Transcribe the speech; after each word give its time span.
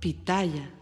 Pitaya. 0.00 0.78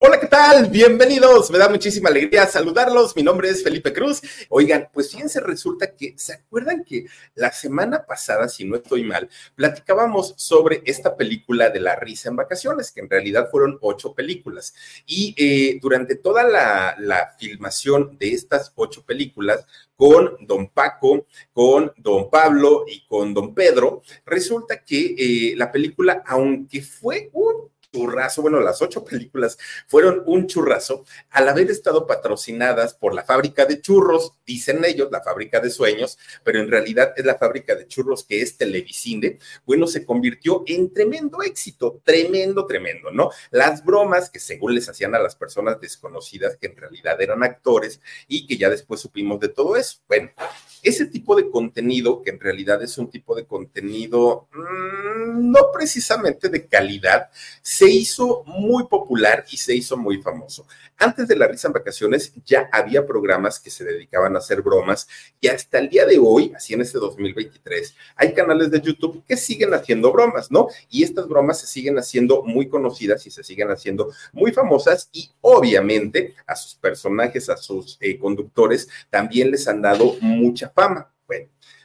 Hola, 0.00 0.20
¿qué 0.20 0.26
tal? 0.28 0.70
Bienvenidos. 0.70 1.50
Me 1.50 1.58
da 1.58 1.68
muchísima 1.68 2.08
alegría 2.08 2.46
saludarlos. 2.46 3.14
Mi 3.14 3.22
nombre 3.22 3.50
es 3.50 3.62
Felipe 3.62 3.92
Cruz. 3.92 4.22
Oigan, 4.48 4.88
pues 4.92 5.10
fíjense, 5.10 5.40
resulta 5.40 5.94
que, 5.94 6.14
¿se 6.16 6.34
acuerdan 6.34 6.84
que 6.84 7.06
la 7.34 7.52
semana 7.52 8.06
pasada, 8.06 8.48
si 8.48 8.64
no 8.64 8.76
estoy 8.76 9.02
mal, 9.02 9.28
platicábamos 9.54 10.34
sobre 10.38 10.82
esta 10.86 11.16
película 11.16 11.68
de 11.68 11.80
la 11.80 11.96
risa 11.96 12.30
en 12.30 12.36
vacaciones, 12.36 12.90
que 12.90 13.00
en 13.00 13.10
realidad 13.10 13.48
fueron 13.50 13.76
ocho 13.82 14.14
películas. 14.14 14.72
Y 15.04 15.34
eh, 15.36 15.78
durante 15.82 16.14
toda 16.14 16.44
la, 16.44 17.34
filmación 17.38 18.16
de 18.18 18.32
estas 18.32 18.72
ocho 18.76 19.04
películas, 19.04 19.66
con 19.96 20.36
don 20.46 20.68
Paco, 20.68 21.26
con 21.52 21.92
don 21.96 22.30
Pablo 22.30 22.84
y 22.86 23.04
con 23.06 23.34
don 23.34 23.52
Pedro, 23.52 24.02
resulta 24.24 24.82
que 24.84 25.16
eh, 25.18 25.56
la 25.56 25.70
película, 25.70 26.22
aunque 26.24 26.80
fue 26.80 27.30
un 27.32 27.68
churrazo, 27.92 28.42
bueno, 28.42 28.60
las 28.60 28.82
ocho 28.82 29.04
películas 29.04 29.58
fueron 29.86 30.22
un 30.26 30.46
churrazo 30.46 31.04
al 31.30 31.48
haber 31.48 31.70
estado 31.70 32.06
patrocinadas 32.06 32.94
por 32.94 33.14
la 33.14 33.24
fábrica 33.24 33.64
de 33.64 33.80
churros, 33.80 34.32
dicen 34.46 34.84
ellos, 34.84 35.08
la 35.10 35.22
fábrica 35.22 35.60
de 35.60 35.70
sueños, 35.70 36.18
pero 36.44 36.60
en 36.60 36.70
realidad 36.70 37.12
es 37.16 37.24
la 37.24 37.36
fábrica 37.36 37.74
de 37.74 37.86
churros 37.86 38.24
que 38.24 38.42
es 38.42 38.56
Televisine, 38.56 39.38
bueno, 39.64 39.86
se 39.86 40.04
convirtió 40.04 40.62
en 40.66 40.92
tremendo 40.92 41.42
éxito, 41.42 42.00
tremendo, 42.04 42.66
tremendo, 42.66 43.10
¿no? 43.10 43.30
Las 43.50 43.84
bromas 43.84 44.30
que 44.30 44.38
según 44.38 44.74
les 44.74 44.88
hacían 44.88 45.14
a 45.14 45.18
las 45.18 45.36
personas 45.36 45.80
desconocidas 45.80 46.56
que 46.56 46.66
en 46.68 46.76
realidad 46.76 47.20
eran 47.20 47.42
actores 47.42 48.00
y 48.26 48.46
que 48.46 48.56
ya 48.56 48.68
después 48.68 49.00
supimos 49.00 49.40
de 49.40 49.48
todo 49.48 49.76
eso. 49.76 49.98
Bueno, 50.06 50.30
ese 50.82 51.06
tipo 51.06 51.17
de 51.36 51.50
contenido, 51.50 52.22
que 52.22 52.30
en 52.30 52.40
realidad 52.40 52.82
es 52.82 52.98
un 52.98 53.10
tipo 53.10 53.34
de 53.34 53.46
contenido 53.46 54.48
mmm, 54.52 54.98
no 55.38 55.70
precisamente 55.72 56.48
de 56.48 56.66
calidad, 56.66 57.30
se 57.62 57.88
hizo 57.90 58.44
muy 58.46 58.86
popular 58.86 59.44
y 59.50 59.56
se 59.56 59.74
hizo 59.74 59.96
muy 59.96 60.20
famoso. 60.22 60.66
Antes 60.96 61.28
de 61.28 61.36
la 61.36 61.46
risa 61.46 61.68
en 61.68 61.74
vacaciones 61.74 62.32
ya 62.44 62.68
había 62.72 63.06
programas 63.06 63.60
que 63.60 63.70
se 63.70 63.84
dedicaban 63.84 64.34
a 64.34 64.40
hacer 64.40 64.62
bromas 64.62 65.06
y 65.40 65.48
hasta 65.48 65.78
el 65.78 65.88
día 65.88 66.04
de 66.04 66.18
hoy, 66.18 66.52
así 66.56 66.74
en 66.74 66.80
este 66.80 66.98
2023, 66.98 67.94
hay 68.16 68.34
canales 68.34 68.70
de 68.70 68.80
YouTube 68.80 69.22
que 69.26 69.36
siguen 69.36 69.74
haciendo 69.74 70.12
bromas, 70.12 70.50
¿no? 70.50 70.68
Y 70.90 71.04
estas 71.04 71.28
bromas 71.28 71.60
se 71.60 71.66
siguen 71.66 71.98
haciendo 71.98 72.42
muy 72.42 72.68
conocidas 72.68 73.26
y 73.26 73.30
se 73.30 73.44
siguen 73.44 73.70
haciendo 73.70 74.12
muy 74.32 74.52
famosas 74.52 75.08
y 75.12 75.30
obviamente 75.40 76.34
a 76.46 76.56
sus 76.56 76.74
personajes, 76.74 77.48
a 77.48 77.56
sus 77.56 77.96
eh, 78.00 78.18
conductores, 78.18 78.88
también 79.08 79.50
les 79.50 79.68
han 79.68 79.80
dado 79.80 80.16
mucha 80.20 80.70
fama. 80.70 81.12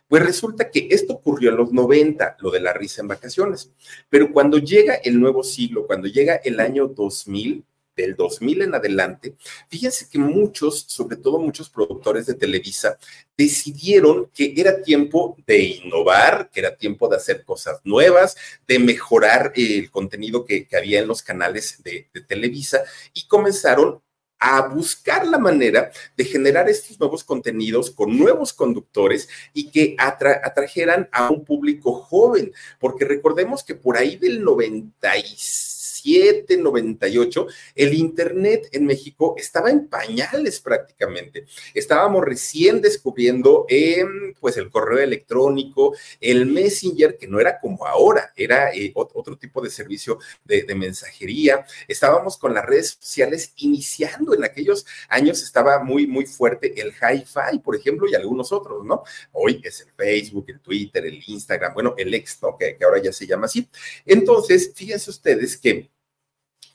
Pues 0.07 0.23
resulta 0.23 0.69
que 0.69 0.87
esto 0.91 1.13
ocurrió 1.13 1.49
en 1.49 1.57
los 1.57 1.71
90, 1.71 2.37
lo 2.39 2.51
de 2.51 2.59
la 2.59 2.73
risa 2.73 3.01
en 3.01 3.07
vacaciones, 3.07 3.71
pero 4.09 4.31
cuando 4.31 4.57
llega 4.57 4.95
el 4.95 5.19
nuevo 5.19 5.43
siglo, 5.43 5.87
cuando 5.87 6.07
llega 6.07 6.35
el 6.35 6.59
año 6.59 6.87
2000, 6.87 7.63
del 7.95 8.15
2000 8.15 8.63
en 8.63 8.75
adelante, 8.75 9.35
fíjense 9.69 10.07
que 10.09 10.17
muchos, 10.17 10.85
sobre 10.87 11.17
todo 11.17 11.39
muchos 11.39 11.69
productores 11.69 12.25
de 12.25 12.33
Televisa, 12.33 12.97
decidieron 13.37 14.29
que 14.33 14.53
era 14.55 14.81
tiempo 14.81 15.37
de 15.45 15.59
innovar, 15.59 16.49
que 16.51 16.59
era 16.59 16.75
tiempo 16.75 17.07
de 17.07 17.17
hacer 17.17 17.43
cosas 17.43 17.79
nuevas, 17.83 18.35
de 18.67 18.79
mejorar 18.79 19.53
el 19.55 19.91
contenido 19.91 20.45
que, 20.45 20.67
que 20.67 20.77
había 20.77 20.99
en 20.99 21.07
los 21.07 21.21
canales 21.21 21.81
de, 21.83 22.07
de 22.13 22.21
Televisa 22.21 22.83
y 23.13 23.27
comenzaron 23.27 24.01
a 24.45 24.67
buscar 24.67 25.25
la 25.25 25.37
manera 25.37 25.89
de 26.17 26.25
generar 26.25 26.69
estos 26.69 26.99
nuevos 26.99 27.23
contenidos 27.23 27.89
con 27.89 28.17
nuevos 28.17 28.51
conductores 28.51 29.29
y 29.53 29.71
que 29.71 29.95
atra 29.97 30.41
atrajeran 30.43 31.07
a 31.13 31.29
un 31.29 31.45
público 31.45 31.93
joven, 31.93 32.51
porque 32.77 33.05
recordemos 33.05 33.63
que 33.63 33.73
por 33.73 33.95
ahí 33.95 34.17
del 34.17 34.43
96 34.43 35.82
97, 36.03 36.57
98, 36.57 37.47
el 37.75 37.93
Internet 37.93 38.69
en 38.71 38.85
México 38.85 39.35
estaba 39.37 39.69
en 39.69 39.87
pañales 39.87 40.59
prácticamente. 40.59 41.45
Estábamos 41.73 42.23
recién 42.23 42.81
descubriendo 42.81 43.65
eh, 43.69 44.03
pues 44.39 44.57
el 44.57 44.69
correo 44.69 44.99
electrónico, 44.99 45.95
el 46.19 46.45
Messenger, 46.45 47.17
que 47.17 47.27
no 47.27 47.39
era 47.39 47.59
como 47.59 47.85
ahora, 47.85 48.33
era 48.35 48.73
eh, 48.73 48.91
otro 48.95 49.37
tipo 49.37 49.61
de 49.61 49.69
servicio 49.69 50.19
de, 50.43 50.73
mensajería. 50.73 51.65
Estábamos 51.87 52.35
con 52.35 52.53
las 52.53 52.65
redes 52.65 52.97
sociales 52.99 53.53
iniciando. 53.57 54.33
En 54.33 54.43
aquellos 54.43 54.87
años 55.07 55.43
estaba 55.43 55.83
muy, 55.83 56.07
muy 56.07 56.25
fuerte 56.25 56.81
el 56.81 56.91
hi-fi, 56.91 57.59
por 57.59 57.75
ejemplo, 57.75 58.07
y 58.09 58.15
algunos 58.15 58.51
otros, 58.51 58.83
¿no? 58.83 59.03
Hoy 59.33 59.61
es 59.63 59.81
el 59.81 59.91
Facebook, 59.91 60.45
el 60.47 60.59
Twitter, 60.59 61.05
el 61.05 61.21
Instagram, 61.27 61.75
bueno, 61.75 61.93
el 61.95 62.11
ex, 62.13 62.41
¿no? 62.41 62.57
Que 62.57 62.75
ahora 62.83 62.99
ya 62.99 63.13
se 63.13 63.27
llama 63.27 63.45
así. 63.45 63.69
Entonces, 64.05 64.71
fíjense 64.73 65.11
ustedes 65.11 65.57
que 65.57 65.92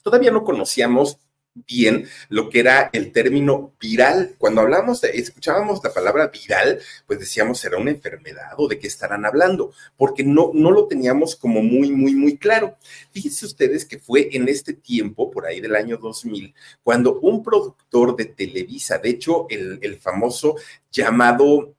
todavía 0.03 0.31
no 0.31 0.45
conocíamos 0.45 1.19
bien 1.67 2.07
lo 2.29 2.51
que 2.51 2.61
era 2.61 2.91
el 2.93 3.13
término 3.13 3.75
viral. 3.81 4.37
Cuando 4.39 4.61
hablamos, 4.61 5.03
escuchábamos 5.05 5.81
la 5.83 5.93
palabra 5.93 6.29
viral, 6.29 6.81
pues 7.07 7.19
decíamos, 7.19 7.59
¿será 7.59 7.79
una 7.79 7.91
enfermedad 7.91 8.53
o 8.57 8.69
de 8.69 8.79
qué 8.79 8.87
estarán 8.87 9.25
hablando? 9.25 9.73
Porque 9.97 10.25
no, 10.25 10.51
no 10.55 10.71
lo 10.71 10.87
teníamos 10.87 11.37
como 11.37 11.63
muy, 11.63 11.91
muy, 11.91 12.15
muy 12.15 12.37
claro. 12.37 12.77
Fíjense 13.13 13.47
ustedes 13.47 13.85
que 13.85 13.99
fue 13.99 14.29
en 14.33 14.49
este 14.49 14.73
tiempo, 14.73 15.31
por 15.31 15.47
ahí 15.47 15.61
del 15.61 15.77
año 15.77 15.97
2000, 15.97 16.55
cuando 16.83 17.19
un 17.21 17.43
productor 17.43 18.17
de 18.17 18.27
Televisa, 18.27 18.99
de 18.99 19.11
hecho, 19.11 19.47
el, 19.49 19.79
el 19.83 19.99
famoso 19.99 20.57
llamado 20.91 21.75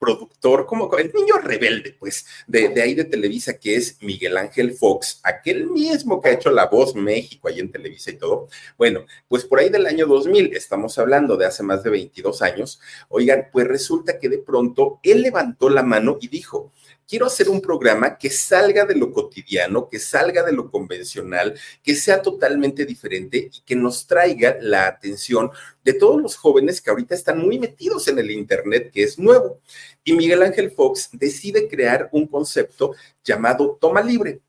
productor, 0.00 0.66
como 0.66 0.90
el 0.96 1.12
niño 1.12 1.36
rebelde, 1.38 1.94
pues, 1.98 2.26
de, 2.46 2.70
de, 2.70 2.82
ahí 2.82 2.94
de 2.94 3.04
Televisa, 3.04 3.58
que 3.58 3.76
es 3.76 3.98
Miguel 4.00 4.38
Ángel 4.38 4.72
Fox, 4.72 5.20
aquel 5.22 5.66
mismo 5.66 6.20
que 6.20 6.30
ha 6.30 6.32
hecho 6.32 6.50
La 6.50 6.66
Voz 6.66 6.94
México 6.94 7.46
ahí 7.46 7.60
en 7.60 7.70
Televisa 7.70 8.10
y 8.10 8.16
todo. 8.16 8.48
Bueno, 8.78 9.04
pues 9.28 9.44
por 9.44 9.60
ahí 9.60 9.68
del 9.68 9.86
año 9.86 10.06
2000, 10.06 10.56
estamos 10.56 10.98
hablando 10.98 11.36
de 11.36 11.44
hace 11.44 11.62
más 11.62 11.84
de 11.84 11.90
22 11.90 12.40
años, 12.40 12.80
oigan, 13.10 13.48
pues 13.52 13.68
resulta 13.68 14.18
que 14.18 14.30
de 14.30 14.38
pronto 14.38 14.98
él 15.02 15.20
levantó 15.20 15.68
la 15.68 15.82
mano 15.82 16.16
y 16.20 16.28
dijo, 16.28 16.72
quiero 17.10 17.26
hacer 17.26 17.48
un 17.48 17.60
programa 17.60 18.16
que 18.16 18.30
salga 18.30 18.84
de 18.84 18.94
lo 18.94 19.12
cotidiano, 19.12 19.88
que 19.88 19.98
salga 19.98 20.44
de 20.44 20.52
lo 20.52 20.70
convencional, 20.70 21.58
que 21.82 21.96
sea 21.96 22.22
totalmente 22.22 22.86
diferente 22.86 23.50
y 23.52 23.62
que 23.62 23.74
nos 23.74 24.06
traiga 24.06 24.58
la 24.60 24.86
atención 24.86 25.50
de 25.82 25.94
todos 25.94 26.22
los 26.22 26.36
jóvenes 26.36 26.80
que 26.80 26.88
ahorita 26.88 27.16
están 27.16 27.40
muy 27.40 27.58
metidos 27.58 28.06
en 28.06 28.20
el 28.20 28.30
Internet, 28.30 28.92
que 28.92 29.02
es 29.02 29.18
nuevo. 29.18 29.60
Y 30.04 30.12
Miguel 30.12 30.44
Ángel 30.44 30.70
Fox 30.70 31.10
decide 31.12 31.66
crear 31.66 32.08
un 32.12 32.28
concepto 32.28 32.94
llamado 33.24 33.76
toma 33.80 34.02
libre. 34.02 34.40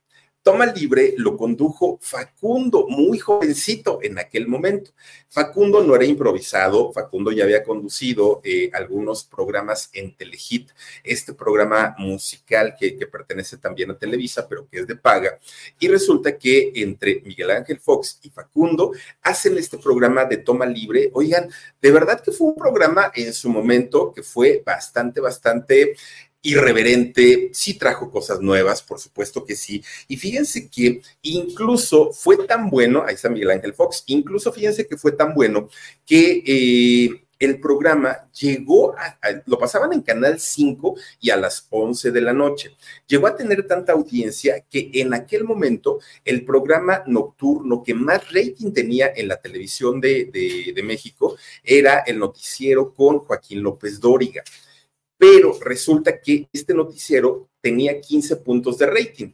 Toma 0.43 0.65
Libre 0.65 1.13
lo 1.17 1.37
condujo 1.37 1.99
Facundo, 2.01 2.87
muy 2.87 3.19
jovencito 3.19 3.99
en 4.01 4.17
aquel 4.17 4.47
momento. 4.47 4.91
Facundo 5.29 5.83
no 5.83 5.95
era 5.95 6.03
improvisado, 6.03 6.91
Facundo 6.91 7.31
ya 7.31 7.43
había 7.43 7.63
conducido 7.63 8.41
eh, 8.43 8.71
algunos 8.73 9.23
programas 9.23 9.91
en 9.93 10.15
Telehit, 10.15 10.71
este 11.03 11.33
programa 11.33 11.93
musical 11.99 12.75
que, 12.77 12.97
que, 12.97 13.05
pertenece 13.05 13.57
también 13.57 13.91
a 13.91 13.97
Televisa, 13.97 14.47
pero 14.49 14.67
que 14.67 14.79
es 14.79 14.87
de 14.87 14.95
paga. 14.95 15.37
Y 15.79 15.87
resulta 15.87 16.35
que 16.35 16.71
entre 16.75 17.21
Miguel 17.21 17.51
Ángel 17.51 17.79
Fox 17.79 18.19
y 18.23 18.31
Facundo 18.31 18.93
hacen 19.21 19.57
este 19.59 19.77
programa 19.77 20.25
de 20.25 20.37
Toma 20.37 20.65
Libre. 20.65 21.11
Oigan, 21.13 21.49
de 21.79 21.91
verdad 21.91 22.19
que 22.19 22.31
fue 22.31 22.47
un 22.47 22.55
programa 22.55 23.11
en 23.13 23.31
su 23.31 23.47
momento 23.47 24.11
que 24.11 24.23
fue 24.23 24.63
bastante, 24.65 25.21
bastante 25.21 25.95
irreverente, 26.41 27.51
sí 27.53 27.75
trajo 27.75 28.09
cosas 28.09 28.41
nuevas, 28.41 28.81
por 28.81 28.99
supuesto 28.99 29.45
que 29.45 29.55
sí. 29.55 29.83
Y 30.07 30.17
fíjense 30.17 30.69
que 30.69 31.01
incluso 31.21 32.11
fue 32.11 32.45
tan 32.47 32.69
bueno, 32.69 33.03
ahí 33.05 33.15
está 33.15 33.29
Miguel 33.29 33.51
Ángel 33.51 33.73
Fox, 33.73 34.03
incluso 34.07 34.51
fíjense 34.51 34.87
que 34.87 34.97
fue 34.97 35.11
tan 35.11 35.33
bueno 35.33 35.69
que 36.05 36.43
eh, 36.45 37.23
el 37.41 37.59
programa 37.59 38.29
llegó 38.39 38.95
a, 38.95 39.17
lo 39.47 39.57
pasaban 39.57 39.93
en 39.93 40.01
Canal 40.01 40.39
5 40.39 40.95
y 41.19 41.31
a 41.31 41.37
las 41.37 41.65
11 41.71 42.11
de 42.11 42.21
la 42.21 42.33
noche. 42.33 42.75
Llegó 43.07 43.25
a 43.25 43.35
tener 43.35 43.65
tanta 43.65 43.93
audiencia 43.93 44.63
que 44.69 44.91
en 44.93 45.13
aquel 45.15 45.43
momento 45.43 45.99
el 46.23 46.45
programa 46.45 47.03
nocturno 47.07 47.81
que 47.81 47.95
más 47.95 48.31
rating 48.31 48.71
tenía 48.71 49.11
en 49.15 49.27
la 49.27 49.41
televisión 49.41 49.99
de, 49.99 50.25
de 50.75 50.83
México 50.83 51.35
era 51.63 51.99
el 52.05 52.19
noticiero 52.19 52.93
con 52.93 53.19
Joaquín 53.19 53.63
López 53.63 53.99
Dóriga. 53.99 54.43
Pero 55.21 55.55
resulta 55.61 56.19
que 56.19 56.49
este 56.51 56.73
noticiero 56.73 57.51
tenía 57.61 58.01
15 58.01 58.37
puntos 58.37 58.79
de 58.79 58.87
rating. 58.87 59.33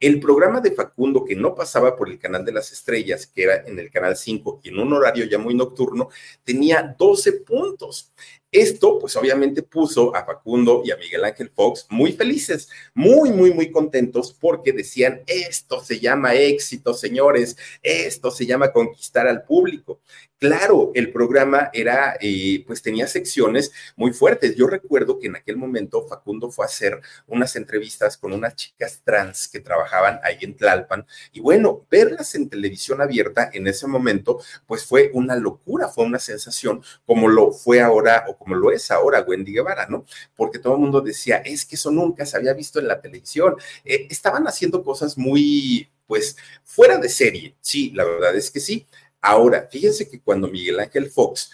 El 0.00 0.18
programa 0.18 0.62
de 0.62 0.70
Facundo, 0.70 1.26
que 1.26 1.36
no 1.36 1.54
pasaba 1.54 1.94
por 1.94 2.08
el 2.08 2.18
canal 2.18 2.42
de 2.42 2.52
las 2.52 2.72
estrellas, 2.72 3.26
que 3.26 3.42
era 3.42 3.62
en 3.66 3.78
el 3.78 3.90
canal 3.90 4.16
5 4.16 4.60
y 4.62 4.70
en 4.70 4.78
un 4.78 4.94
horario 4.94 5.26
ya 5.26 5.36
muy 5.36 5.54
nocturno, 5.54 6.08
tenía 6.42 6.96
12 6.98 7.32
puntos. 7.40 8.14
Esto, 8.52 8.98
pues 8.98 9.16
obviamente 9.16 9.62
puso 9.62 10.14
a 10.14 10.24
Facundo 10.24 10.82
y 10.84 10.90
a 10.90 10.96
Miguel 10.96 11.24
Ángel 11.24 11.50
Fox 11.50 11.86
muy 11.90 12.12
felices, 12.12 12.68
muy, 12.94 13.30
muy, 13.30 13.52
muy 13.52 13.70
contentos 13.70 14.32
porque 14.32 14.72
decían, 14.72 15.22
esto 15.26 15.82
se 15.82 15.98
llama 15.98 16.34
éxito, 16.34 16.94
señores, 16.94 17.56
esto 17.82 18.30
se 18.30 18.46
llama 18.46 18.72
conquistar 18.72 19.26
al 19.26 19.42
público. 19.42 20.00
Claro, 20.38 20.90
el 20.94 21.12
programa 21.12 21.70
era, 21.72 22.18
eh, 22.20 22.62
pues 22.66 22.82
tenía 22.82 23.08
secciones 23.08 23.72
muy 23.96 24.12
fuertes. 24.12 24.54
Yo 24.54 24.66
recuerdo 24.66 25.18
que 25.18 25.28
en 25.28 25.36
aquel 25.36 25.56
momento 25.56 26.06
Facundo 26.06 26.50
fue 26.50 26.66
a 26.66 26.68
hacer 26.68 27.00
unas 27.26 27.56
entrevistas 27.56 28.18
con 28.18 28.34
unas 28.34 28.54
chicas 28.54 29.00
trans 29.02 29.48
que 29.48 29.60
trabajaban 29.60 30.20
ahí 30.22 30.36
en 30.42 30.54
Tlalpan. 30.54 31.06
Y 31.32 31.40
bueno, 31.40 31.86
verlas 31.90 32.34
en 32.34 32.50
televisión 32.50 33.00
abierta 33.00 33.50
en 33.50 33.66
ese 33.66 33.86
momento, 33.86 34.38
pues 34.66 34.84
fue 34.84 35.10
una 35.14 35.36
locura, 35.36 35.88
fue 35.88 36.04
una 36.04 36.18
sensación 36.18 36.82
como 37.06 37.28
lo 37.28 37.50
fue 37.52 37.80
ahora 37.80 38.26
como 38.36 38.54
lo 38.54 38.70
es 38.70 38.90
ahora 38.90 39.22
Wendy 39.22 39.52
Guevara, 39.52 39.86
¿no? 39.88 40.04
Porque 40.34 40.58
todo 40.58 40.74
el 40.74 40.80
mundo 40.80 41.00
decía, 41.00 41.36
es 41.38 41.64
que 41.64 41.76
eso 41.76 41.90
nunca 41.90 42.26
se 42.26 42.36
había 42.36 42.52
visto 42.52 42.78
en 42.78 42.88
la 42.88 43.00
televisión. 43.00 43.56
Eh, 43.84 44.06
estaban 44.10 44.46
haciendo 44.46 44.82
cosas 44.82 45.16
muy, 45.18 45.88
pues, 46.06 46.36
fuera 46.64 46.98
de 46.98 47.08
serie. 47.08 47.54
Sí, 47.60 47.90
la 47.94 48.04
verdad 48.04 48.34
es 48.36 48.50
que 48.50 48.60
sí 48.60 48.86
Ahora, 49.26 49.68
fíjense 49.68 50.08
que 50.08 50.20
cuando 50.20 50.46
Miguel 50.46 50.78
Ángel 50.78 51.10
Fox 51.10 51.50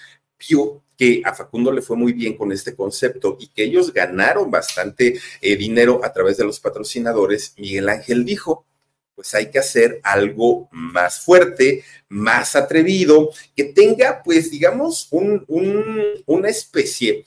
vio 0.46 0.82
que 0.94 1.23
a 1.25 1.34
Facundo 1.34 1.73
le 1.73 1.81
fue 1.81 1.96
muy 1.96 2.12
bien 2.12 2.37
con 2.37 2.52
este 2.52 2.76
concepto 2.76 3.38
y 3.40 3.49
que 3.49 3.64
ellos 3.64 3.94
ganaron 3.94 4.50
bastante 4.50 5.19
eh, 5.40 5.56
dinero 5.56 6.00
a 6.05 6.12
través 6.12 6.37
de 6.37 6.44
los 6.44 6.61
patrocinadores, 6.61 7.55
Miguel 7.56 7.88
Ángel 7.88 8.26
dijo, 8.26 8.67
pues 9.14 9.35
hay 9.35 9.50
que 9.50 9.59
hacer 9.59 10.00
algo 10.03 10.69
más 10.73 11.20
fuerte, 11.20 11.85
más 12.09 12.56
atrevido, 12.56 13.31
que 13.55 13.64
tenga, 13.64 14.23
pues, 14.23 14.50
digamos, 14.50 15.09
una 15.11 16.49
especie 16.49 17.26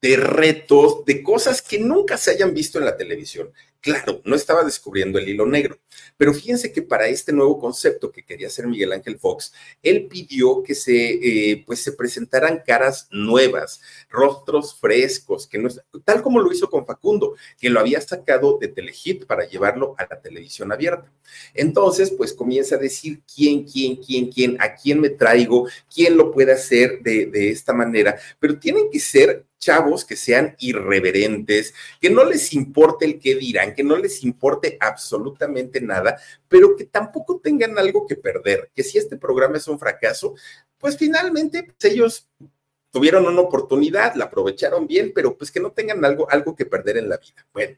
de 0.00 0.16
retos, 0.16 1.04
de 1.04 1.22
cosas 1.22 1.60
que 1.60 1.78
nunca 1.78 2.16
se 2.16 2.30
hayan 2.30 2.54
visto 2.54 2.78
en 2.78 2.86
la 2.86 2.96
televisión. 2.96 3.52
Claro, 3.82 4.20
no 4.26 4.36
estaba 4.36 4.62
descubriendo 4.62 5.18
el 5.18 5.26
hilo 5.26 5.46
negro, 5.46 5.78
pero 6.18 6.34
fíjense 6.34 6.70
que 6.70 6.82
para 6.82 7.08
este 7.08 7.32
nuevo 7.32 7.58
concepto 7.58 8.12
que 8.12 8.22
quería 8.22 8.48
hacer 8.48 8.66
Miguel 8.66 8.92
Ángel 8.92 9.18
Fox, 9.18 9.54
él 9.82 10.06
pidió 10.06 10.62
que 10.62 10.74
se, 10.74 10.92
eh, 11.52 11.64
pues 11.66 11.82
se 11.82 11.92
presentaran 11.92 12.62
caras 12.66 13.08
nuevas, 13.10 13.80
rostros 14.10 14.78
frescos, 14.78 15.46
que 15.46 15.56
no, 15.56 15.70
tal 16.04 16.20
como 16.20 16.40
lo 16.40 16.52
hizo 16.52 16.68
con 16.68 16.84
Facundo, 16.84 17.36
que 17.58 17.70
lo 17.70 17.80
había 17.80 18.02
sacado 18.02 18.58
de 18.60 18.68
Telehit 18.68 19.24
para 19.24 19.48
llevarlo 19.48 19.94
a 19.96 20.06
la 20.10 20.20
televisión 20.20 20.72
abierta. 20.72 21.10
Entonces, 21.54 22.10
pues 22.10 22.34
comienza 22.34 22.74
a 22.74 22.78
decir 22.78 23.22
quién, 23.34 23.64
quién, 23.64 23.96
quién, 23.96 24.30
quién, 24.30 24.56
a 24.60 24.74
quién 24.74 25.00
me 25.00 25.08
traigo, 25.08 25.66
quién 25.92 26.18
lo 26.18 26.32
puede 26.32 26.52
hacer 26.52 27.00
de, 27.00 27.24
de 27.24 27.48
esta 27.48 27.72
manera, 27.72 28.18
pero 28.38 28.58
tienen 28.58 28.90
que 28.90 29.00
ser 29.00 29.46
chavos 29.60 30.04
que 30.04 30.16
sean 30.16 30.56
irreverentes, 30.58 31.72
que 32.00 32.10
no 32.10 32.24
les 32.24 32.52
importe 32.54 33.04
el 33.04 33.20
qué 33.20 33.36
dirán, 33.36 33.74
que 33.74 33.84
no 33.84 33.96
les 33.96 34.24
importe 34.24 34.76
absolutamente 34.80 35.80
nada, 35.80 36.18
pero 36.48 36.74
que 36.74 36.86
tampoco 36.86 37.38
tengan 37.38 37.78
algo 37.78 38.06
que 38.06 38.16
perder, 38.16 38.70
que 38.74 38.82
si 38.82 38.98
este 38.98 39.16
programa 39.16 39.58
es 39.58 39.68
un 39.68 39.78
fracaso, 39.78 40.34
pues 40.78 40.96
finalmente 40.96 41.62
pues, 41.62 41.92
ellos 41.92 42.28
tuvieron 42.90 43.26
una 43.26 43.42
oportunidad, 43.42 44.14
la 44.14 44.24
aprovecharon 44.24 44.86
bien, 44.86 45.12
pero 45.14 45.36
pues 45.36 45.52
que 45.52 45.60
no 45.60 45.70
tengan 45.70 46.04
algo, 46.04 46.28
algo 46.30 46.56
que 46.56 46.66
perder 46.66 46.96
en 46.96 47.08
la 47.08 47.18
vida. 47.18 47.46
Bueno, 47.52 47.76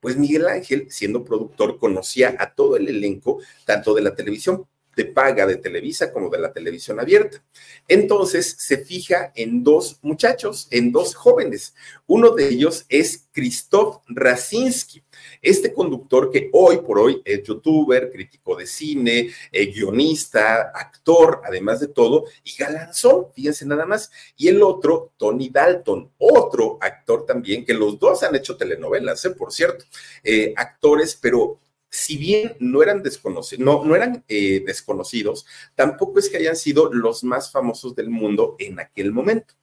pues 0.00 0.16
Miguel 0.16 0.46
Ángel, 0.46 0.88
siendo 0.90 1.24
productor, 1.24 1.78
conocía 1.78 2.36
a 2.38 2.54
todo 2.54 2.76
el 2.76 2.88
elenco, 2.88 3.40
tanto 3.64 3.94
de 3.94 4.02
la 4.02 4.14
televisión 4.14 4.66
de 4.96 5.04
paga 5.04 5.46
de 5.46 5.56
Televisa 5.56 6.12
como 6.12 6.28
de 6.28 6.38
la 6.38 6.52
televisión 6.52 7.00
abierta. 7.00 7.42
Entonces 7.88 8.56
se 8.58 8.78
fija 8.78 9.32
en 9.34 9.62
dos 9.62 9.98
muchachos, 10.02 10.68
en 10.70 10.92
dos 10.92 11.14
jóvenes. 11.14 11.74
Uno 12.06 12.30
de 12.30 12.48
ellos 12.48 12.84
es 12.88 13.28
Christoph 13.32 14.02
Rasinski, 14.08 15.02
este 15.40 15.72
conductor 15.72 16.30
que 16.30 16.50
hoy 16.52 16.78
por 16.78 16.98
hoy 16.98 17.22
es 17.24 17.42
youtuber, 17.44 18.10
crítico 18.10 18.56
de 18.56 18.66
cine, 18.66 19.30
eh, 19.52 19.66
guionista, 19.66 20.72
actor, 20.74 21.40
además 21.44 21.80
de 21.80 21.88
todo, 21.88 22.24
y 22.44 22.54
galanzón, 22.56 23.26
fíjense 23.34 23.66
nada 23.66 23.86
más. 23.86 24.10
Y 24.36 24.48
el 24.48 24.62
otro, 24.62 25.12
Tony 25.16 25.48
Dalton, 25.48 26.10
otro 26.18 26.78
actor 26.80 27.24
también, 27.24 27.64
que 27.64 27.74
los 27.74 27.98
dos 27.98 28.22
han 28.22 28.34
hecho 28.34 28.56
telenovelas, 28.56 29.24
¿eh? 29.24 29.30
por 29.30 29.52
cierto, 29.52 29.84
eh, 30.24 30.52
actores, 30.56 31.16
pero 31.20 31.58
si 31.90 32.16
bien 32.16 32.56
no 32.60 32.82
eran 32.82 33.02
desconocidos, 33.02 33.64
no, 33.64 33.84
no 33.84 33.96
eran 33.96 34.24
eh, 34.28 34.62
desconocidos, 34.64 35.44
tampoco 35.74 36.20
es 36.20 36.28
que 36.28 36.36
hayan 36.36 36.56
sido 36.56 36.92
los 36.92 37.24
más 37.24 37.50
famosos 37.50 37.94
del 37.96 38.08
mundo 38.08 38.56
en 38.58 38.78
aquel 38.78 39.12
momento. 39.12 39.54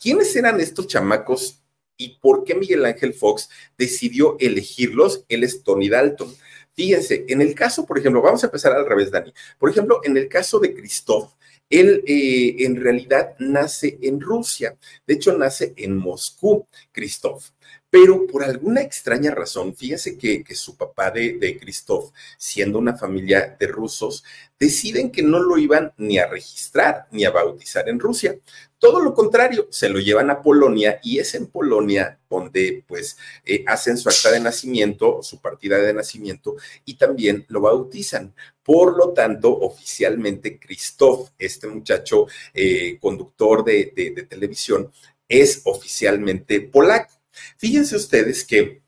¿Quiénes 0.00 0.34
eran 0.34 0.60
estos 0.60 0.86
chamacos 0.86 1.62
y 1.96 2.18
por 2.20 2.44
qué 2.44 2.54
Miguel 2.54 2.84
Ángel 2.84 3.12
Fox 3.12 3.50
decidió 3.76 4.36
elegirlos? 4.40 5.24
Él 5.28 5.44
es 5.44 5.62
Tony 5.62 5.88
Dalton. 5.88 6.34
Fíjense, 6.72 7.26
en 7.28 7.42
el 7.42 7.54
caso, 7.54 7.84
por 7.84 7.98
ejemplo, 7.98 8.22
vamos 8.22 8.42
a 8.42 8.46
empezar 8.46 8.72
al 8.72 8.86
revés, 8.86 9.10
Dani. 9.10 9.32
Por 9.58 9.68
ejemplo, 9.68 10.00
en 10.04 10.16
el 10.16 10.28
caso 10.28 10.60
de 10.60 10.74
Christoph, 10.74 11.32
él 11.68 12.02
eh, 12.06 12.56
en 12.60 12.76
realidad 12.76 13.34
nace 13.38 13.98
en 14.00 14.20
Rusia, 14.20 14.76
de 15.06 15.14
hecho 15.14 15.36
nace 15.36 15.74
en 15.76 15.96
Moscú, 15.96 16.66
Christoph. 16.92 17.50
Pero 17.90 18.26
por 18.26 18.44
alguna 18.44 18.82
extraña 18.82 19.30
razón, 19.30 19.74
fíjese 19.74 20.18
que, 20.18 20.44
su 20.54 20.76
papá 20.76 21.10
de, 21.10 21.38
de 21.38 21.58
Christoph, 21.58 22.12
siendo 22.36 22.78
una 22.78 22.96
familia 22.96 23.56
de 23.58 23.66
rusos, 23.66 24.24
deciden 24.58 25.10
que 25.10 25.22
no 25.22 25.40
lo 25.40 25.56
iban 25.56 25.92
ni 25.96 26.18
a 26.18 26.26
registrar 26.26 27.06
ni 27.10 27.24
a 27.24 27.30
bautizar 27.30 27.88
en 27.88 27.98
Rusia. 27.98 28.36
Todo 28.78 29.00
lo 29.00 29.12
contrario, 29.14 29.66
se 29.70 29.88
lo 29.88 29.98
llevan 29.98 30.30
a 30.30 30.40
Polonia 30.42 31.00
y 31.02 31.18
es 31.18 31.34
en 31.34 31.46
Polonia 31.46 32.20
donde 32.30 32.84
pues 32.86 33.16
eh, 33.44 33.64
hacen 33.66 33.96
su 33.96 34.08
acta 34.08 34.30
de 34.30 34.40
nacimiento, 34.40 35.20
su 35.22 35.40
partida 35.40 35.78
de 35.78 35.94
nacimiento 35.94 36.56
y 36.84 36.94
también 36.94 37.44
lo 37.48 37.60
bautizan. 37.62 38.34
Por 38.62 38.96
lo 38.96 39.12
tanto, 39.12 39.50
oficialmente 39.50 40.60
Christoph, 40.60 41.30
este 41.38 41.66
muchacho 41.66 42.26
eh, 42.54 42.98
conductor 43.00 43.64
de, 43.64 43.92
de 43.94 44.22
televisión, 44.24 44.92
es 45.28 45.62
oficialmente 45.64 46.60
polaco. 46.60 47.17
Fíjense 47.56 47.96
ustedes 47.96 48.44
que 48.44 48.82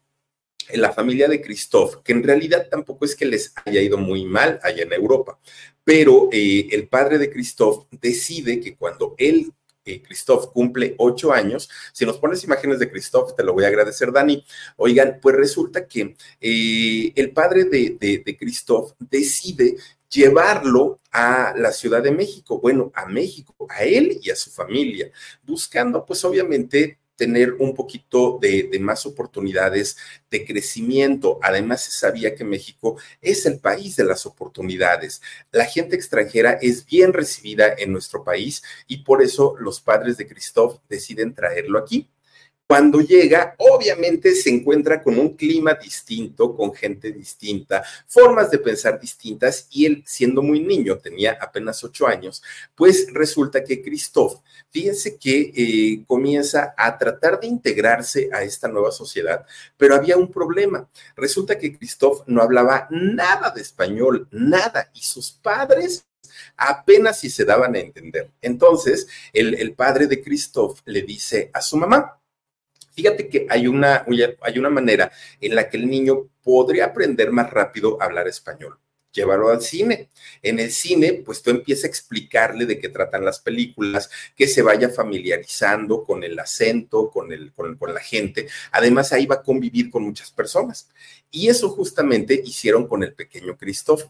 en 0.69 0.81
la 0.81 0.93
familia 0.93 1.29
de 1.29 1.41
Christoph, 1.41 1.97
que 2.05 2.13
en 2.13 2.23
realidad 2.23 2.69
tampoco 2.71 3.05
es 3.05 3.17
que 3.17 3.25
les 3.25 3.53
haya 3.65 3.81
ido 3.81 3.99
muy 3.99 4.25
mal 4.25 4.61
allá 4.63 4.83
en 4.83 4.93
Europa, 4.93 5.39
pero 5.85 6.29
eh, 6.33 6.69
el 6.71 6.89
padre 6.89 7.19
de 7.19 7.31
Christoph 7.31 7.87
decide 7.91 8.61
que 8.61 8.77
cuando 8.77 9.15
él 9.19 9.53
eh, 9.85 10.03
cumple 10.53 10.95
ocho 10.99 11.33
años. 11.33 11.69
Si 11.93 12.05
nos 12.05 12.19
pones 12.19 12.45
imágenes 12.45 12.79
de 12.79 12.91
Christoph, 12.91 13.35
te 13.35 13.43
lo 13.43 13.55
voy 13.55 13.65
a 13.65 13.69
agradecer, 13.69 14.13
Dani. 14.13 14.45
Oigan, 14.77 15.19
pues 15.21 15.37
resulta 15.37 15.87
que 15.87 16.15
eh, 16.41 17.13
el 17.17 17.33
padre 17.33 17.65
de, 17.65 17.97
de 17.99 18.39
decide 19.11 19.77
llevarlo 20.09 21.01
a 21.13 21.55
la 21.57 21.73
Ciudad 21.73 22.03
de 22.03 22.11
México, 22.11 22.61
bueno, 22.61 22.91
a 22.95 23.07
México, 23.07 23.55
a 23.69 23.85
él 23.85 24.19
y 24.23 24.31
a 24.31 24.37
su 24.37 24.51
familia, 24.51 25.11
buscando 25.43 26.05
pues 26.05 26.25
obviamente 26.25 27.00
tener 27.21 27.53
un 27.59 27.75
poquito 27.75 28.39
de, 28.41 28.71
más 28.81 29.05
oportunidades 29.05 29.99
de 30.31 30.47
crecimiento. 30.47 31.39
Además, 31.43 31.85
se 31.85 31.91
sabía 31.91 32.35
que 32.35 32.45
México 32.45 32.97
es 33.21 33.45
el 33.45 33.59
país 33.59 33.95
de 33.97 34.05
las 34.05 34.25
oportunidades. 34.25 35.21
La 35.53 35.67
gente 35.67 35.97
extranjera 35.97 36.53
es 36.63 36.87
bien 36.87 37.13
recibida 37.13 37.75
en 37.77 37.93
nuestro 37.93 38.25
país 38.25 38.63
y 38.87 39.05
por 39.05 39.21
eso 39.21 39.55
los 39.61 39.83
padres 39.83 40.17
de 40.17 40.27
Christoph 40.27 40.79
deciden 40.89 41.35
traerlo 41.35 41.79
aquí. 41.79 42.09
Cuando 42.71 43.01
llega, 43.01 43.57
obviamente 43.59 44.33
se 44.33 44.49
encuentra 44.49 45.03
con 45.03 45.19
un 45.19 45.35
clima 45.35 45.75
distinto, 45.75 46.55
con 46.55 46.73
gente 46.73 47.11
distinta, 47.11 47.83
formas 48.07 48.49
de 48.49 48.59
pensar 48.59 49.01
distintas 49.01 49.67
y 49.73 49.87
él, 49.87 50.05
siendo 50.07 50.41
muy 50.41 50.61
niño, 50.61 50.97
tenía 50.99 51.37
apenas 51.41 51.83
ocho 51.83 52.07
años, 52.07 52.45
pues 52.77 53.09
resulta 53.13 53.65
que 53.65 53.83
Christoph, 53.83 54.37
fíjense 54.71 55.17
que 55.17 55.53
eh, 55.53 56.05
comienza 56.07 56.73
a 56.77 56.97
tratar 56.97 57.41
de 57.41 57.49
integrarse 57.49 58.31
a 58.33 58.45
esta 58.45 58.69
nueva 58.69 58.93
sociedad, 58.93 59.45
pero 59.77 59.97
había 59.97 60.17
un 60.17 60.31
problema. 60.31 60.89
Resulta 61.17 61.59
que 61.59 61.77
Christoph 61.77 62.21
no 62.29 62.41
hablaba 62.41 62.87
nada 62.93 63.51
de 63.51 63.63
español, 63.63 64.29
nada, 64.31 64.93
y 64.95 65.01
sus 65.01 65.33
padres 65.33 66.07
apenas 66.57 67.19
si 67.19 67.31
se 67.31 67.45
daban 67.45 67.75
a 67.75 67.81
entender. 67.81 68.31
Entonces, 68.41 69.09
el, 69.33 69.75
padre 69.75 70.07
de 70.07 70.23
Christoph 70.23 70.81
le 70.85 71.03
dice 71.03 71.51
a 71.53 71.61
su 71.61 71.77
mamá, 71.77 72.20
Fíjate 72.91 73.29
que 73.29 73.47
hay 73.49 73.67
una, 73.67 74.05
hay 74.41 74.59
una 74.59 74.71
manera 74.71 75.11
en 75.41 75.55
la 75.55 75.69
que 75.69 75.77
el 75.77 75.89
niño 75.89 76.29
podría 76.43 76.87
aprender 76.87 77.31
más 77.31 77.51
rápido 77.51 78.01
a 78.01 78.07
hablar 78.07 78.29
español 78.29 78.79
llevarlo 79.13 79.51
al 79.51 79.63
cine. 79.63 80.09
En 80.43 80.59
el 80.59 80.71
cine, 80.71 81.23
pues 81.25 81.43
tú 81.43 81.51
empiezas 81.51 81.85
a 81.85 81.89
explicarle 81.89 82.67
de 82.67 82.79
qué 82.79 82.89
tratan 82.89 83.25
las 83.25 83.41
películas, 83.41 84.11
que 84.37 84.47
se 84.47 84.63
vaya 84.63 84.89
familiarizando 84.89 86.05
con 86.05 86.25
el 86.25 86.39
acento, 86.39 87.11
con, 87.11 87.33
el, 87.33 87.53
con, 87.53 87.77
la 87.93 88.01
gente. 88.01 88.47
Además, 88.73 89.13
ahí 89.13 89.27
va 89.27 89.37
a 89.37 89.43
convivir 89.43 89.91
con 89.91 90.03
muchas 90.05 90.31
personas. 90.31 90.89
Y 91.33 91.49
eso 91.49 91.69
justamente 91.69 92.43
hicieron 92.45 92.89
con 92.89 93.05
el 93.05 93.15
pequeño 93.15 93.57
Christoph. 93.57 94.03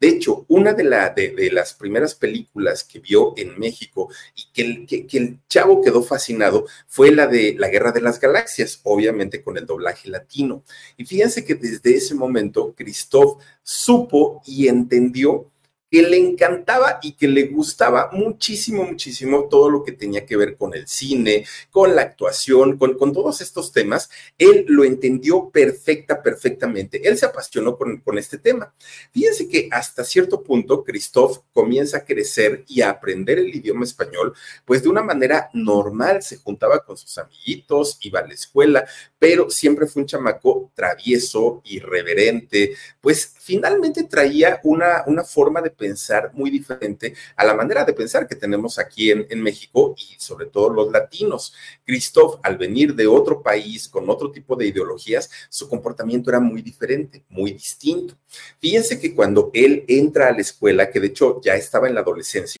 De 0.00 0.08
hecho, 0.08 0.44
una 0.48 0.72
de, 0.72 0.84
la, 0.84 1.10
de, 1.10 1.50
las 1.52 1.72
primeras 1.74 2.14
películas 2.14 2.82
que 2.82 2.98
vio 2.98 3.34
en 3.36 3.58
México 3.58 4.10
y 4.34 4.52
que 4.52 4.62
el, 4.62 4.86
que 4.86 5.18
el 5.18 5.38
chavo 5.48 5.80
quedó 5.80 6.02
fascinado 6.02 6.66
fue 6.88 7.12
la 7.12 7.28
de 7.28 7.54
La 7.56 7.68
Guerra 7.68 7.92
de 7.92 8.00
las 8.00 8.18
Galaxias, 8.18 8.80
obviamente 8.82 9.42
con 9.42 9.56
el 9.56 9.66
doblaje 9.66 10.08
latino. 10.08 10.64
Y 10.96 11.04
fíjense 11.04 11.44
que 11.44 11.54
desde 11.54 11.96
ese 11.96 12.14
momento 12.14 12.74
Christoph 12.74 13.40
supo 13.62 14.42
y 14.44 14.68
entendió 14.68 15.50
que 15.94 16.02
le 16.02 16.16
encantaba 16.16 16.98
y 17.02 17.12
que 17.12 17.28
le 17.28 17.44
gustaba 17.44 18.10
muchísimo, 18.12 18.82
muchísimo 18.82 19.46
todo 19.48 19.70
lo 19.70 19.84
que 19.84 19.92
tenía 19.92 20.26
que 20.26 20.36
ver 20.36 20.56
con 20.56 20.74
el 20.74 20.88
cine, 20.88 21.46
con 21.70 21.94
la 21.94 22.02
actuación, 22.02 22.76
con, 22.78 23.12
todos 23.12 23.40
estos 23.40 23.70
temas. 23.70 24.10
Él 24.36 24.64
lo 24.66 24.82
entendió 24.82 25.50
perfecta, 25.50 26.20
perfectamente. 26.20 27.06
Él 27.06 27.16
se 27.16 27.26
apasionó 27.26 27.78
con, 27.78 27.98
con 27.98 28.18
este 28.18 28.38
tema. 28.38 28.74
Fíjense 29.12 29.48
que 29.48 29.68
hasta 29.70 30.02
cierto 30.02 30.42
punto 30.42 30.82
Christoph 30.82 31.44
comienza 31.52 31.98
a 31.98 32.04
crecer 32.04 32.64
y 32.66 32.80
a 32.80 32.90
aprender 32.90 33.38
el 33.38 33.54
idioma 33.54 33.84
español, 33.84 34.34
pues 34.64 34.82
de 34.82 34.88
una 34.88 35.04
manera 35.04 35.48
normal. 35.52 36.24
Se 36.24 36.38
juntaba 36.38 36.84
con 36.84 36.96
sus 36.96 37.16
amiguitos, 37.18 37.98
iba 38.00 38.18
a 38.18 38.26
la 38.26 38.34
escuela, 38.34 38.84
pero 39.24 39.48
siempre 39.48 39.86
fue 39.86 40.02
un 40.02 40.06
chamaco 40.06 40.70
travieso, 40.74 41.62
irreverente, 41.64 42.74
pues 43.00 43.32
finalmente 43.38 44.04
traía 44.04 44.60
una, 44.64 45.02
una 45.06 45.24
forma 45.24 45.62
de 45.62 45.70
pensar 45.70 46.30
muy 46.34 46.50
diferente 46.50 47.14
a 47.34 47.42
la 47.46 47.54
manera 47.54 47.86
de 47.86 47.94
pensar 47.94 48.28
que 48.28 48.36
tenemos 48.36 48.78
aquí 48.78 49.10
en, 49.10 49.26
en 49.30 49.40
México 49.40 49.94
y 49.96 50.20
sobre 50.20 50.44
todo 50.44 50.68
los 50.68 50.92
latinos. 50.92 51.54
Christoph, 51.86 52.38
al 52.42 52.58
venir 52.58 52.94
de 52.94 53.06
otro 53.06 53.42
país 53.42 53.88
con 53.88 54.10
otro 54.10 54.30
tipo 54.30 54.56
de 54.56 54.66
ideologías, 54.66 55.30
su 55.48 55.70
comportamiento 55.70 56.28
era 56.28 56.38
muy 56.38 56.60
diferente, 56.60 57.24
muy 57.30 57.52
distinto. 57.52 58.18
Fíjense 58.58 59.00
que 59.00 59.14
cuando 59.14 59.50
él 59.54 59.86
entra 59.88 60.28
a 60.28 60.32
la 60.32 60.42
escuela, 60.42 60.90
que 60.90 61.00
de 61.00 61.06
hecho 61.06 61.40
ya 61.42 61.54
estaba 61.54 61.88
en 61.88 61.94
la 61.94 62.02
adolescencia, 62.02 62.60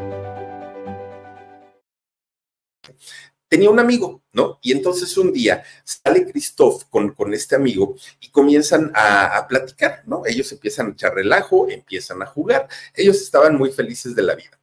Tenía 3.51 3.69
un 3.69 3.81
amigo, 3.81 4.23
¿no? 4.31 4.59
Y 4.61 4.71
entonces 4.71 5.17
un 5.17 5.33
día 5.33 5.61
sale 5.83 6.25
Christoph 6.25 6.85
con, 6.89 7.13
con 7.13 7.33
este 7.33 7.57
amigo 7.57 7.97
y 8.21 8.29
comienzan 8.29 8.93
a, 8.95 9.45
platicar, 9.49 10.03
¿no? 10.05 10.25
Ellos 10.25 10.49
empiezan 10.53 10.87
a 10.87 10.91
echar 10.91 11.13
relajo, 11.13 11.69
empiezan 11.69 12.21
a 12.21 12.25
jugar, 12.25 12.69
ellos 12.95 13.21
estaban 13.21 13.57
muy 13.57 13.69
felices 13.73 14.15
de 14.15 14.21
la 14.21 14.35
vida. 14.35 14.57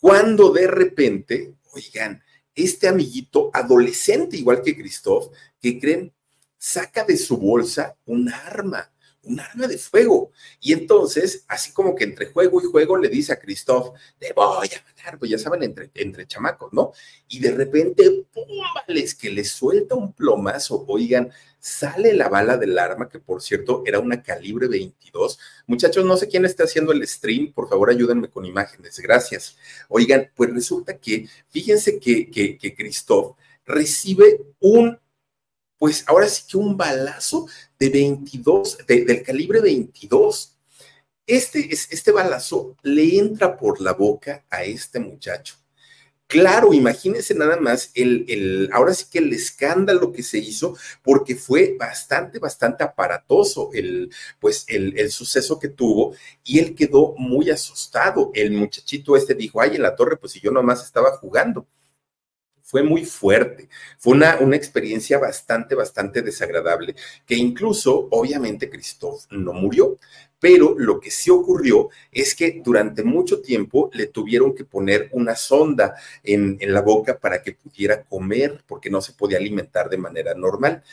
Cuando 0.00 0.50
de 0.54 0.66
repente, 0.66 1.52
oigan, 1.72 2.22
este 2.54 2.88
amiguito 2.88 3.50
adolescente, 3.52 4.38
igual 4.38 4.62
que 4.62 4.74
Christoph, 4.74 5.34
que 5.60 5.78
creen, 5.78 6.10
saca 6.56 7.04
de 7.04 7.18
su 7.18 7.36
bolsa 7.36 7.94
un 8.06 8.32
arma 8.32 8.90
un 9.22 9.40
arma 9.40 9.66
de 9.66 9.78
fuego. 9.78 10.32
Y 10.60 10.72
entonces, 10.72 11.44
así 11.48 11.72
como 11.72 11.94
que 11.94 12.04
entre 12.04 12.26
juego 12.26 12.60
y 12.62 12.66
juego, 12.66 12.96
le 12.96 13.08
dice 13.08 13.32
a 13.32 13.38
Christoph, 13.38 13.94
te 14.18 14.32
voy 14.32 14.68
a 14.68 14.84
matar, 14.84 15.18
pues 15.18 15.30
ya 15.30 15.38
saben, 15.38 15.62
entre, 15.62 15.90
entre 15.94 16.26
chamacos, 16.26 16.72
¿no? 16.72 16.92
Y 17.28 17.38
de 17.40 17.52
repente, 17.52 18.24
¡pum! 18.32 18.44
que 19.18 19.30
le 19.30 19.44
suelta 19.44 19.94
un 19.94 20.12
plomazo, 20.12 20.84
oigan, 20.88 21.30
sale 21.58 22.12
la 22.14 22.28
bala 22.28 22.56
del 22.56 22.78
arma, 22.78 23.08
que 23.08 23.18
por 23.18 23.42
cierto 23.42 23.82
era 23.86 23.98
una 23.98 24.22
calibre 24.22 24.66
22. 24.66 25.38
Muchachos, 25.66 26.04
no 26.04 26.16
sé 26.16 26.28
quién 26.28 26.44
está 26.44 26.64
haciendo 26.64 26.92
el 26.92 27.06
stream, 27.06 27.52
por 27.52 27.68
favor 27.68 27.90
ayúdenme 27.90 28.28
con 28.28 28.44
imágenes, 28.44 28.98
gracias. 28.98 29.56
Oigan, 29.88 30.30
pues 30.34 30.52
resulta 30.52 30.98
que, 30.98 31.28
fíjense 31.48 31.98
que, 31.98 32.30
que, 32.30 32.56
que 32.56 32.74
Christoph 32.74 33.36
recibe 33.64 34.40
un 34.58 34.98
pues 35.80 36.04
ahora 36.06 36.28
sí 36.28 36.42
que 36.46 36.58
un 36.58 36.76
balazo 36.76 37.46
de 37.78 37.88
22, 37.88 38.78
del 38.86 39.22
calibre 39.22 39.62
22. 39.62 40.58
Este, 41.26 41.72
este 41.72 42.12
balazo 42.12 42.76
le 42.82 43.18
entra 43.18 43.56
por 43.56 43.80
la 43.80 43.94
boca 43.94 44.44
a 44.50 44.62
este 44.62 45.00
muchacho. 45.00 45.54
Claro, 46.26 46.74
imagínense 46.74 47.34
nada 47.34 47.56
más 47.56 47.92
el, 47.94 48.26
el, 48.28 48.68
ahora 48.74 48.92
sí 48.92 49.06
que 49.10 49.20
el 49.20 49.32
escándalo 49.32 50.12
que 50.12 50.22
se 50.22 50.36
hizo, 50.36 50.76
porque 51.02 51.34
fue 51.34 51.76
bastante, 51.78 52.38
bastante 52.38 52.84
aparatoso 52.84 53.70
el, 53.72 54.10
pues 54.38 54.66
el, 54.68 54.98
el, 54.98 55.10
suceso 55.10 55.58
que 55.58 55.68
tuvo 55.68 56.14
y 56.44 56.58
él 56.58 56.74
quedó 56.74 57.14
muy 57.16 57.48
asustado. 57.48 58.32
El 58.34 58.52
muchachito 58.52 59.16
este 59.16 59.34
dijo, 59.34 59.62
ay, 59.62 59.76
en 59.76 59.82
la 59.82 59.96
torre, 59.96 60.18
pues 60.18 60.32
si 60.32 60.40
yo 60.40 60.50
nomás 60.50 60.84
estaba 60.84 61.16
jugando 61.16 61.66
fue 62.70 62.84
muy 62.84 63.04
fuerte. 63.04 63.68
Fue 63.98 64.14
una, 64.14 64.38
una 64.38 64.54
experiencia 64.54 65.18
bastante, 65.18 65.74
bastante 65.74 66.22
desagradable, 66.22 66.94
que 67.26 67.34
incluso, 67.34 68.06
obviamente, 68.12 68.70
Christoph 68.70 69.24
no 69.30 69.52
murió, 69.52 69.98
pero 70.38 70.76
lo 70.78 71.00
que 71.00 71.10
sí 71.10 71.30
ocurrió 71.30 71.88
es 72.12 72.36
que 72.36 72.62
durante 72.64 73.02
mucho 73.02 73.42
tiempo 73.42 73.90
le 73.92 74.06
tuvieron 74.06 74.54
que 74.54 74.64
poner 74.64 75.08
una 75.10 75.34
sonda 75.34 75.96
en, 76.22 76.58
en, 76.60 76.72
la 76.72 76.80
boca 76.80 77.18
para 77.18 77.42
que 77.42 77.54
pudiera 77.54 78.04
comer, 78.04 78.62
porque 78.68 78.88
no 78.88 79.00
se 79.00 79.14
podía 79.14 79.38
alimentar 79.38 79.90
de 79.90 79.98
manera 79.98 80.34
normal. 80.34 80.84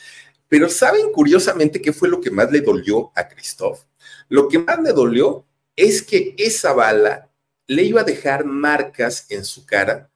Pero 0.48 0.68
¿saben 0.68 1.12
curiosamente 1.12 1.80
qué 1.80 1.92
fue 1.92 2.08
lo 2.08 2.20
que 2.20 2.32
más 2.32 2.50
le 2.50 2.60
dolió 2.60 3.12
a 3.14 3.28
Christoph? 3.28 3.82
Lo 4.28 4.48
que 4.48 4.58
más 4.58 4.82
le 4.82 4.92
dolió 4.92 5.44
es 5.76 6.02
que 6.02 6.34
esa 6.38 6.72
bala 6.72 7.30
le 7.68 7.84
iba 7.84 8.00
a 8.00 8.04
dejar 8.04 8.44
marcas 8.44 9.26
en 9.28 9.44
su 9.44 9.64
cara 9.64 10.10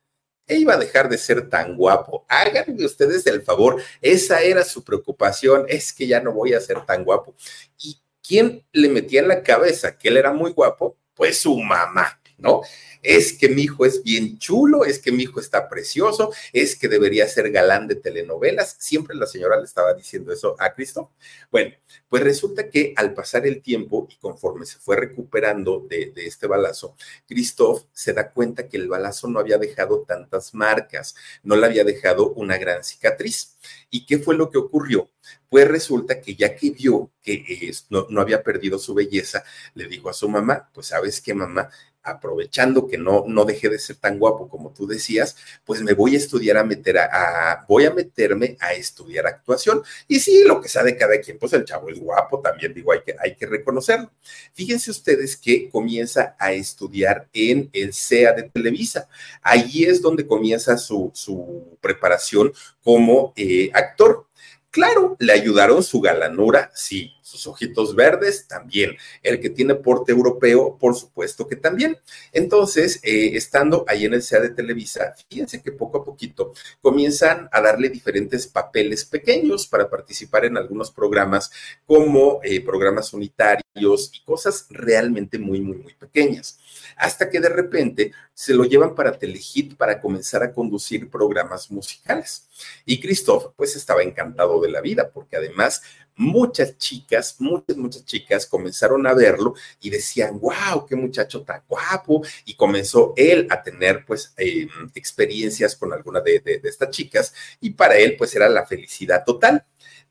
e 0.47 0.57
iba 0.57 0.75
a 0.75 0.79
dejar 0.79 1.09
de 1.09 1.19
ser 1.19 1.49
tan 1.49 1.77
guapo. 1.77 2.25
Háganme 2.29 2.85
ustedes 2.85 3.27
el 3.27 3.43
favor, 3.43 3.83
esa 4.01 4.41
era 4.41 4.65
su 4.65 4.85
preocupación, 4.85 5.67
es 5.69 5.93
que 5.93 6.07
ya 6.07 6.21
no 6.21 6.33
voy 6.33 6.55
a 6.55 6.61
ser 6.61 6.85
tan 6.85 7.05
guapo. 7.05 7.35
¿Y 7.79 8.01
quién 8.27 8.65
le 8.73 8.89
metía 8.89 9.21
en 9.21 9.29
la 9.29 9.43
cabeza 9.43 9.97
que 9.97 10.09
él 10.09 10.17
era 10.17 10.33
muy 10.33 10.53
guapo? 10.53 10.97
Pues 11.15 11.39
su 11.39 11.57
mamá, 11.59 12.21
¿no? 12.39 12.63
es 13.03 13.33
que 13.33 13.49
mi 13.49 13.63
hijo 13.63 13.85
es 13.85 14.03
bien 14.03 14.39
chulo, 14.39 14.85
es 14.85 15.01
que 15.01 15.11
mi 15.13 15.25
hijo 15.25 15.41
está 15.41 15.69
precioso, 15.69 16.33
es 16.53 16.77
que 16.77 16.89
debería 16.89 17.27
ser 17.29 17.51
galán 17.51 17.89
de 17.89 17.97
telenovelas. 17.97 18.77
Siempre 18.79 19.17
la 19.17 19.27
señora 19.27 19.59
le 19.59 19.65
estaba 19.65 19.93
diciendo 19.93 20.33
eso 20.33 20.55
a 20.59 20.73
Cristo. 20.73 21.11
Bueno, 21.51 21.75
pues 22.09 22.23
resulta 22.23 22.71
que 22.71 22.95
al 22.97 23.13
pasar 23.13 23.47
el 23.47 23.61
tiempo 23.61 24.07
y 24.09 24.17
conforme 24.17 24.67
se 24.67 24.79
fue 24.79 24.97
recuperando 24.97 25.85
de, 25.89 26.13
este 26.17 26.47
balazo, 26.47 26.95
Christoph 27.27 27.85
se 27.93 28.13
da 28.13 28.31
cuenta 28.31 28.69
que 28.69 28.77
el 28.77 28.89
balazo 28.89 29.29
no 29.29 29.41
había 29.41 29.59
dejado 29.59 30.03
tantas 30.03 30.55
marcas, 30.55 31.17
no 31.43 31.57
le 31.57 31.67
había 31.67 31.85
dejado 31.85 32.33
una 32.35 32.57
gran 32.57 32.85
cicatriz. 32.85 33.57
¿Y 33.91 34.07
qué 34.07 34.19
fue 34.19 34.37
lo 34.37 34.51
que 34.51 34.59
ocurrió? 34.59 35.11
pues 35.49 35.69
resulta 35.69 36.21
que 36.21 36.35
ya 36.35 36.57
que 36.57 36.71
vio 36.71 37.13
que 37.23 37.73
no, 37.91 38.07
no, 38.09 38.21
había 38.23 38.43
perdido 38.43 38.79
su 38.79 38.95
belleza, 38.95 39.45
le 39.75 39.87
dijo 39.87 40.09
a 40.09 40.15
su 40.15 40.29
mamá, 40.29 40.71
pues 40.73 40.89
sabes 40.89 41.21
qué 41.21 41.35
mamá, 41.35 41.69
aprovechando 42.03 42.87
que 42.87 42.99
no, 42.99 43.25
no 43.27 43.45
dejé 43.45 43.69
de 43.69 43.79
ser 43.79 43.97
tan 43.97 44.19
guapo 44.19 44.49
como 44.49 44.73
tú 44.73 44.87
decías, 44.87 45.37
pues 45.65 45.83
me 45.83 45.95
voy 45.95 46.15
a 46.15 46.19
estudiar 46.19 46.57
a 46.57 46.65
meter 46.65 46.99
a, 46.99 47.65
voy 47.69 47.85
a 47.85 47.93
meterme 47.93 48.57
a 48.61 48.73
estudiar 48.75 49.27
actuación. 49.27 49.83
Y 50.09 50.21
sí, 50.21 50.45
lo 50.45 50.61
que 50.61 50.69
sabe 50.69 50.97
cada 50.97 51.21
quien, 51.21 51.39
pues 51.39 51.53
el 51.53 51.65
chavo 51.65 51.89
es 51.91 51.99
guapo, 51.99 52.41
también 52.41 52.75
digo, 52.75 52.93
hay 52.93 53.01
que, 53.05 53.15
hay 53.19 53.35
que 53.37 53.47
reconocerlo. 53.47 54.11
Fíjense 54.53 54.91
ustedes 54.91 55.37
que 55.37 55.71
comienza 55.71 56.37
a 56.39 56.53
estudiar 56.53 57.29
en 57.33 57.71
el 57.73 57.93
CEA 57.93 58.33
de 58.33 58.45
Televisa. 58.45 59.09
Allí 59.43 59.85
es 59.85 60.01
donde 60.03 60.27
comienza 60.27 60.77
su, 60.77 61.11
su 61.15 61.77
preparación 61.81 62.53
como 62.83 63.33
eh, 63.37 63.71
actor. 63.73 64.27
Claro, 64.73 65.17
le 65.19 65.35
ayudaron 65.35 65.83
su 65.83 66.01
galanura, 66.01 66.71
sí, 66.75 67.13
sus 67.21 67.47
ojitos 67.47 67.95
verdes 67.95 68.49
también, 68.49 68.97
el 69.23 69.39
que 69.39 69.51
tiene 69.51 69.75
porte 69.75 70.13
europeo, 70.13 70.79
por 70.79 70.95
supuesto 70.95 71.47
que 71.47 71.57
también. 71.57 71.99
Entonces, 72.33 72.99
eh, 73.03 73.33
estando 73.35 73.85
ahí 73.87 74.07
en 74.07 74.15
el 74.15 74.23
CEA 74.23 74.41
de 74.41 74.49
Televisa, 74.49 75.15
fíjense 75.29 75.61
que 75.61 75.73
poco 75.73 75.99
a 75.99 76.05
poquito 76.05 76.55
comienzan 76.81 77.51
a 77.53 77.61
darle 77.61 77.91
diferentes 77.91 78.47
papeles 78.47 79.05
pequeños 79.05 79.67
para 79.67 79.91
participar 79.91 80.47
en 80.47 80.57
algunos 80.57 80.91
programas 80.91 81.51
como 81.85 82.41
eh, 82.43 82.65
programas 82.65 83.13
unitarios 83.13 83.62
y 83.75 84.21
cosas 84.25 84.67
realmente 84.71 85.39
muy, 85.39 85.61
muy, 85.61 85.79
muy 85.79 85.95
pequeñas 85.95 86.59
hasta 86.97 87.31
que 87.31 87.41
de 87.41 87.49
repente 87.49 88.13
se 88.35 88.55
lo 88.55 88.65
llevan 88.65 88.95
para 88.95 89.19
Telehit 89.19 89.77
para 89.77 90.01
comenzar 90.01 90.43
a 90.43 90.53
conducir 90.53 91.11
programas 91.11 91.71
musicales. 91.71 92.49
Y 92.85 93.01
Christoph 93.01 93.53
pues 93.57 93.77
estaba 93.77 94.03
encantado 94.03 94.61
de 94.61 94.71
la 94.71 94.81
vida 94.81 95.11
porque 95.11 95.37
además 95.37 95.83
muchas 96.17 96.77
chicas, 96.77 97.37
muchas, 97.39 97.77
muchas 97.77 98.05
chicas 98.05 98.47
comenzaron 98.47 99.07
a 99.07 99.15
verlo 99.15 99.55
y 99.81 99.91
decían, 99.91 100.39
wow, 100.39 100.87
qué 100.87 100.97
muchacho 100.97 101.43
tan 101.43 101.63
guapo. 101.67 102.23
Y 102.45 102.55
comenzó 102.55 103.15
él 103.17 103.47
a 103.51 103.63
tener 103.63 104.05
pues 104.05 104.33
em, 104.37 104.69
experiencias 104.95 105.77
con 105.77 105.93
alguna 105.93 106.21
de, 106.21 106.41
de 106.41 106.61
estas 106.65 106.91
chicas 106.91 107.35
y 107.61 107.71
para 107.71 107.97
él 107.97 108.17
pues 108.17 108.35
era 108.35 108.49
la 108.49 108.67
felicidad 108.67 109.25
total. 109.25 109.65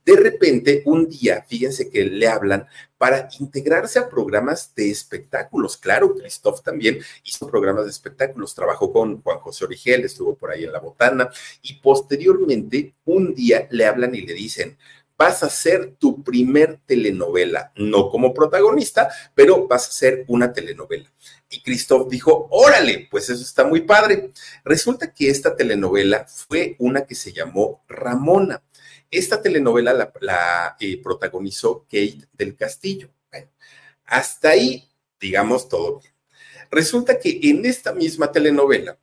De 0.05 0.15
repente, 0.15 0.81
un 0.85 1.07
día, 1.07 1.45
fíjense 1.47 1.89
que 1.89 2.03
le 2.05 2.27
hablan 2.27 2.67
para 2.97 3.29
integrarse 3.39 3.99
a 3.99 4.09
programas 4.09 4.73
de 4.75 4.89
espectáculos. 4.89 5.77
Claro, 5.77 6.15
Christoph 6.15 6.61
también 6.61 6.99
hizo 7.23 7.49
programas 7.49 7.85
de 7.85 7.91
espectáculos, 7.91 8.55
trabajó 8.55 8.91
con 8.91 9.21
Juan 9.21 9.39
José 9.39 9.65
Origel, 9.65 10.03
estuvo 10.03 10.35
por 10.35 10.51
ahí 10.51 10.63
en 10.63 10.71
La 10.71 10.79
Botana 10.79 11.29
y 11.61 11.73
posteriormente, 11.75 12.93
un 13.05 13.33
día 13.33 13.67
le 13.71 13.85
hablan 13.85 14.15
y 14.15 14.21
le 14.21 14.33
dicen, 14.33 14.77
vas 15.21 15.43
a 15.43 15.47
hacer 15.47 15.95
tu 15.99 16.23
primer 16.23 16.79
telenovela, 16.87 17.71
no 17.75 18.09
como 18.09 18.33
protagonista, 18.33 19.07
pero 19.35 19.67
vas 19.67 19.85
a 19.85 19.89
hacer 19.89 20.25
una 20.27 20.51
telenovela. 20.51 21.11
Y 21.47 21.61
Christoph 21.61 22.09
dijo, 22.09 22.47
órale, 22.49 23.07
pues 23.11 23.29
eso 23.29 23.43
está 23.43 23.63
muy 23.63 23.81
padre. 23.81 24.31
Resulta 24.63 25.13
que 25.13 25.29
esta 25.29 25.55
telenovela 25.55 26.25
fue 26.27 26.75
una 26.79 27.05
que 27.05 27.13
se 27.13 27.33
llamó 27.33 27.83
Ramona. 27.87 28.63
Esta 29.11 29.41
telenovela 29.41 29.93
la, 30.21 30.77
eh, 30.79 31.01
protagonizó 31.01 31.83
Kate 31.83 32.27
del 32.33 32.55
Castillo. 32.55 33.09
hasta 34.05 34.49
ahí, 34.49 34.89
digamos, 35.19 35.69
todo 35.69 35.99
bien. 35.99 36.13
Resulta 36.69 37.19
que 37.19 37.39
en 37.43 37.65
esta 37.65 37.93
misma 37.93 38.31
telenovela 38.31 38.97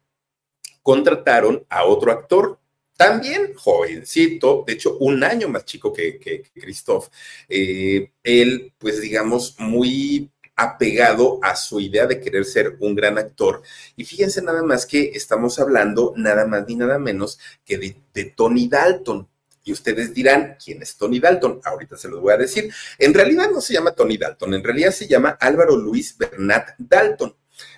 contrataron 0.83 1.65
a 1.69 1.85
otro 1.85 2.13
actor, 2.13 2.59
también 2.97 3.55
jovencito, 3.55 4.65
de 4.67 4.73
hecho, 4.73 4.97
un 4.99 5.23
año 5.23 5.49
más 5.49 5.65
chico 5.65 5.93
que, 5.93 6.19
que, 6.19 6.43
Christoph. 6.53 7.09
Eh, 7.49 8.11
él, 8.23 8.73
pues 8.77 9.01
digamos, 9.01 9.55
muy 9.59 10.31
apegado 10.57 11.39
a 11.43 11.55
su 11.55 11.79
idea 11.79 12.07
de 12.07 12.21
querer 12.21 12.45
ser 12.45 12.77
un 12.81 12.95
gran 12.97 13.17
actor. 13.19 13.63
Y 13.97 14.05
fíjense 14.05 14.43
nada 14.43 14.63
más 14.63 14.85
que 14.85 15.13
estamos 15.15 15.61
hablando 15.61 16.13
nada 16.17 16.45
más 16.47 16.67
ni 16.67 16.75
nada 16.75 16.99
menos 16.99 17.39
que 17.65 17.79
de 18.13 18.25
Tony 18.25 18.67
Dalton. 18.69 19.29
Y 19.69 19.73
ustedes 19.73 20.15
dirán, 20.15 20.57
¿quién 20.65 20.81
es 20.81 20.97
Tony 20.97 21.21
Dalton? 21.21 21.61
Ahorita 21.63 21.95
se 21.99 22.09
los 22.09 22.23
voy 22.23 22.33
a 22.33 22.39
decir. 22.39 22.73
En 22.99 23.13
realidad 23.13 23.51
no 23.51 23.61
se 23.61 23.75
llama 23.75 23.93
Tony 23.93 24.17
Dalton, 24.17 24.55
en 24.55 24.65
realidad 24.65 24.93
se 24.93 25.07
llama 25.07 25.37
Álvaro 25.39 25.77
Luis 25.77 26.17
Bernat 26.17 26.71
Dalton. 26.79 27.37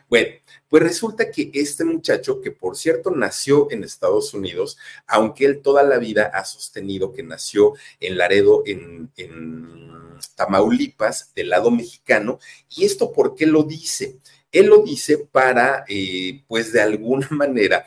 Bueno, 0.09 0.29
pues 0.69 0.85
resulta 0.85 1.33
que 1.33 1.51
este 1.53 1.85
muchacho, 1.85 2.41
que 2.41 2.53
por 2.53 2.77
cierto 2.77 3.11
nació 3.11 3.67
en 3.73 3.83
Estados 3.83 4.35
Unidos, 4.35 4.79
aunque 5.09 5.47
él 5.47 5.63
toda 5.63 5.83
la 5.83 5.99
vida 5.99 6.31
ha 6.33 6.45
sostenido 6.45 7.13
que 7.13 7.25
nació 7.25 7.73
en 7.99 8.17
Laredo, 8.17 8.63
en, 8.65 9.11
Tamaulipas, 10.37 11.35
del 11.35 11.49
lado 11.49 11.73
mexicano, 11.73 12.39
¿y 12.69 12.85
esto 12.85 13.11
por 13.11 13.35
qué 13.35 13.47
lo 13.47 13.65
dice? 13.65 14.19
Él 14.53 14.67
lo 14.67 14.85
dice 14.85 15.19
para, 15.19 15.85
eh, 15.89 16.45
pues 16.47 16.73
de 16.73 16.83
alguna 16.83 17.27
manera, 17.31 17.85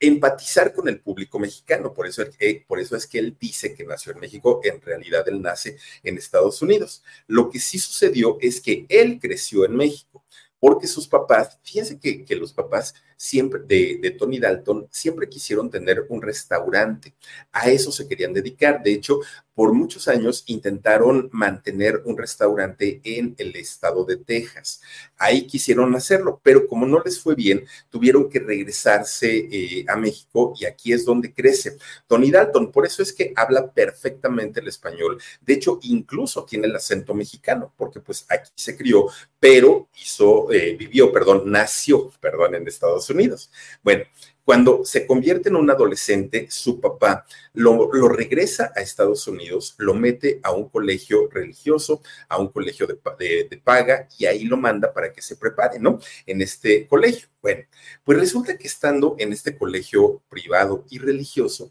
empatizar 0.00 0.72
con 0.72 0.88
el 0.88 1.00
público 1.00 1.38
mexicano. 1.38 1.92
Por 1.92 2.06
eso, 2.06 2.24
eh, 2.38 2.64
por 2.66 2.78
eso 2.80 2.96
es 2.96 3.06
que 3.06 3.18
él 3.18 3.36
dice 3.38 3.74
que 3.74 3.84
nació 3.84 4.12
en 4.12 4.20
México, 4.20 4.60
en 4.64 4.80
realidad 4.80 5.28
él 5.28 5.42
nace 5.42 5.76
en 6.02 6.18
Estados 6.18 6.62
Unidos. 6.62 7.02
Lo 7.26 7.50
que 7.50 7.60
sí 7.60 7.78
sucedió 7.78 8.38
es 8.40 8.60
que 8.60 8.86
él 8.88 9.18
creció 9.20 9.64
en 9.64 9.76
México, 9.76 10.24
porque 10.60 10.86
sus 10.86 11.06
papás, 11.06 11.58
fíjense 11.62 11.98
que, 11.98 12.24
que 12.24 12.36
los 12.36 12.52
papás 12.52 12.94
siempre, 13.16 13.60
de, 13.66 13.98
de, 14.00 14.10
Tony 14.12 14.38
Dalton, 14.38 14.88
siempre 14.90 15.28
quisieron 15.28 15.70
tener 15.70 16.06
un 16.08 16.22
restaurante. 16.22 17.14
A 17.52 17.70
eso 17.70 17.92
se 17.92 18.08
querían 18.08 18.32
dedicar. 18.32 18.82
De 18.82 18.92
hecho, 18.92 19.20
por 19.58 19.72
muchos 19.72 20.06
años 20.06 20.44
intentaron 20.46 21.28
mantener 21.32 22.02
un 22.04 22.16
restaurante 22.16 23.00
en 23.02 23.34
el 23.38 23.56
estado 23.56 24.04
de 24.04 24.16
Texas. 24.16 24.80
Ahí 25.16 25.48
quisieron 25.48 25.96
hacerlo, 25.96 26.40
pero 26.44 26.68
como 26.68 26.86
no 26.86 27.02
les 27.04 27.18
fue 27.18 27.34
bien, 27.34 27.66
tuvieron 27.90 28.30
que 28.30 28.38
regresarse 28.38 29.48
eh, 29.50 29.84
a 29.88 29.96
México 29.96 30.54
y 30.56 30.64
aquí 30.64 30.92
es 30.92 31.04
donde 31.04 31.32
crece. 31.32 31.76
Tony 32.06 32.30
Dalton, 32.30 32.70
por 32.70 32.86
eso 32.86 33.02
es 33.02 33.12
que 33.12 33.32
habla 33.34 33.72
perfectamente 33.72 34.60
el 34.60 34.68
español. 34.68 35.20
De 35.40 35.54
hecho, 35.54 35.80
incluso 35.82 36.44
tiene 36.44 36.68
el 36.68 36.76
acento 36.76 37.12
mexicano, 37.12 37.74
porque 37.76 37.98
pues 37.98 38.26
aquí 38.28 38.52
se 38.54 38.76
crió, 38.76 39.08
pero 39.40 39.88
hizo, 40.00 40.52
eh, 40.52 40.76
vivió, 40.78 41.10
perdón, 41.10 41.50
nació, 41.50 42.12
perdón, 42.20 42.54
en 42.54 42.68
Estados 42.68 43.10
Unidos. 43.10 43.50
Bueno, 43.82 44.04
cuando 44.48 44.82
se 44.82 45.06
convierte 45.06 45.50
en 45.50 45.56
un 45.56 45.68
adolescente, 45.68 46.46
su 46.48 46.80
papá 46.80 47.26
lo, 47.52 47.90
regresa 48.08 48.72
a 48.74 48.80
Estados 48.80 49.28
Unidos, 49.28 49.74
lo 49.76 49.92
mete 49.92 50.40
a 50.42 50.52
un 50.52 50.70
colegio 50.70 51.28
religioso, 51.30 52.00
a 52.30 52.38
un 52.38 52.48
colegio 52.48 52.86
de, 52.86 53.46
de, 53.50 53.56
paga, 53.58 54.08
y 54.18 54.24
ahí 54.24 54.44
lo 54.44 54.56
manda 54.56 54.90
para 54.94 55.12
que 55.12 55.20
se 55.20 55.36
prepare, 55.36 55.78
¿no? 55.78 55.98
En 56.24 56.40
este 56.40 56.86
colegio. 56.86 57.28
Bueno, 57.42 57.64
pues 58.02 58.18
resulta 58.18 58.56
que 58.56 58.68
estando 58.68 59.16
en 59.18 59.34
este 59.34 59.54
colegio 59.54 60.22
privado 60.30 60.86
y 60.88 60.98
religioso, 60.98 61.70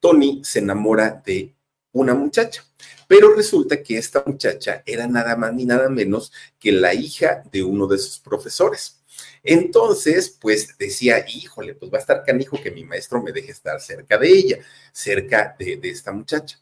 Tony 0.00 0.42
se 0.42 0.58
enamora 0.58 1.22
de 1.24 1.54
una 1.92 2.14
muchacha. 2.14 2.64
Pero 3.06 3.34
resulta 3.34 3.84
que 3.84 3.98
esta 3.98 4.24
muchacha 4.26 4.82
era 4.84 5.06
nada 5.06 5.36
más 5.36 5.54
ni 5.54 5.64
nada 5.64 5.88
menos 5.88 6.32
que 6.58 6.72
la 6.72 6.92
hija 6.92 7.44
de 7.52 7.62
uno 7.62 7.86
de 7.86 7.98
sus 7.98 8.18
profesores. 8.18 9.00
Entonces, 9.42 10.30
pues 10.40 10.76
decía, 10.78 11.24
híjole, 11.28 11.74
pues 11.74 11.92
va 11.92 11.98
a 11.98 12.00
estar 12.00 12.24
canijo 12.24 12.60
que 12.60 12.70
mi 12.70 12.84
maestro 12.84 13.22
me 13.22 13.32
deje 13.32 13.52
estar 13.52 13.80
cerca 13.80 14.18
de 14.18 14.28
ella, 14.28 14.58
cerca 14.92 15.54
de, 15.58 15.78
esta 15.82 16.12
muchacha. 16.12 16.58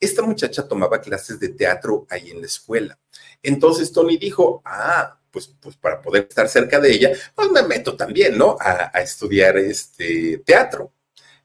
Esta 0.00 0.22
muchacha 0.22 0.66
tomaba 0.66 1.00
clases 1.00 1.38
de 1.38 1.50
teatro 1.50 2.06
ahí 2.10 2.30
en 2.30 2.40
la 2.40 2.46
escuela. 2.46 2.98
Entonces 3.42 3.92
Tony 3.92 4.16
dijo, 4.16 4.62
ah, 4.64 5.18
pues, 5.30 5.54
pues 5.60 5.76
para 5.76 6.00
poder 6.02 6.26
estar 6.28 6.48
cerca 6.48 6.80
de 6.80 6.92
ella, 6.92 7.12
pues 7.34 7.50
me 7.50 7.62
meto 7.62 7.96
también, 7.96 8.36
¿no? 8.36 8.56
A, 8.60 8.90
a 8.92 9.00
estudiar 9.02 9.56
este 9.58 10.38
teatro. 10.38 10.92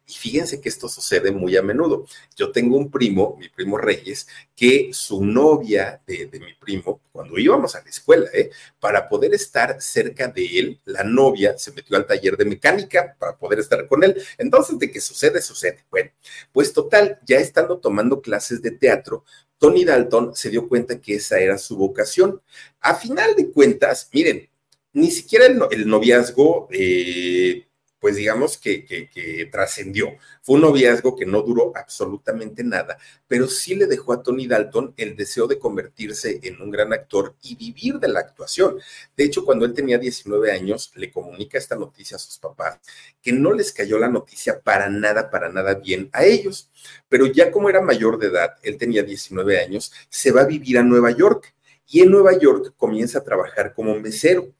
Y 0.10 0.14
fíjense 0.14 0.62
que 0.62 0.70
esto 0.70 0.88
sucede 0.88 1.32
muy 1.32 1.58
a 1.58 1.62
menudo. 1.62 2.06
Yo 2.34 2.50
tengo 2.54 2.78
un 2.78 2.90
primo, 2.90 3.36
mi 3.38 3.50
primo 3.50 3.78
Reyes, 3.78 4.26
que 4.56 4.90
su 4.94 5.22
novia 5.22 6.02
de, 6.08 6.30
mi 6.40 6.54
primo, 6.54 7.02
cuando 7.12 7.38
íbamos 7.38 7.76
a 7.76 7.84
la 7.84 7.90
escuela, 7.90 8.30
¿eh? 8.34 8.50
para 8.80 9.10
poder 9.10 9.34
estar 9.34 9.82
cerca 9.82 10.30
de 10.30 10.60
él, 10.60 10.82
la 10.86 11.04
novia 11.04 11.58
se 11.58 11.74
metió 11.74 11.98
al 11.98 12.08
taller 12.08 12.38
de 12.38 12.46
mecánica 12.46 13.18
para 13.20 13.38
poder 13.38 13.60
estar 13.60 13.86
con 13.86 14.02
él. 14.02 14.16
Entonces, 14.38 14.80
de 14.80 14.90
qué 14.90 15.02
sucede, 15.02 15.42
sucede. 15.42 15.84
Bueno, 15.92 16.10
pues 16.54 16.72
total, 16.72 17.20
ya 17.28 17.40
estando 17.40 17.78
tomando 17.78 18.22
clases 18.22 18.62
de 18.62 18.72
teatro, 18.72 19.26
Tony 19.58 19.84
Dalton 19.84 20.34
se 20.34 20.50
dio 20.50 20.70
cuenta 20.70 21.02
que 21.02 21.16
esa 21.16 21.38
era 21.38 21.58
su 21.58 21.76
vocación. 21.76 22.42
A 22.80 22.96
final 22.96 23.36
de 23.36 23.52
cuentas, 23.52 24.10
miren, 24.14 24.50
ni 24.94 25.12
siquiera 25.12 25.48
el, 25.48 25.86
noviazgo... 25.86 26.70
Eh, 26.72 27.67
pues 28.00 28.16
digamos 28.16 28.58
que, 28.58 29.50
trascendió. 29.52 30.18
Fue 30.42 30.56
un 30.56 30.62
noviazgo 30.62 31.16
que 31.16 31.26
no 31.26 31.42
duró 31.42 31.72
absolutamente 31.76 32.64
nada, 32.64 32.98
pero 33.28 33.48
sí 33.48 33.76
le 33.76 33.88
dejó 33.88 34.14
a 34.14 34.22
Tony 34.22 34.48
Dalton 34.48 34.94
el 34.98 35.16
deseo 35.16 35.48
de 35.48 35.60
convertirse 35.60 36.40
en 36.44 36.62
un 36.62 36.72
gran 36.72 36.94
actor 36.94 37.36
y 37.42 37.56
vivir 37.56 38.00
de 38.00 38.08
la 38.08 38.20
actuación. 38.20 38.78
De 39.16 39.24
hecho, 39.24 39.44
cuando 39.44 39.66
él 39.66 39.74
tenía 39.74 39.98
19 39.98 40.52
años, 40.52 40.92
le 40.96 41.12
comunica 41.12 41.58
esta 41.58 41.76
noticia 41.76 42.18
a 42.18 42.20
sus 42.20 42.38
papás, 42.38 42.80
que 43.22 43.32
no 43.32 43.54
les 43.54 43.74
cayó 43.74 43.98
la 43.98 44.10
noticia 44.10 44.60
para 44.60 44.90
nada, 44.90 45.30
para 45.30 45.50
nada 45.50 45.76
bien 45.76 46.10
a 46.14 46.26
ellos. 46.26 46.70
Pero 47.10 47.26
ya 47.28 47.52
como 47.52 47.70
era 47.70 47.82
mayor 47.82 48.18
de 48.20 48.28
edad, 48.28 48.56
él 48.64 48.78
tenía 48.78 49.04
19 49.04 49.60
años, 49.60 49.92
se 50.10 50.32
va 50.32 50.42
a 50.42 50.46
vivir 50.46 50.78
a 50.78 50.84
Nueva 50.84 51.12
York 51.12 51.54
y 51.90 52.02
en 52.02 52.12
Nueva 52.12 52.38
York 52.38 52.74
comienza 52.78 53.20
a 53.20 53.24
trabajar 53.24 53.74
como 53.74 53.96
mesero. 53.96 54.54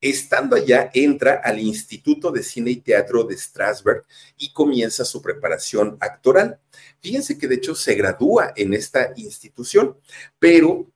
Estando 0.00 0.56
allá, 0.56 0.90
entra 0.94 1.40
al 1.44 1.58
Instituto 1.58 2.30
de 2.30 2.42
Cine 2.42 2.70
y 2.70 2.76
Teatro 2.76 3.24
de 3.24 3.36
Strasberg 3.36 4.04
y 4.38 4.52
comienza 4.52 5.04
su 5.04 5.20
preparación 5.20 5.98
actoral. 6.00 6.58
Fíjense 7.00 7.36
que 7.36 7.48
de 7.48 7.56
hecho 7.56 7.74
se 7.74 7.94
gradúa 7.94 8.52
en 8.56 8.72
esta 8.72 9.12
institución, 9.16 9.98
pero 10.38 10.90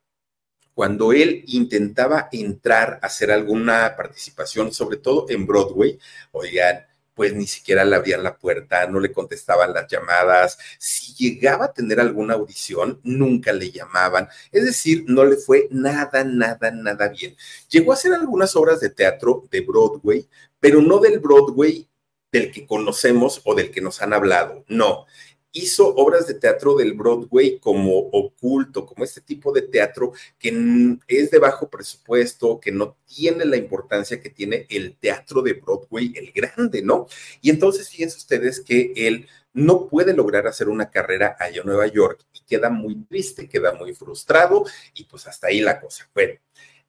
cuando 0.75 1.13
él 1.13 1.45
intentaba 1.47 2.29
entrar 2.33 2.99
a 3.03 3.07
hacer 3.07 3.31
alguna 3.31 3.95
participación, 3.97 4.73
sobre 4.73 4.97
todo 4.97 5.27
en 5.29 5.47
Broadway, 5.47 5.99
oigan, 6.33 6.85
pues 7.15 7.35
ni 7.35 7.47
siquiera 7.47 7.85
le 7.85 7.97
abrían 7.97 8.23
la 8.23 8.37
puerta, 8.37 8.87
no 8.87 9.01
le 9.01 9.13
contestaban 9.13 9.73
las 9.73 9.87
llamadas. 9.89 10.59
Si 10.79 11.15
llegaba 11.15 11.67
a 11.67 11.73
tener 11.73 12.01
alguna 12.01 12.35
audición, 12.35 13.01
nunca 13.05 13.53
le 13.53 13.71
llamaban. 13.71 14.29
Es 14.53 14.65
decir, 14.65 15.05
no 15.07 15.25
le 15.25 15.37
fue 15.37 15.69
nada, 15.71 16.25
nada, 16.25 16.71
nada 16.71 17.09
bien. 17.09 17.37
Llegó 17.69 17.93
a 17.93 17.95
hacer 17.95 18.13
algunas 18.13 18.57
obras 18.57 18.81
de 18.81 18.91
teatro 18.91 19.45
de 19.51 19.61
Broadway, 19.61 20.29
pero 20.61 20.81
no 20.83 20.99
del 20.99 21.21
Broadway 21.21 21.89
del 22.33 22.51
que 22.51 22.67
conocemos 22.67 23.41
o 23.45 23.55
del 23.55 23.71
que 23.71 23.81
nos 23.81 24.03
han 24.03 24.13
hablado. 24.13 24.65
No, 24.67 25.07
hizo 25.55 25.89
obras 25.95 26.27
de 26.27 26.35
teatro 26.35 26.75
del 26.75 26.93
Broadway 26.93 27.59
como 27.59 27.97
oculto, 27.99 28.85
como 28.85 29.05
este 29.05 29.21
tipo 29.21 29.53
de 29.53 29.63
teatro 29.63 30.13
que 30.39 30.99
es 31.09 31.31
de 31.31 31.39
bajo 31.39 31.71
presupuesto, 31.71 32.61
que 32.61 32.73
no 32.73 32.97
tiene 33.07 33.45
la 33.45 33.57
importancia 33.57 34.21
que 34.21 34.31
tiene 34.31 34.67
el 34.69 34.97
teatro 34.97 35.41
de 35.43 35.55
Broadway, 35.55 36.13
el 36.17 36.33
grande, 36.33 36.83
¿no? 36.83 37.07
Y 37.41 37.51
entonces 37.51 37.89
fíjense 37.89 38.19
ustedes 38.19 38.61
que 38.61 38.93
él 38.97 39.27
no 39.53 39.87
puede 39.87 40.13
lograr 40.13 40.49
hacer 40.49 40.69
una 40.69 40.91
carrera 40.91 41.37
allá 41.39 41.61
en 41.61 41.67
Nueva 41.67 41.87
York 41.87 42.27
y 42.35 42.41
queda 42.41 42.69
muy 42.69 42.97
triste, 43.05 43.49
queda 43.49 43.73
muy 43.73 43.95
frustrado 43.95 44.65
y 44.93 45.05
pues 45.05 45.29
hasta 45.29 45.47
ahí 45.47 45.61
la 45.61 45.81
cosa. 45.81 46.11
Bueno, 46.13 46.35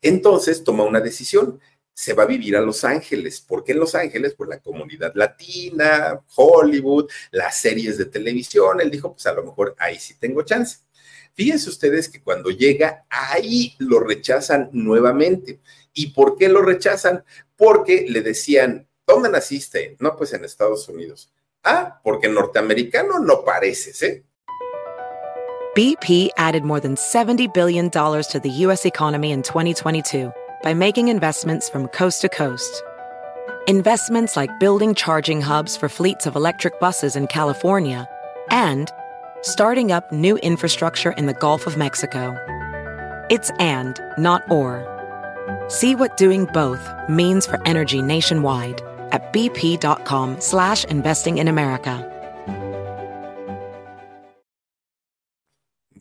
entonces 0.02 0.64
toma 0.64 0.84
una 0.84 1.02
decisión 1.02 1.60
se 1.96 2.14
va 2.14 2.24
a 2.24 2.28
vivir 2.28 2.58
a 2.58 2.62
Los 2.62 2.84
Ángeles. 2.84 3.40
¿Por 3.40 3.64
qué 3.64 3.72
en 3.72 3.80
Los 3.80 3.96
Ángeles? 3.96 4.34
Por 4.34 4.50
la 4.50 4.60
comunidad 4.60 5.14
latina, 5.16 6.22
Hollywood, 6.36 7.10
las 7.32 7.58
series 7.58 7.98
de 7.98 8.06
televisión. 8.06 8.82
Él 8.82 8.92
dijo, 8.92 9.14
pues 9.14 9.26
a 9.28 9.34
lo 9.34 9.44
mejor 9.44 9.76
ahí 9.80 9.98
sí 9.98 10.16
tengo 10.20 10.42
chance. 10.44 10.80
Fíjense 11.34 11.70
ustedes 11.70 12.10
que 12.10 12.22
cuando 12.22 12.50
llega, 12.52 13.06
ahí 13.10 13.76
lo 13.80 14.02
rechazan 14.02 14.70
nuevamente. 14.74 15.62
¿Y 15.94 16.08
por 16.08 16.38
qué 16.38 16.50
lo 16.50 16.62
rechazan? 16.62 17.24
Porque 17.56 18.06
le 18.10 18.22
decían, 18.22 18.88
¿dónde 19.08 19.30
naciste? 19.30 19.96
No, 20.00 20.18
pues 20.18 20.34
en 20.34 20.44
Estados 20.44 20.90
Unidos. 20.90 21.32
Ah, 21.64 22.02
porque 22.04 22.28
norteamericano 22.28 23.20
no 23.20 23.44
pareces, 23.46 24.04
¿eh? 24.04 24.24
BP 25.76 26.32
added 26.38 26.64
more 26.64 26.80
than 26.80 26.96
$70 26.96 27.54
billion 27.54 27.90
to 27.90 28.40
the 28.42 28.50
U.S. 28.66 28.86
economy 28.86 29.32
in 29.32 29.42
2022. 29.42 30.32
By 30.66 30.74
making 30.74 31.10
investments 31.10 31.70
from 31.70 31.88
coast 31.90 32.22
to 32.22 32.28
coast. 32.28 32.84
Investments 33.68 34.36
like 34.36 34.60
building 34.60 34.96
charging 34.96 35.40
hubs 35.40 35.78
for 35.78 35.88
fleets 35.88 36.26
of 36.26 36.36
electric 36.36 36.80
buses 36.80 37.16
in 37.16 37.28
California 37.28 38.10
and 38.50 38.92
starting 39.44 39.92
up 39.92 40.12
new 40.12 40.38
infrastructure 40.38 41.12
in 41.12 41.28
the 41.28 41.36
Gulf 41.36 41.68
of 41.68 41.78
Mexico. 41.78 42.36
It's 43.30 43.52
and, 43.60 44.02
not 44.18 44.42
or. 44.50 44.82
See 45.68 45.94
what 45.94 46.18
doing 46.18 46.46
both 46.46 46.84
means 47.10 47.46
for 47.46 47.62
energy 47.68 48.02
nationwide 48.02 48.82
at 49.12 49.32
bp.com 49.32 50.42
slash 50.42 50.84
investing 50.86 51.38
in 51.38 51.48
America. 51.48 52.12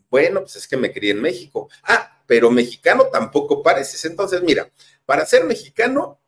Bueno, 0.09 0.39
pues 0.39 0.55
es 0.55 0.65
que 0.65 0.77
me 0.77 0.89
crié 0.89 1.11
en 1.11 1.21
México. 1.21 1.69
Ah, 1.87 2.14
pero 2.25 2.51
mexicano 2.51 3.05
tampoco 3.11 3.61
pareces. 3.63 4.03
Entonces, 4.05 4.41
mira, 4.41 4.69
para 5.05 5.25
ser 5.25 5.45
mexicano, 5.45 6.19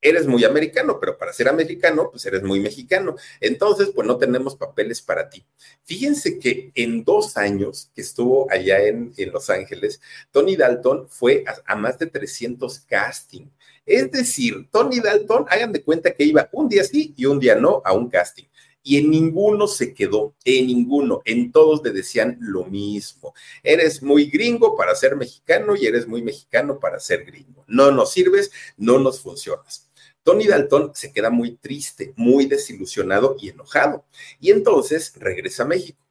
eres 0.00 0.26
muy 0.26 0.44
americano, 0.44 0.98
pero 1.00 1.16
para 1.16 1.32
ser 1.32 1.48
americano, 1.48 2.10
pues 2.10 2.26
eres 2.26 2.42
muy 2.42 2.58
mexicano. 2.58 3.14
Entonces, 3.40 3.90
pues 3.94 4.06
no 4.06 4.18
tenemos 4.18 4.56
papeles 4.56 5.00
para 5.00 5.30
ti. 5.30 5.46
Fíjense 5.84 6.38
que 6.38 6.72
en 6.74 7.04
dos 7.04 7.36
años 7.36 7.90
que 7.94 8.00
estuvo 8.02 8.50
allá 8.50 8.82
en, 8.82 9.14
Los 9.32 9.48
Ángeles, 9.48 10.00
Tony 10.32 10.56
Dalton 10.56 11.08
fue 11.08 11.44
a, 11.46 11.72
a, 11.72 11.76
más 11.76 11.98
de 11.98 12.06
300 12.06 12.80
casting. 12.80 13.46
Es 13.86 14.10
decir, 14.10 14.68
Tony 14.70 15.00
Dalton, 15.00 15.46
hagan 15.48 15.72
de 15.72 15.82
cuenta 15.82 16.12
que 16.12 16.24
iba 16.24 16.48
un 16.52 16.68
día 16.68 16.84
sí 16.84 17.14
y 17.16 17.26
un 17.26 17.38
día 17.38 17.54
no 17.54 17.80
a 17.84 17.92
un 17.92 18.08
casting 18.08 18.44
y 18.82 18.98
en 18.98 19.10
ninguno 19.10 19.66
se 19.66 19.94
quedó, 19.94 20.34
en 20.44 20.66
ninguno, 20.66 21.22
en 21.24 21.52
todos 21.52 21.82
le 21.84 21.90
decían 21.90 22.36
lo 22.40 22.64
mismo. 22.64 23.34
Eres 23.62 24.02
muy 24.02 24.26
gringo 24.26 24.76
para 24.76 24.94
ser 24.94 25.16
mexicano 25.16 25.76
y 25.76 25.86
eres 25.86 26.06
muy 26.06 26.22
mexicano 26.22 26.78
para 26.80 26.98
ser 26.98 27.24
gringo. 27.24 27.64
No 27.66 27.90
nos 27.92 28.12
sirves, 28.12 28.50
no 28.76 28.98
nos 28.98 29.20
funcionas. 29.20 29.88
Tony 30.22 30.46
Dalton 30.46 30.92
se 30.94 31.12
queda 31.12 31.30
muy 31.30 31.56
triste, 31.56 32.12
muy 32.16 32.46
desilusionado 32.46 33.36
y 33.38 33.48
enojado. 33.48 34.04
Y 34.40 34.50
entonces 34.50 35.12
regresa 35.16 35.64
a 35.64 35.66
México. 35.66 36.01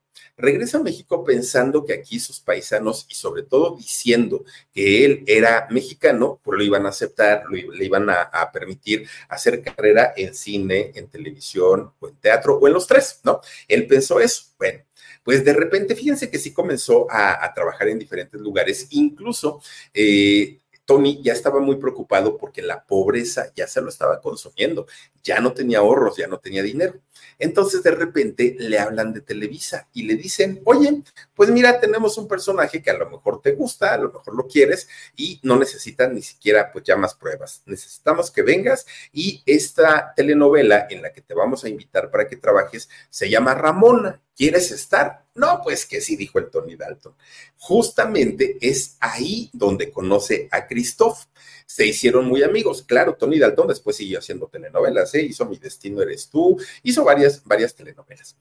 Regresa 0.41 0.79
a 0.79 0.81
México 0.81 1.23
pensando 1.23 1.85
que 1.85 1.93
aquí 1.93 2.19
sus 2.19 2.39
paisanos 2.39 3.05
y 3.09 3.15
sobre 3.15 3.43
todo 3.43 3.75
diciendo 3.77 4.43
que 4.73 5.05
él 5.05 5.23
era 5.27 5.67
mexicano, 5.69 6.39
pues 6.43 6.57
lo 6.57 6.63
iban 6.63 6.85
a 6.85 6.89
aceptar, 6.89 7.43
le 7.51 7.85
iban 7.85 8.09
a, 8.09 8.51
permitir 8.51 9.07
hacer 9.29 9.61
carrera 9.61 10.13
en 10.17 10.33
cine, 10.33 10.91
en 10.95 11.07
televisión 11.07 11.93
o 11.99 12.07
en 12.07 12.15
teatro 12.15 12.57
o 12.57 12.67
en 12.67 12.73
los 12.73 12.87
tres, 12.87 13.21
¿no? 13.23 13.39
Él 13.67 13.85
pensó 13.85 14.19
eso. 14.19 14.45
Bueno, 14.57 14.83
pues 15.23 15.45
de 15.45 15.53
repente, 15.53 15.95
fíjense 15.95 16.29
que 16.29 16.39
sí 16.39 16.51
comenzó 16.51 17.07
a, 17.09 17.51
trabajar 17.53 17.87
en 17.89 17.99
diferentes 17.99 18.41
lugares, 18.41 18.87
incluso 18.89 19.61
eh, 19.93 20.57
Tony 20.85 21.21
ya 21.21 21.33
estaba 21.33 21.59
muy 21.59 21.77
preocupado 21.77 22.37
porque 22.37 22.61
la 22.61 22.83
pobreza 22.83 23.51
ya 23.55 23.67
se 23.67 23.81
lo 23.81 23.89
estaba 23.89 24.19
consumiendo, 24.19 24.87
ya 25.23 25.39
no 25.39 25.53
tenía 25.53 25.79
ahorros, 25.79 26.17
ya 26.17 26.27
no 26.27 26.39
tenía 26.39 26.63
dinero. 26.63 26.99
Entonces 27.39 27.81
de 27.81 27.91
repente 27.91 28.55
le 28.59 28.77
hablan 28.77 29.13
de 29.13 29.21
Televisa 29.21 29.87
y 29.93 30.03
le 30.03 30.15
dicen, 30.15 30.61
oye, 30.65 31.01
pues 31.33 31.49
mira, 31.49 31.79
tenemos 31.79 32.17
un 32.17 32.27
personaje 32.27 32.81
que 32.83 32.91
a 32.91 32.97
lo 32.97 33.09
mejor 33.09 33.41
te 33.41 33.53
gusta, 33.53 33.93
a 33.93 33.97
lo 33.97 34.11
mejor 34.11 34.35
lo 34.35 34.47
quieres 34.47 34.87
y 35.15 35.39
no 35.43 35.57
necesitan 35.57 36.13
ni 36.13 36.21
siquiera 36.21 36.71
pues 36.71 36.83
ya 36.85 36.95
más 36.95 37.15
pruebas. 37.15 37.63
Necesitamos 37.65 38.29
que 38.29 38.43
vengas 38.43 38.85
y 39.11 39.41
esta 39.45 40.13
telenovela 40.15 40.87
en 40.89 41.01
la 41.01 41.11
que 41.11 41.21
te 41.21 41.33
vamos 41.33 41.63
a 41.63 41.69
invitar 41.69 42.11
para 42.11 42.27
que 42.27 42.37
trabajes 42.37 42.89
se 43.09 43.29
llama 43.29 43.55
Ramona. 43.55 44.21
¿Quieres 44.35 44.71
estar? 44.71 45.25
No, 45.33 45.61
pues 45.63 45.85
que 45.85 46.01
sí, 46.01 46.15
dijo 46.15 46.39
el 46.39 46.49
Tony 46.49 46.75
Dalton. 46.75 47.15
Justamente 47.57 48.57
es 48.61 48.97
ahí 48.99 49.49
donde 49.53 49.91
conoce 49.91 50.47
a 50.51 50.67
Christoph 50.67 51.25
se 51.73 51.85
hicieron 51.85 52.25
muy 52.25 52.43
amigos. 52.43 52.83
Claro, 52.83 53.15
Tony 53.15 53.39
Dalton 53.39 53.69
después 53.69 53.95
siguió 53.95 54.19
haciendo 54.19 54.47
telenovelas, 54.47 55.15
¿eh? 55.15 55.21
hizo 55.21 55.45
Mi 55.45 55.57
Destino 55.57 56.01
Eres 56.01 56.29
Tú, 56.29 56.61
hizo 56.83 57.05
varias, 57.05 57.41
varias 57.45 57.73
telenovelas. 57.73 58.35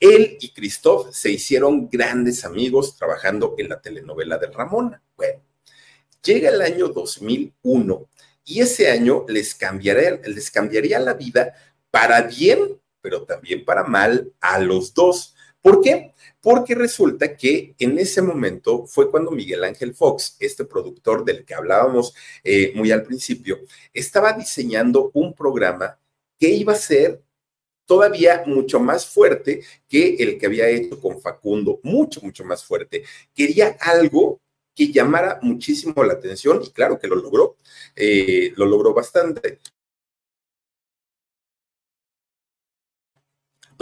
Él 0.00 0.38
y 0.40 0.54
Christoph 0.54 1.12
se 1.12 1.30
hicieron 1.30 1.90
grandes 1.90 2.46
amigos 2.46 2.96
trabajando 2.96 3.56
en 3.58 3.68
la 3.68 3.78
telenovela 3.78 4.38
de 4.38 4.46
Ramona. 4.46 5.02
Bueno, 5.18 5.42
llega 6.24 6.48
el 6.48 6.62
año 6.62 6.88
2001 6.88 8.08
y 8.46 8.60
ese 8.62 8.90
año 8.90 9.26
les 9.28 9.54
cambiaría, 9.54 10.18
les 10.24 10.50
cambiaría 10.50 10.98
la 10.98 11.12
vida 11.12 11.54
para 11.90 12.22
bien, 12.22 12.80
pero 13.02 13.24
también 13.24 13.66
para 13.66 13.84
mal 13.84 14.32
a 14.40 14.58
los 14.58 14.94
dos. 14.94 15.34
¿Por 15.62 15.80
qué? 15.80 16.12
Porque 16.40 16.74
resulta 16.74 17.36
que 17.36 17.74
en 17.78 17.96
ese 17.98 18.20
momento 18.20 18.84
fue 18.86 19.10
cuando 19.10 19.30
Miguel 19.30 19.62
Ángel 19.62 19.94
Fox, 19.94 20.36
este 20.40 20.64
productor 20.64 21.24
del 21.24 21.44
que 21.44 21.54
hablábamos 21.54 22.14
eh, 22.42 22.72
muy 22.74 22.90
al 22.90 23.04
principio, 23.04 23.60
estaba 23.94 24.32
diseñando 24.32 25.12
un 25.14 25.34
programa 25.34 25.98
que 26.38 26.48
iba 26.48 26.72
a 26.72 26.76
ser 26.76 27.22
todavía 27.86 28.42
mucho 28.46 28.80
más 28.80 29.06
fuerte 29.06 29.62
que 29.88 30.16
el 30.16 30.38
que 30.38 30.46
había 30.46 30.68
hecho 30.68 31.00
con 31.00 31.20
Facundo, 31.20 31.78
mucho, 31.84 32.20
mucho 32.22 32.44
más 32.44 32.64
fuerte. 32.64 33.04
Quería 33.32 33.76
algo 33.80 34.40
que 34.74 34.90
llamara 34.90 35.38
muchísimo 35.42 36.02
la 36.02 36.14
atención 36.14 36.60
y 36.64 36.70
claro 36.70 36.98
que 36.98 37.06
lo 37.06 37.16
logró, 37.16 37.56
eh, 37.94 38.52
lo 38.56 38.66
logró 38.66 38.92
bastante. 38.94 39.60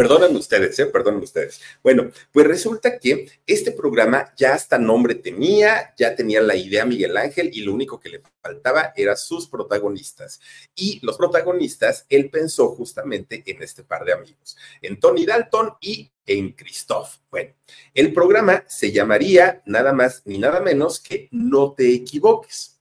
Perdonen 0.01 0.35
ustedes, 0.35 0.79
¿eh? 0.79 0.91
Ustedes. 1.21 1.61
Bueno, 1.83 2.11
pues 2.33 2.47
resulta 2.47 2.99
que 2.99 3.29
este 3.47 3.73
programa 3.73 4.33
ya 4.35 4.55
hasta 4.55 4.79
nombre 4.79 5.15
tenía, 5.15 5.95
ya 5.99 6.15
tenía 6.15 6.41
la 6.41 6.57
idea 6.57 6.87
Miguel 6.87 7.19
Ángel 7.19 7.51
y 7.53 7.61
lo 7.61 7.75
único 7.75 8.01
que 8.01 8.09
le 8.09 8.23
faltaba 8.41 8.95
eran 8.97 9.19
sus 9.19 9.47
protagonistas. 9.47 10.41
Y 10.75 11.01
los 11.05 11.19
protagonistas, 11.19 12.07
él 12.09 12.31
pensó 12.31 12.69
justamente 12.71 13.43
en 13.45 13.63
este 13.63 13.85
par 13.85 14.07
de 14.07 14.15
amigos, 14.15 14.57
en 14.81 14.99
Tony 14.99 15.27
Dalton 15.27 15.75
y 15.83 16.11
en 16.25 16.53
Christoph. 16.53 17.17
Bueno, 17.31 17.53
el 17.93 18.15
programa 18.15 18.65
se 18.69 18.93
llamaría 18.93 19.63
nada 19.67 19.93
más 19.93 20.23
ni 20.25 20.39
nada 20.39 20.61
menos 20.61 20.99
que 21.01 21.29
No 21.31 21.75
te 21.75 21.93
equivoques 21.93 22.80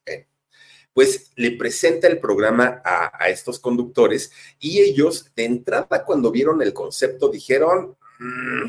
pues 0.94 1.32
le 1.36 1.52
presenta 1.52 2.08
el 2.08 2.20
programa 2.20 2.82
a, 2.84 3.30
estos 3.30 3.60
conductores 3.60 4.32
y 4.60 4.80
ellos 4.80 5.32
de 5.36 5.46
entrada 5.46 6.04
cuando 6.06 6.32
vieron 6.32 6.62
el 6.62 6.74
concepto 6.74 7.30
dijeron, 7.30 7.96
mm, 8.20 8.68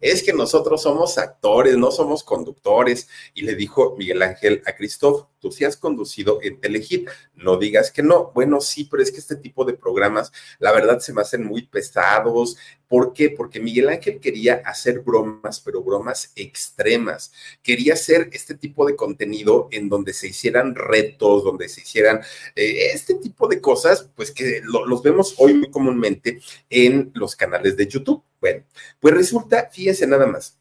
es 0.00 0.22
que 0.22 0.32
nosotros 0.32 0.82
somos 0.82 1.18
actores, 1.18 1.76
no 1.76 1.90
somos 1.90 2.24
conductores. 2.24 3.08
Y 3.34 3.42
le 3.42 3.54
dijo 3.54 3.94
Miguel 3.96 4.22
Ángel 4.22 4.62
a 4.66 4.74
Christoph, 4.74 5.26
tú 5.42 5.50
sí 5.50 5.64
has 5.64 5.76
conducido 5.76 6.38
en 6.42 6.60
Telehit, 6.60 7.08
no 7.34 7.56
digas 7.56 7.90
que 7.90 8.02
no. 8.02 8.30
Bueno, 8.32 8.60
sí, 8.60 8.86
pero 8.90 9.02
es 9.02 9.10
que 9.10 9.18
este 9.18 9.36
tipo 9.36 9.64
de 9.64 9.74
programas, 9.74 10.32
la 10.58 10.72
verdad, 10.72 11.00
se 11.00 11.12
me 11.12 11.20
hacen 11.20 11.44
muy 11.44 11.62
pesados. 11.66 12.56
¿Por 12.88 13.12
qué? 13.12 13.30
Porque 13.30 13.58
Miguel 13.58 13.88
Ángel 13.88 14.20
quería 14.20 14.62
hacer 14.64 15.00
bromas, 15.00 15.60
pero 15.60 15.82
bromas 15.82 16.32
extremas. 16.36 17.32
Quería 17.62 17.94
hacer 17.94 18.28
este 18.32 18.54
tipo 18.54 18.86
de 18.86 18.94
contenido 18.94 19.68
en 19.72 19.88
donde 19.88 20.12
se 20.12 20.28
hicieran 20.28 20.74
retos, 20.74 21.42
donde 21.42 21.68
se 21.68 21.80
hicieran 21.80 22.20
eh, 22.54 22.90
este 22.92 23.14
tipo 23.14 23.48
de 23.48 23.60
cosas, 23.60 24.08
pues 24.14 24.30
que 24.30 24.60
los 24.62 25.02
vemos 25.02 25.34
hoy 25.38 25.54
muy 25.54 25.70
comúnmente 25.70 26.40
en 26.70 27.10
los 27.14 27.34
canales 27.34 27.76
de 27.76 27.86
YouTube. 27.86 28.22
Bueno, 28.40 28.64
pues 28.98 29.14
resulta, 29.14 29.61
fíjense 29.70 30.06
nada 30.06 30.26
más. 30.26 30.58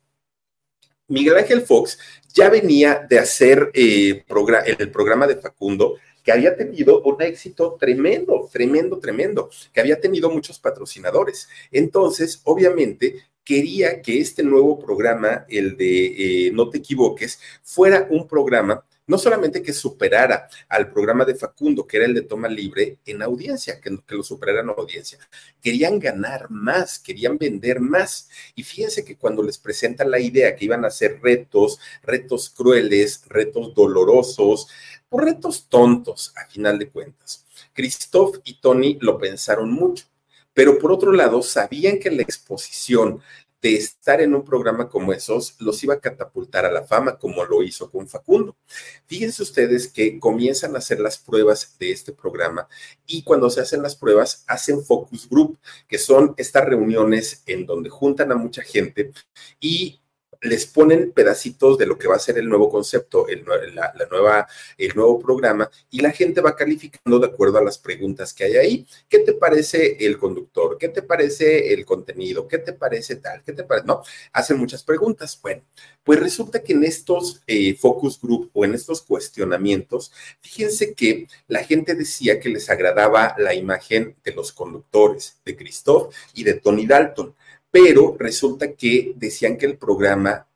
Miguel 1.08 1.38
Ángel 1.38 1.62
Fox 1.62 2.00
ya 2.34 2.50
venía 2.50 3.06
de 3.10 3.20
hacer 3.20 3.72
eh, 3.74 4.24
el 4.66 4.92
programa 4.92 5.28
de 5.28 5.36
Facundo, 5.36 5.98
que 6.24 6.32
había 6.32 6.56
tenido 6.56 7.02
un 7.02 7.22
éxito 7.22 7.78
tremendo, 7.80 8.50
tremendo, 8.52 9.00
tremendo, 9.00 9.50
que 9.74 9.82
había 9.82 10.00
tenido 10.00 10.30
muchos 10.30 10.60
patrocinadores. 10.60 11.50
Entonces, 11.72 12.42
obviamente, 12.44 13.16
quería 13.44 14.02
que 14.02 14.20
este 14.20 14.44
nuevo 14.44 14.80
programa, 14.80 15.46
el 15.50 15.76
de 15.76 16.48
eh, 16.48 16.52
No 16.52 16.70
te 16.70 16.78
equivoques, 16.78 17.40
fuera 17.64 18.08
un 18.10 18.28
programa 18.28 18.86
no 19.12 19.18
solamente 19.18 19.62
que 19.62 19.74
superara 19.74 20.48
al 20.70 20.90
programa 20.90 21.26
de 21.26 21.36
Facundo, 21.36 21.86
que 21.86 21.98
era 21.98 22.06
el 22.06 22.14
de 22.14 22.22
toma 22.22 22.48
libre, 22.48 23.00
en 23.06 23.22
audiencia, 23.22 23.82
que, 23.82 23.90
lo 24.16 24.24
superara 24.24 24.62
en 24.62 24.70
audiencia. 24.70 25.20
Querían 25.62 26.00
ganar 26.00 26.50
más, 26.50 26.98
querían 26.98 27.38
vender 27.38 27.82
más. 27.82 28.30
Y 28.56 28.64
fíjense 28.64 29.04
que 29.04 29.18
cuando 29.18 29.44
les 29.44 29.58
presentan 29.58 30.10
la 30.10 30.22
idea 30.22 30.56
que 30.56 30.64
iban 30.64 30.86
a 30.86 30.88
hacer 30.88 31.20
retos, 31.22 31.78
retos 32.04 32.50
crueles, 32.52 33.26
retos 33.28 33.76
dolorosos, 33.76 34.70
o 35.10 35.20
retos 35.20 35.68
tontos, 35.68 36.32
a 36.38 36.48
final 36.48 36.80
de 36.80 36.88
cuentas. 36.88 37.46
Christoph 37.74 38.38
y 38.46 38.62
Tony 38.62 38.98
lo 39.02 39.18
pensaron 39.18 39.74
mucho 39.74 40.06
pero 40.54 40.78
por 40.80 40.92
otro 40.92 41.14
lado 41.14 41.42
sabían 41.42 41.98
que 41.98 42.12
la 42.12 42.24
exposición 42.24 43.22
de 43.62 43.76
estar 43.76 44.22
en 44.22 44.34
un 44.34 44.44
programa 44.44 44.90
como 44.90 45.14
esos 45.14 45.56
los 45.60 45.84
iba 45.84 45.94
a 45.94 46.00
catapultar 46.00 46.66
a 46.66 46.72
la 46.72 46.84
fama, 46.84 47.18
como 47.18 47.46
lo 47.46 47.62
hizo 47.62 47.90
con 47.92 48.08
Facundo. 48.08 48.58
Fíjense 49.06 49.44
ustedes 49.44 49.88
que 49.88 50.20
comienzan 50.20 50.76
a 50.76 50.80
hacer 50.80 51.00
las 51.00 51.18
pruebas 51.18 51.78
de 51.78 51.92
este 51.92 52.12
programa 52.12 52.68
y 53.06 53.24
cuando 53.24 53.50
se 53.50 53.62
hacen 53.62 53.84
las 53.84 53.96
pruebas 53.96 54.44
hacen 54.48 54.84
focus 54.84 55.30
group, 55.30 55.60
que 55.88 55.98
son 55.98 56.34
estas 56.38 56.66
reuniones 56.66 57.44
en 57.46 57.66
donde 57.66 57.90
juntan 57.90 58.32
a 58.32 58.36
mucha 58.36 58.64
gente 58.64 59.12
y 59.60 60.01
les 60.42 60.66
ponen 60.66 61.12
pedacitos 61.12 61.78
de 61.78 61.86
lo 61.86 61.98
que 61.98 62.08
va 62.08 62.16
a 62.16 62.20
ser 62.20 62.38
el 62.38 62.50
nuevo 62.50 62.70
concepto, 62.70 63.28
el, 63.28 63.46
la, 63.76 63.94
nueva, 64.10 64.48
el 64.78 64.96
nuevo 64.96 65.20
programa, 65.20 65.70
y 65.92 66.02
la 66.02 66.12
gente 66.12 66.42
va 66.42 66.56
calificando 66.56 67.20
de 67.20 67.28
acuerdo 67.28 67.60
a 67.60 67.64
las 67.64 67.78
preguntas 67.78 68.34
que 68.34 68.46
hay 68.46 68.56
ahí. 68.56 68.88
¿Qué 69.08 69.20
te 69.20 69.34
parece 69.34 69.98
el 70.06 70.18
conductor? 70.18 70.78
¿Qué 70.80 70.90
te 70.90 71.04
parece 71.04 71.74
el 71.74 71.86
contenido? 71.86 72.48
¿Qué 72.48 72.58
te 72.58 72.74
parece 72.74 73.18
tal? 73.18 73.44
¿Qué 73.44 73.54
te 73.54 73.64
parece? 73.64 73.86
No, 73.86 74.02
hacen 74.34 74.58
muchas 74.58 74.84
preguntas. 74.84 75.40
Bueno, 75.42 75.62
pues 76.04 76.20
resulta 76.20 76.64
que 76.64 76.74
en 76.74 76.84
estos 76.84 77.42
eh, 77.46 77.76
focus 77.76 78.20
group 78.20 78.50
o 78.54 78.66
en 78.66 78.74
estos 78.74 79.04
cuestionamientos, 79.04 80.12
fíjense 80.40 80.96
que 80.96 81.28
la 81.48 81.64
gente 81.64 81.94
decía 81.94 82.40
que 82.40 82.50
les 82.50 82.70
agradaba 82.70 83.36
la 83.38 83.54
imagen 83.54 84.16
de 84.24 84.34
los 84.34 84.52
conductores, 84.52 85.38
de 85.46 85.56
Christoph 85.56 86.14
y 86.34 86.44
de 86.44 86.56
Tony 86.56 86.88
Dalton 86.88 87.36
pero 87.72 88.18
resulta 88.20 88.74
que 88.74 89.14
decían 89.16 89.58
que 89.58 89.66
el 89.66 89.78
programa 89.78 90.48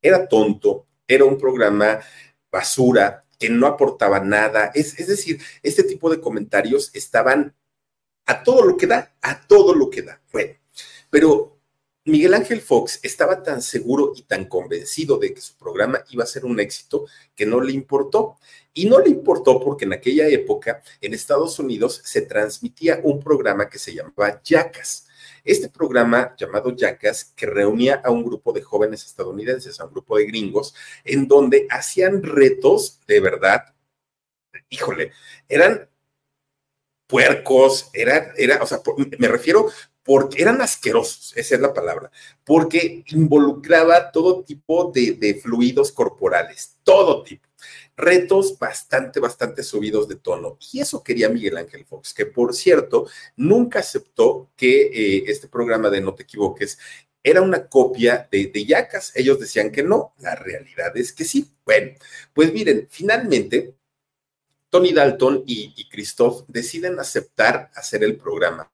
era 0.00 0.28
tonto, 0.28 0.86
era 1.06 1.24
un 1.24 1.36
programa 1.36 2.00
basura, 2.50 3.24
que 3.38 3.50
no 3.50 3.66
aportaba 3.66 4.20
nada. 4.20 4.70
Es, 4.74 4.96
decir, 5.06 5.40
este 5.62 5.82
tipo 5.82 6.08
de 6.08 6.20
comentarios 6.20 6.90
estaban 6.94 7.54
a 8.26 8.42
todo 8.42 8.64
lo 8.64 8.76
que 8.76 8.86
da, 8.86 9.14
a 9.20 9.46
todo 9.46 9.74
lo 9.74 9.90
que 9.90 10.02
da. 10.02 10.22
Bueno, 10.32 10.54
pero 11.10 11.58
Miguel 12.04 12.34
Ángel 12.34 12.60
Fox 12.60 13.00
estaba 13.02 13.42
tan 13.42 13.60
seguro 13.62 14.12
y 14.14 14.22
tan 14.22 14.46
convencido 14.46 15.18
de 15.18 15.34
que 15.34 15.40
su 15.40 15.54
programa 15.56 16.02
iba 16.10 16.24
a 16.24 16.28
ser 16.28 16.44
un 16.44 16.60
éxito 16.60 17.06
que 17.34 17.46
no 17.46 17.60
le 17.60 17.72
importó. 17.72 18.38
Y 18.72 18.86
no 18.86 19.00
le 19.00 19.10
importó 19.10 19.60
porque 19.60 19.86
en 19.86 19.94
aquella 19.94 20.28
época 20.28 20.82
en 21.00 21.14
Estados 21.14 21.58
Unidos 21.58 22.00
se 22.04 22.22
transmitía 22.22 23.00
un 23.02 23.20
programa 23.20 23.68
que 23.68 23.78
se 23.78 23.94
llamaba 23.94 24.40
Jackass 24.44 25.05
este 25.46 25.68
programa 25.68 26.34
llamado 26.36 26.74
Jackass, 26.76 27.32
que 27.36 27.46
reunía 27.46 28.02
a 28.04 28.10
un 28.10 28.24
grupo 28.24 28.52
de 28.52 28.62
jóvenes 28.62 29.06
estadounidenses, 29.06 29.80
a 29.80 29.84
un 29.84 29.92
grupo 29.92 30.18
de 30.18 30.26
gringos, 30.26 30.74
en 31.04 31.26
donde 31.28 31.66
hacían 31.70 32.22
retos 32.22 33.00
de 33.06 33.20
verdad, 33.20 33.74
híjole, 34.68 35.12
eran 35.48 35.88
puercos, 37.06 37.88
era, 37.92 38.32
era, 38.36 38.62
o 38.62 38.66
sea, 38.66 38.80
me 39.18 39.28
refiero 39.28 39.70
porque 40.02 40.42
eran 40.42 40.60
asquerosos, 40.60 41.36
esa 41.36 41.54
es 41.56 41.60
la 41.60 41.74
palabra, 41.74 42.10
porque 42.44 43.04
involucraba 43.08 44.10
todo 44.12 44.44
tipo 44.44 44.92
de, 44.92 45.12
de 45.12 45.34
fluidos 45.34 45.90
corporales, 45.92 46.76
todo 46.84 47.22
tipo 47.24 47.46
retos 47.96 48.58
bastante, 48.58 49.20
bastante 49.20 49.62
subidos 49.62 50.08
de 50.08 50.16
tono. 50.16 50.58
Y 50.72 50.80
eso 50.80 51.02
quería 51.02 51.28
Miguel 51.28 51.56
Ángel 51.56 51.84
Fox, 51.84 52.12
que 52.12 52.26
por 52.26 52.54
cierto, 52.54 53.08
nunca 53.36 53.80
aceptó 53.80 54.50
que 54.56 54.82
eh, 54.82 55.24
este 55.26 55.48
programa 55.48 55.90
de 55.90 56.00
No 56.00 56.14
te 56.14 56.24
equivoques 56.24 56.78
era 57.22 57.42
una 57.42 57.66
copia 57.66 58.28
de, 58.30 58.46
de 58.46 58.64
Yacas. 58.64 59.12
Ellos 59.16 59.40
decían 59.40 59.72
que 59.72 59.82
no, 59.82 60.14
la 60.18 60.36
realidad 60.36 60.96
es 60.96 61.12
que 61.12 61.24
sí. 61.24 61.50
Bueno, 61.64 61.92
pues 62.32 62.52
miren, 62.52 62.86
finalmente 62.90 63.74
Tony 64.70 64.92
Dalton 64.92 65.42
y, 65.46 65.88
Christoph 65.88 66.44
deciden 66.48 66.98
aceptar 67.00 67.70
hacer 67.74 68.04
el 68.04 68.16
programa. 68.16 68.70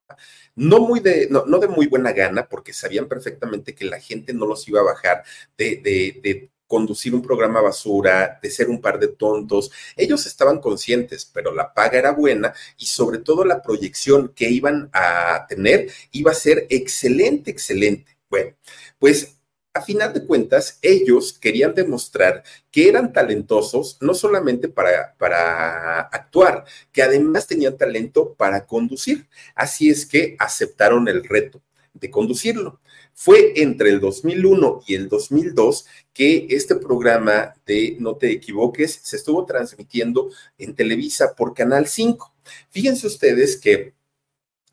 No, 0.54 0.80
muy 0.80 1.00
de, 1.00 1.28
no, 1.30 1.44
no, 1.46 1.58
de 1.58 1.68
muy 1.68 1.87
buena 1.87 2.12
gana, 2.12 2.48
porque 2.48 2.72
sabían 2.72 3.08
perfectamente 3.08 3.74
que 3.74 3.85
la 3.85 4.00
gente 4.00 4.35
no 4.35 4.46
los 4.46 4.66
iba 4.68 4.80
a 4.80 4.85
bajar 4.85 5.22
de, 5.56 5.76
de, 5.76 6.20
de 6.22 6.50
conducir 6.72 7.14
un 7.14 7.20
programa 7.20 7.61
basura, 7.61 8.38
de 8.42 8.50
ser 8.50 8.70
un 8.70 8.80
par 8.80 8.98
de 8.98 9.08
tontos. 9.08 9.70
Ellos 9.94 10.24
estaban 10.24 10.58
conscientes, 10.58 11.30
pero 11.30 11.52
la 11.54 11.74
paga 11.74 11.98
era 11.98 12.12
buena 12.12 12.54
y 12.78 12.87
sobre 12.87 13.18
todo 13.18 13.44
la 13.44 13.61
proyección 13.61 14.32
que 14.35 14.48
iban 14.48 14.88
a 14.94 15.44
tener 15.46 15.90
iba 16.12 16.30
a 16.30 16.35
ser 16.35 16.66
excelente, 16.70 17.50
excelente. 17.50 18.16
Bueno, 18.30 18.56
pues 18.98 19.37
a 19.74 19.82
final 19.82 20.14
de 20.14 20.24
cuentas, 20.24 20.78
ellos 20.80 21.35
querían 21.35 21.74
demostrar 21.74 22.42
que 22.70 22.88
eran 22.88 23.12
talentosos 23.12 23.98
no 24.00 24.14
solamente 24.14 24.68
para, 24.68 25.14
para, 25.18 26.00
actuar, 26.00 26.64
que 26.90 27.02
además 27.02 27.46
tenían 27.46 27.76
talento 27.76 28.32
para 28.32 28.66
conducir. 28.66 29.28
Así 29.54 29.90
es 29.90 30.06
que 30.06 30.37
aceptaron 30.38 31.06
el 31.08 31.22
reto 31.22 31.61
de 31.94 32.11
conducirlo. 32.11 32.81
Fue 33.14 33.61
entre 33.61 33.90
el 33.90 34.00
2001 34.00 34.83
y 34.87 34.94
el 34.94 35.09
2002 35.09 35.87
que 36.12 36.46
este 36.50 36.76
programa 36.76 37.55
de 37.66 37.96
No 38.00 38.16
te 38.16 38.31
equivoques 38.31 39.00
se 39.02 39.16
estuvo 39.16 39.44
transmitiendo 39.44 40.31
en 40.59 40.74
Televisa 40.74 41.35
por 41.35 41.55
Canal 41.55 41.87
5. 41.87 42.33
Fíjense 42.70 43.07
ustedes 43.07 43.57
que 43.57 43.94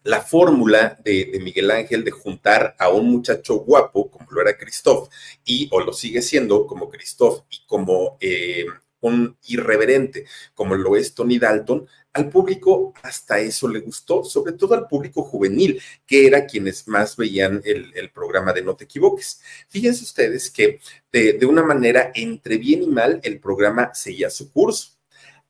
la 0.04 0.22
fórmula 0.22 0.98
de, 1.04 1.40
Miguel 1.42 1.72
Ángel 1.72 2.04
de 2.04 2.12
juntar 2.12 2.76
a 2.80 2.90
un 2.90 3.12
muchacho 3.12 3.60
guapo, 3.60 4.10
como 4.10 4.32
lo 4.32 4.42
era 4.42 4.58
Christoph, 4.58 5.10
y 5.44 5.68
o 5.72 5.82
lo 5.82 5.94
sigue 5.94 6.22
siendo 6.22 6.66
como 6.66 6.90
Christoph 6.90 7.42
y 7.50 7.60
como 7.68 8.18
eh, 8.22 8.66
un 9.02 9.38
irreverente, 9.48 10.26
como 10.54 10.76
lo 10.76 10.96
es 10.96 11.14
Tony 11.14 11.38
Dalton, 11.38 11.88
al 12.14 12.30
público 12.30 12.94
hasta 13.04 13.40
eso 13.40 13.68
le 13.68 13.80
gustó, 13.80 14.24
sobre 14.24 14.54
todo 14.54 14.74
al 14.74 14.88
público 14.88 15.24
juvenil, 15.24 15.82
que 16.06 16.28
era 16.28 16.46
quienes 16.46 16.88
más 16.88 17.16
veían 17.16 17.62
el, 17.66 18.12
programa 18.12 18.54
de 18.54 18.64
No 18.64 18.76
te 18.76 18.86
equivoques. 18.86 19.42
Fíjense 19.68 20.04
ustedes 20.04 20.50
que 20.50 20.80
de, 21.12 21.34
de 21.34 21.46
una 21.46 21.64
manera 21.64 22.12
entre 22.16 22.58
bien 22.58 22.84
y 22.84 22.88
mal 22.88 23.20
el 23.24 23.40
programa 23.40 23.94
seguía 23.94 24.30
su 24.30 24.52
curso, 24.52 24.98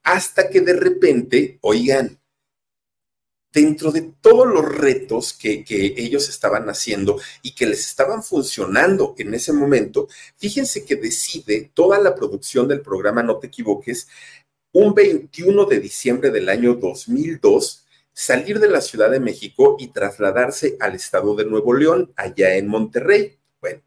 hasta 0.03 0.49
que 0.49 0.61
de 0.61 0.73
repente, 0.73 1.59
oigan, 1.61 2.19
dentro 3.51 3.91
de 3.91 4.13
todos 4.21 4.47
los 4.47 4.65
retos 4.65 5.33
que, 5.33 5.65
ellos 5.69 6.29
estaban 6.29 6.69
haciendo 6.69 7.19
y 7.41 7.55
que 7.55 7.65
les 7.65 7.87
estaban 7.87 8.23
funcionando 8.23 9.15
en 9.17 9.33
ese 9.33 9.53
momento, 9.53 10.07
fíjense 10.37 10.85
que 10.85 10.95
decide 10.95 11.71
toda 11.73 11.99
la 11.99 12.15
producción 12.15 12.67
del 12.67 12.81
programa 12.81 13.23
No 13.23 13.37
te 13.39 13.47
equivoques 13.47 14.07
un 14.71 14.93
21 14.93 15.65
de 15.65 15.79
diciembre 15.79 16.31
del 16.31 16.49
año 16.49 16.75
2002 16.75 17.85
salir 18.13 18.59
de 18.59 18.69
la 18.69 18.81
Ciudad 18.81 19.09
de 19.09 19.19
México 19.19 19.77
y 19.79 19.87
trasladarse 19.87 20.75
al 20.79 20.95
estado 20.95 21.35
de 21.35 21.45
Nuevo 21.45 21.73
León, 21.73 22.11
allá 22.15 22.55
en 22.55 22.67
Monterrey. 22.67 23.37
Bueno, 23.61 23.81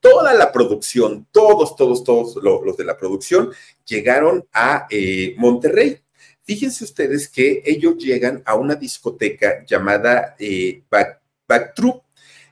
toda 0.00 0.34
la 0.34 0.52
producción, 0.52 1.26
todos, 1.32 1.74
todos, 1.74 2.04
todos 2.04 2.36
los, 2.36 2.76
de 2.76 2.84
la 2.84 2.96
producción 2.96 3.50
llegaron 3.86 4.46
a 4.52 4.86
eh, 4.90 5.34
Monterrey 5.38 6.02
Fíjense 6.48 6.84
ustedes 6.84 7.28
que 7.28 7.62
ellos 7.66 7.98
llegan 7.98 8.42
a 8.46 8.54
una 8.54 8.74
discoteca 8.74 9.66
llamada 9.66 10.34
eh, 10.38 10.82
Back, 10.90 11.74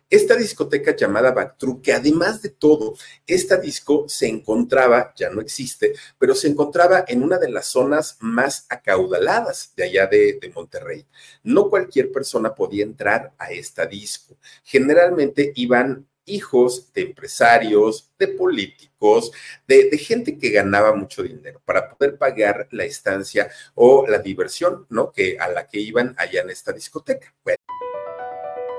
Esta 0.09 0.37
discoteca 0.37 0.95
llamada 0.95 1.33
Backtru, 1.33 1.83
que 1.83 1.93
además 1.93 2.41
de 2.41 2.51
todo, 2.51 2.95
esta 3.27 3.57
disco 3.57 4.05
se 4.09 4.29
encontraba, 4.29 5.13
ya 5.17 5.31
no 5.31 5.41
existe, 5.41 5.95
pero 6.17 6.37
se 6.37 6.47
encontraba 6.47 7.05
en 7.09 7.25
una 7.25 7.39
de 7.39 7.51
las 7.51 7.67
zonas 7.67 8.17
más 8.21 8.67
acaudaladas 8.69 9.73
de 9.75 9.83
allá 9.85 10.07
de, 10.07 10.39
Monterrey. 10.55 11.05
No 11.43 11.69
cualquier 11.69 12.13
persona 12.13 12.55
podía 12.55 12.85
entrar 12.85 13.35
a 13.37 13.51
esta 13.51 13.85
disco. 13.85 14.37
Generalmente 14.63 15.53
iban 15.57 16.07
hijos 16.25 16.93
de 16.93 17.03
empresarios, 17.03 18.13
de 18.17 18.29
políticos, 18.29 19.33
de, 19.67 19.91
de, 19.91 19.99
gente 19.99 20.39
que 20.39 20.51
ganaba 20.51 20.95
mucho 20.95 21.25
dinero 21.25 21.61
para 21.65 21.91
poder 21.91 22.17
pagar 22.17 22.69
la 22.71 22.85
estancia 22.85 23.51
o 23.75 24.07
la 24.07 24.19
diversión, 24.21 24.87
¿no? 24.89 25.11
Que 25.11 25.37
a 25.39 25.49
la 25.49 25.67
que 25.67 25.81
iban 25.81 26.15
allá 26.17 26.43
en 26.43 26.51
esta 26.51 26.73
discoteca. 26.73 27.35
Bueno. 27.45 27.56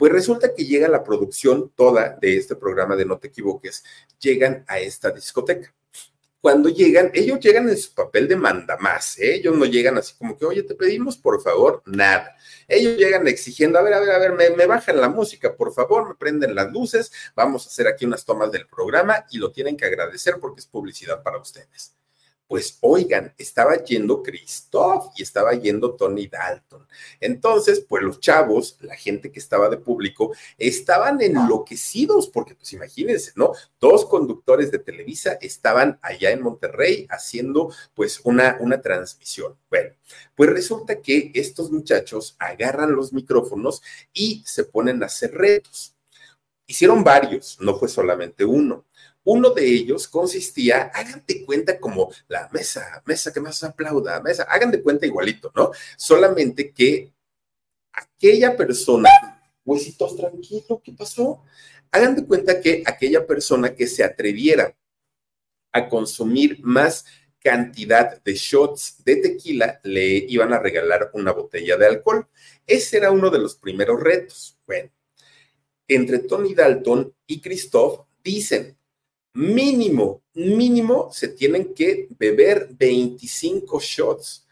Pues 0.00 0.12
resulta 0.12 0.54
que 0.54 0.64
llega 0.64 0.88
la 0.88 1.04
producción 1.04 1.72
toda 1.76 2.16
de 2.18 2.38
este 2.38 2.56
programa 2.56 2.96
de 2.96 3.04
No 3.04 3.18
te 3.18 3.28
equivoques, 3.28 3.84
llegan 4.18 4.64
a 4.66 4.78
esta 4.80 5.10
discoteca. 5.10 5.74
cuando 6.40 6.70
llegan, 6.70 7.10
ellos 7.12 7.38
llegan 7.38 7.68
en 7.68 7.76
su 7.76 7.92
papel 7.92 8.26
de 8.26 8.34
mandamás, 8.34 9.18
¿eh? 9.18 9.34
ellos 9.34 9.54
no 9.58 9.66
llegan 9.66 9.98
así 9.98 10.14
como 10.16 10.38
que, 10.38 10.46
oye, 10.46 10.62
te 10.62 10.74
pedimos 10.74 11.18
por 11.18 11.42
favor, 11.42 11.82
nada. 11.84 12.34
Ellos 12.66 12.96
llegan 12.96 13.28
exigiendo, 13.28 13.78
a 13.78 13.82
ver, 13.82 13.92
a 13.92 14.00
ver, 14.00 14.10
a 14.12 14.18
ver, 14.18 14.32
me, 14.32 14.48
me, 14.48 14.64
bajan 14.64 14.98
la 14.98 15.10
música, 15.10 15.54
por 15.54 15.74
favor, 15.74 16.08
me 16.08 16.14
prenden 16.14 16.54
las 16.54 16.72
luces, 16.72 17.12
vamos 17.36 17.66
a 17.66 17.68
hacer 17.68 17.86
aquí 17.86 18.06
unas 18.06 18.24
tomas 18.24 18.50
del 18.50 18.66
programa 18.66 19.26
y 19.30 19.36
lo 19.36 19.52
tienen 19.52 19.76
que 19.76 19.84
agradecer 19.84 20.36
porque 20.40 20.60
es 20.60 20.66
publicidad 20.66 21.22
para 21.22 21.36
ustedes 21.36 21.99
pues 22.50 22.78
oigan, 22.80 23.32
estaba 23.38 23.76
yendo 23.76 24.24
Christoph 24.24 25.12
y 25.14 25.22
estaba 25.22 25.54
yendo 25.54 25.94
Tony 25.94 26.26
Dalton. 26.26 26.84
Entonces, 27.20 27.86
pues 27.88 28.02
los 28.02 28.18
chavos, 28.18 28.76
la 28.80 28.96
gente 28.96 29.30
que 29.30 29.38
estaba 29.38 29.68
de 29.68 29.76
público, 29.76 30.34
estaban 30.58 31.22
enloquecidos, 31.22 32.26
porque 32.26 32.56
pues 32.56 32.72
imagínense, 32.72 33.30
¿no? 33.36 33.52
Dos 33.78 34.04
conductores 34.04 34.72
de 34.72 34.80
Televisa 34.80 35.38
estaban 35.40 36.00
allá 36.02 36.32
en 36.32 36.42
Monterrey 36.42 37.06
haciendo 37.08 37.72
pues 37.94 38.20
una, 38.24 38.56
una 38.58 38.82
transmisión. 38.82 39.56
Bueno, 39.68 39.94
pues 40.34 40.50
resulta 40.50 41.00
que 41.00 41.30
estos 41.32 41.70
muchachos 41.70 42.34
agarran 42.40 42.96
los 42.96 43.12
micrófonos 43.12 43.80
y 44.12 44.42
se 44.44 44.64
ponen 44.64 45.04
a 45.04 45.06
hacer 45.06 45.34
retos. 45.34 45.94
Hicieron 46.66 47.04
varios, 47.04 47.58
no 47.60 47.76
fue 47.76 47.88
solamente 47.88 48.44
uno. 48.44 48.86
Uno 49.24 49.50
de 49.50 49.66
ellos 49.66 50.08
consistía, 50.08 50.90
hagan 50.94 51.22
de 51.26 51.44
cuenta 51.44 51.78
como 51.78 52.10
la 52.28 52.48
mesa, 52.52 53.02
mesa 53.04 53.32
que 53.32 53.40
más 53.40 53.62
aplauda, 53.62 54.20
mesa, 54.20 54.44
hagan 54.44 54.70
de 54.70 54.82
cuenta 54.82 55.06
igualito, 55.06 55.52
¿no? 55.54 55.72
Solamente 55.96 56.72
que 56.72 57.12
aquella 57.92 58.56
persona, 58.56 59.10
huesitos 59.64 60.16
tranquilo, 60.16 60.80
¿qué 60.82 60.92
pasó? 60.92 61.42
Hagan 61.90 62.16
de 62.16 62.24
cuenta 62.24 62.60
que 62.60 62.82
aquella 62.86 63.26
persona 63.26 63.74
que 63.74 63.86
se 63.86 64.02
atreviera 64.02 64.74
a 65.72 65.88
consumir 65.88 66.58
más 66.62 67.04
cantidad 67.40 68.22
de 68.22 68.34
shots 68.34 69.02
de 69.04 69.16
tequila, 69.16 69.80
le 69.82 70.08
iban 70.28 70.52
a 70.52 70.58
regalar 70.58 71.10
una 71.14 71.32
botella 71.32 71.76
de 71.76 71.86
alcohol. 71.86 72.28
Ese 72.66 72.98
era 72.98 73.10
uno 73.10 73.30
de 73.30 73.38
los 73.38 73.56
primeros 73.56 74.00
retos. 74.00 74.58
Bueno, 74.66 74.90
entre 75.88 76.20
Tony 76.20 76.54
Dalton 76.54 77.12
y 77.26 77.40
Christoph 77.40 78.06
dicen, 78.22 78.76
mínimo, 79.34 80.22
mínimo 80.34 81.10
se 81.12 81.28
tienen 81.28 81.74
que 81.74 82.08
beber 82.10 82.68
25 82.72 83.80
shots. 83.80 84.46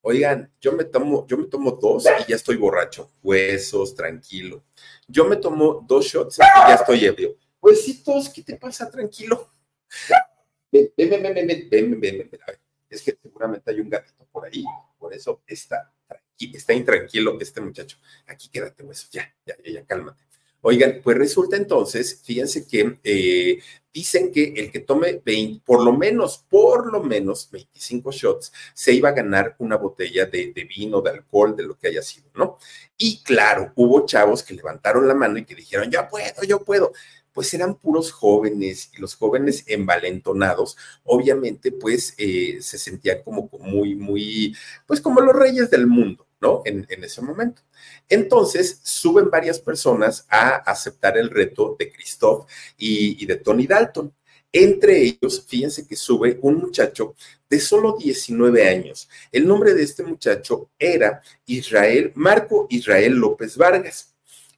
Oigan, 0.00 0.52
yo 0.60 0.72
me 0.72 0.84
tomo, 0.84 1.26
yo 1.26 1.38
me 1.38 1.46
tomo 1.46 1.72
dos 1.72 2.04
y 2.04 2.30
ya 2.30 2.36
estoy 2.36 2.56
borracho. 2.56 3.10
Huesos, 3.22 3.94
tranquilo. 3.94 4.64
Yo 5.08 5.24
me 5.24 5.36
tomo 5.36 5.84
dos 5.86 6.06
shots 6.06 6.38
y 6.38 6.68
ya 6.68 6.74
estoy 6.74 7.04
ebrio. 7.04 7.36
Huesitos, 7.60 8.28
¿qué 8.28 8.42
te 8.42 8.56
pasa? 8.56 8.90
Tranquilo. 8.90 9.50
Ven, 10.70 10.92
ven, 10.96 11.10
ven, 11.10 11.22
ven, 11.22 11.46
ven, 11.46 11.68
ven, 11.70 12.00
ven, 12.00 12.00
ven. 12.00 12.40
Es 12.90 13.02
que 13.02 13.16
seguramente 13.20 13.70
hay 13.70 13.80
un 13.80 13.88
gatito 13.88 14.26
por 14.30 14.44
ahí, 14.44 14.64
por 14.98 15.14
eso 15.14 15.42
está, 15.46 15.92
está 16.38 16.72
intranquilo 16.74 17.40
este 17.40 17.60
muchacho. 17.60 17.96
Aquí 18.26 18.48
quédate, 18.48 18.82
huesos, 18.82 19.08
ya, 19.10 19.34
ya, 19.46 19.56
ya, 19.64 19.72
ya, 19.72 19.86
cálmate. 19.86 20.22
Oigan, 20.66 21.02
pues 21.04 21.18
resulta 21.18 21.58
entonces, 21.58 22.22
fíjense 22.24 22.66
que 22.66 22.98
eh, 23.04 23.58
dicen 23.92 24.32
que 24.32 24.54
el 24.56 24.72
que 24.72 24.80
tome 24.80 25.20
20, 25.22 25.62
por 25.62 25.84
lo 25.84 25.92
menos, 25.92 26.42
por 26.48 26.90
lo 26.90 27.02
menos 27.02 27.50
25 27.50 28.10
shots, 28.10 28.50
se 28.72 28.94
iba 28.94 29.10
a 29.10 29.12
ganar 29.12 29.56
una 29.58 29.76
botella 29.76 30.24
de, 30.24 30.66
vino, 30.66 31.02
de 31.02 31.10
alcohol, 31.10 31.54
de 31.54 31.64
lo 31.64 31.76
que 31.76 31.88
haya 31.88 32.00
sido, 32.00 32.30
¿no? 32.34 32.56
Y 32.96 33.22
claro, 33.22 33.74
hubo 33.76 34.06
chavos 34.06 34.42
que 34.42 34.54
levantaron 34.54 35.06
la 35.06 35.12
mano 35.12 35.36
y 35.36 35.44
que 35.44 35.54
dijeron, 35.54 35.90
yo 35.90 36.08
puedo, 36.08 36.42
yo 36.48 36.64
puedo. 36.64 36.92
Pues 37.34 37.52
eran 37.52 37.74
puros 37.74 38.10
jóvenes 38.10 38.90
y 38.96 39.02
los 39.02 39.16
jóvenes 39.16 39.64
envalentonados, 39.66 40.78
obviamente, 41.02 41.72
pues 41.72 42.14
eh, 42.16 42.56
se 42.62 42.78
sentían 42.78 43.22
como 43.22 43.50
muy, 43.60 43.94
muy, 43.96 44.56
pues 44.86 45.02
como 45.02 45.20
los 45.20 45.36
reyes 45.36 45.68
del 45.68 45.86
mundo, 45.86 46.23
En, 46.64 46.86
ese 46.88 47.22
momento. 47.22 47.62
Entonces, 48.08 48.80
suben 48.82 49.30
varias 49.30 49.58
personas 49.58 50.26
a 50.28 50.56
aceptar 50.56 51.16
el 51.16 51.30
reto 51.30 51.76
de 51.78 51.90
Christoph 51.90 52.46
y, 52.76 53.24
de 53.24 53.36
Tony 53.36 53.66
Dalton. 53.66 54.12
Entre 54.52 55.02
ellos, 55.02 55.44
fíjense 55.46 55.86
que 55.86 55.96
sube 55.96 56.38
un 56.42 56.58
muchacho 56.58 57.14
de 57.48 57.58
solo 57.58 57.96
19 57.98 58.68
años. 58.68 59.08
El 59.32 59.48
nombre 59.48 59.74
de 59.74 59.82
este 59.82 60.02
muchacho 60.02 60.70
era 60.78 61.22
Israel, 61.46 62.12
Marco 62.14 62.66
Israel 62.70 63.14
López 63.14 63.56
Vargas. 63.56 64.13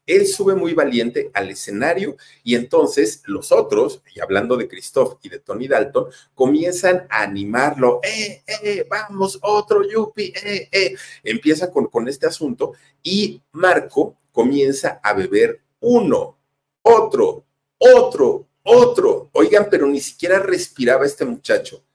Él 0.06 0.26
sube 0.26 0.54
muy 0.54 0.72
valiente 0.72 1.30
al 1.34 1.50
escenario 1.50 2.16
y 2.44 2.54
entonces 2.54 3.22
los 3.26 3.50
otros, 3.52 4.02
y 4.14 4.20
hablando 4.20 4.56
de 4.56 4.68
Christoph 4.68 5.18
y 5.22 5.28
de 5.28 5.40
Tony 5.40 5.66
Dalton, 5.66 6.06
comienzan 6.34 7.06
a 7.10 7.22
animarlo. 7.22 8.00
¡Eh, 8.04 8.42
eh, 8.62 8.86
vamos, 8.88 9.38
otro 9.42 9.82
Yupi! 9.88 10.32
¡Eh, 10.44 10.68
eh! 10.70 10.94
Empieza 11.24 11.70
con, 11.70 11.86
con 11.86 12.08
este 12.08 12.26
asunto 12.26 12.72
y 13.02 13.42
Marco 13.52 14.16
comienza 14.30 15.00
a 15.02 15.12
beber 15.14 15.60
uno, 15.80 16.38
otro, 16.82 17.44
otro, 17.78 18.46
otro. 18.62 19.30
Oigan, 19.32 19.68
pero 19.70 19.86
ni 19.86 20.00
siquiera 20.00 20.38
respiraba 20.38 21.06
este 21.06 21.24
muchacho. 21.24 21.85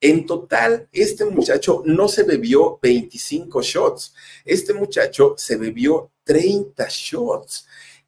En 0.00 0.26
total, 0.26 0.88
este 0.92 1.24
muchacho 1.24 1.82
no 1.84 2.06
se 2.06 2.22
bebió 2.22 2.78
25 2.80 3.62
shots, 3.62 4.14
este 4.44 4.72
muchacho 4.72 5.34
se 5.36 5.56
bebió 5.56 6.12
30 6.22 6.86
shots. 6.88 7.66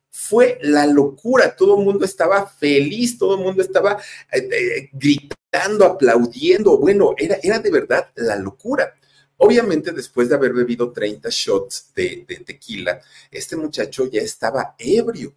Fue 0.09 0.59
la 0.63 0.87
locura, 0.87 1.57
todo 1.57 1.79
el 1.79 1.85
mundo 1.85 2.05
estaba 2.05 2.47
feliz, 2.47 3.19
todo 3.19 3.35
el 3.35 3.45
mundo 3.45 3.63
estaba 3.63 4.01
eh, 4.31 4.49
eh, 4.53 4.91
gritando, 4.93 5.85
aplaudiendo, 5.85 6.79
bueno, 6.79 7.15
era, 7.19 7.39
era 7.43 7.59
de 7.59 7.71
verdad 7.71 8.11
la 8.15 8.37
locura. 8.37 8.95
Obviamente, 9.39 9.91
después 9.91 10.29
de 10.29 10.37
haber 10.37 10.53
bebido 10.53 10.93
30 10.93 11.29
shots 11.31 11.93
de, 11.95 12.25
de 12.29 12.37
tequila, 12.37 13.01
este 13.33 13.57
muchacho 13.57 14.07
ya 14.07 14.21
estaba 14.21 14.77
ebrio, 14.79 15.35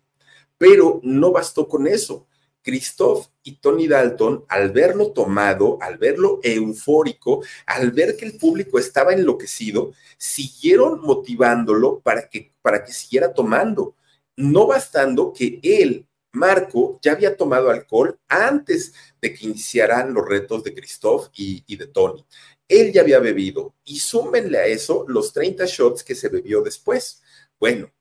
pero 0.57 0.99
no 1.03 1.31
bastó 1.31 1.67
con 1.67 1.87
eso 1.87 2.27
Christoph 2.63 3.27
y 3.43 3.57
Tony 3.57 3.87
Dalton, 3.87 4.45
al 4.47 4.71
verlo 4.71 5.11
tomado, 5.11 5.77
al 5.81 5.97
verlo 5.97 6.39
eufórico, 6.41 7.43
al 7.65 7.91
ver 7.91 8.15
que 8.15 8.25
el 8.25 8.37
público 8.37 8.79
estaba 8.79 9.13
enloquecido, 9.13 9.93
siguieron 10.17 11.01
motivándolo 11.01 11.99
para 11.99 12.29
que, 12.29 12.53
para 12.61 12.83
que 12.83 12.93
siguiera 12.93 13.33
tomando. 13.33 13.95
No 14.35 14.65
bastando 14.65 15.33
que 15.33 15.59
él, 15.61 16.07
Marco, 16.31 16.99
ya 17.03 17.11
había 17.11 17.37
tomado 17.37 17.69
alcohol 17.69 18.17
antes 18.27 18.93
de 19.21 19.33
que 19.33 19.45
iniciaran 19.45 20.13
los 20.13 20.27
retos 20.27 20.63
de 20.63 20.73
Christoph 20.73 21.27
y, 21.35 21.63
y 21.67 21.75
de 21.75 21.87
Tony. 21.87 22.25
Él 22.67 22.91
ya 22.91 23.01
había 23.01 23.19
bebido 23.19 23.75
y 23.83 23.99
súmenle 23.99 24.57
a 24.57 24.65
eso 24.65 25.05
los 25.07 25.33
30 25.33 25.65
shots 25.65 26.03
que 26.03 26.15
se 26.15 26.29
bebió 26.29 26.61
después. 26.61 27.21
Bueno, 27.59 27.91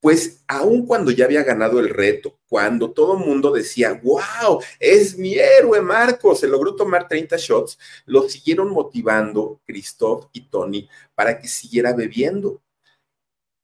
pues 0.00 0.42
aun 0.46 0.86
cuando 0.86 1.10
ya 1.10 1.24
había 1.24 1.42
ganado 1.42 1.80
el 1.80 1.88
reto, 1.88 2.38
cuando 2.48 2.92
todo 2.92 3.18
el 3.18 3.26
mundo 3.26 3.50
decía, 3.50 4.00
wow, 4.02 4.60
es 4.78 5.18
mi 5.18 5.34
héroe 5.34 5.80
Marco, 5.80 6.34
se 6.34 6.46
logró 6.46 6.74
tomar 6.76 7.08
30 7.08 7.36
shots, 7.36 7.78
lo 8.06 8.28
siguieron 8.28 8.70
motivando 8.70 9.60
Christoph 9.66 10.26
y 10.32 10.42
Tony 10.42 10.88
para 11.14 11.40
que 11.40 11.48
siguiera 11.48 11.92
bebiendo. 11.92 12.62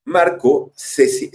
Marco 0.04 0.70
se, 0.74 1.30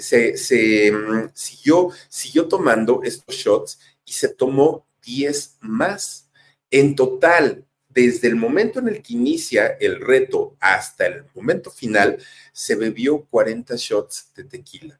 mm, 0.91 1.29
siguió, 1.33 1.89
siguió 2.07 2.47
tomando 2.47 3.01
estos 3.03 3.35
shots 3.35 3.79
y 4.05 4.13
se 4.13 4.29
tomó 4.29 4.85
10 5.03 5.57
más. 5.61 6.29
En 6.71 6.95
total, 6.95 7.65
desde 7.89 8.27
el 8.27 8.35
momento 8.35 8.79
en 8.79 8.87
el 8.87 9.01
que 9.01 9.13
inicia 9.13 9.77
el 9.79 9.99
reto 9.99 10.55
hasta 10.59 11.07
el 11.07 11.25
momento 11.33 11.71
final, 11.71 12.17
se 12.53 12.75
bebió 12.75 13.25
40 13.25 13.75
shots 13.75 14.31
de 14.35 14.43
tequila. 14.45 14.99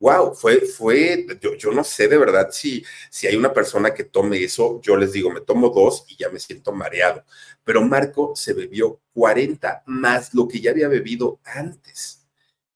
Wow, 0.00 0.34
fue, 0.34 0.62
fue, 0.62 1.26
yo, 1.42 1.54
yo, 1.56 1.72
no 1.72 1.84
sé 1.84 2.08
de 2.08 2.16
verdad 2.16 2.48
si, 2.50 2.82
si 3.10 3.26
hay 3.26 3.36
una 3.36 3.52
persona 3.52 3.92
que 3.92 4.04
tome 4.04 4.42
eso, 4.42 4.80
yo 4.82 4.96
les 4.96 5.12
digo, 5.12 5.30
me 5.30 5.42
tomo 5.42 5.68
dos 5.68 6.06
y 6.08 6.16
ya 6.16 6.30
me 6.30 6.38
siento 6.40 6.72
mareado. 6.72 7.22
Pero 7.64 7.82
Marco 7.82 8.34
se 8.34 8.54
bebió 8.54 8.98
40 9.12 9.82
más 9.86 10.32
lo 10.32 10.48
que 10.48 10.60
ya 10.60 10.70
había 10.70 10.88
bebido 10.88 11.38
antes. 11.44 12.26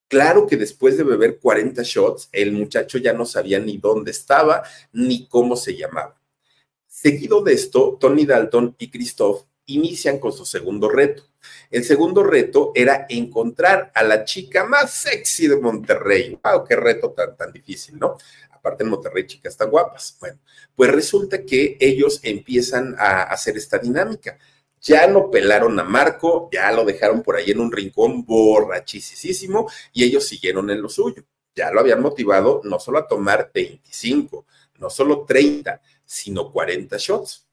Claro 0.06 0.46
que 0.46 0.58
después 0.58 0.98
de 0.98 1.04
beber 1.04 1.38
40 1.40 1.82
shots, 1.82 2.28
el 2.30 2.52
muchacho 2.52 2.98
ya 2.98 3.14
no 3.14 3.24
sabía 3.24 3.58
ni 3.58 3.78
dónde 3.78 4.10
estaba 4.10 4.62
ni 4.92 5.26
cómo 5.26 5.56
se 5.56 5.74
llamaba. 5.76 6.20
Seguido 6.94 7.42
de 7.42 7.54
esto, 7.54 7.98
Tony 7.98 8.24
Dalton 8.24 8.76
y 8.78 8.88
Christoph 8.88 9.46
inician 9.66 10.20
con 10.20 10.32
su 10.32 10.46
segundo 10.46 10.88
reto. 10.88 11.24
El 11.68 11.82
segundo 11.82 12.22
reto 12.22 12.70
era 12.72 13.06
encontrar 13.08 13.90
a 13.96 14.04
la 14.04 14.24
chica 14.24 14.64
más 14.64 14.94
sexy 14.94 15.48
de 15.48 15.56
Monterrey. 15.56 16.38
¡Wow! 16.44 16.64
¡Qué 16.64 16.76
reto 16.76 17.10
tan, 17.10 17.36
tan 17.36 17.52
difícil, 17.52 17.98
¿no? 17.98 18.16
Aparte 18.52 18.84
en 18.84 18.90
Monterrey, 18.90 19.26
chicas 19.26 19.54
están 19.54 19.70
guapas. 19.70 20.16
Bueno, 20.20 20.38
pues 20.76 20.92
resulta 20.92 21.44
que 21.44 21.76
ellos 21.80 22.20
empiezan 22.22 22.94
a 22.96 23.24
hacer 23.24 23.56
esta 23.56 23.78
dinámica. 23.78 24.38
Ya 24.80 25.08
lo 25.08 25.32
pelaron 25.32 25.76
a 25.80 25.82
Marco, 25.82 26.48
ya 26.52 26.70
lo 26.70 26.84
dejaron 26.84 27.24
por 27.24 27.34
ahí 27.34 27.50
en 27.50 27.58
un 27.58 27.72
rincón 27.72 28.24
borrachísimo 28.24 29.68
y 29.92 30.04
ellos 30.04 30.28
siguieron 30.28 30.70
en 30.70 30.80
lo 30.80 30.88
suyo. 30.88 31.24
Ya 31.56 31.72
lo 31.72 31.80
habían 31.80 32.00
motivado 32.00 32.60
no 32.62 32.78
solo 32.78 33.00
a 33.00 33.08
tomar 33.08 33.50
25, 33.52 34.46
no 34.78 34.90
solo 34.90 35.24
30, 35.26 35.80
sino 36.04 36.50
40 36.50 36.96
shots. 36.98 37.46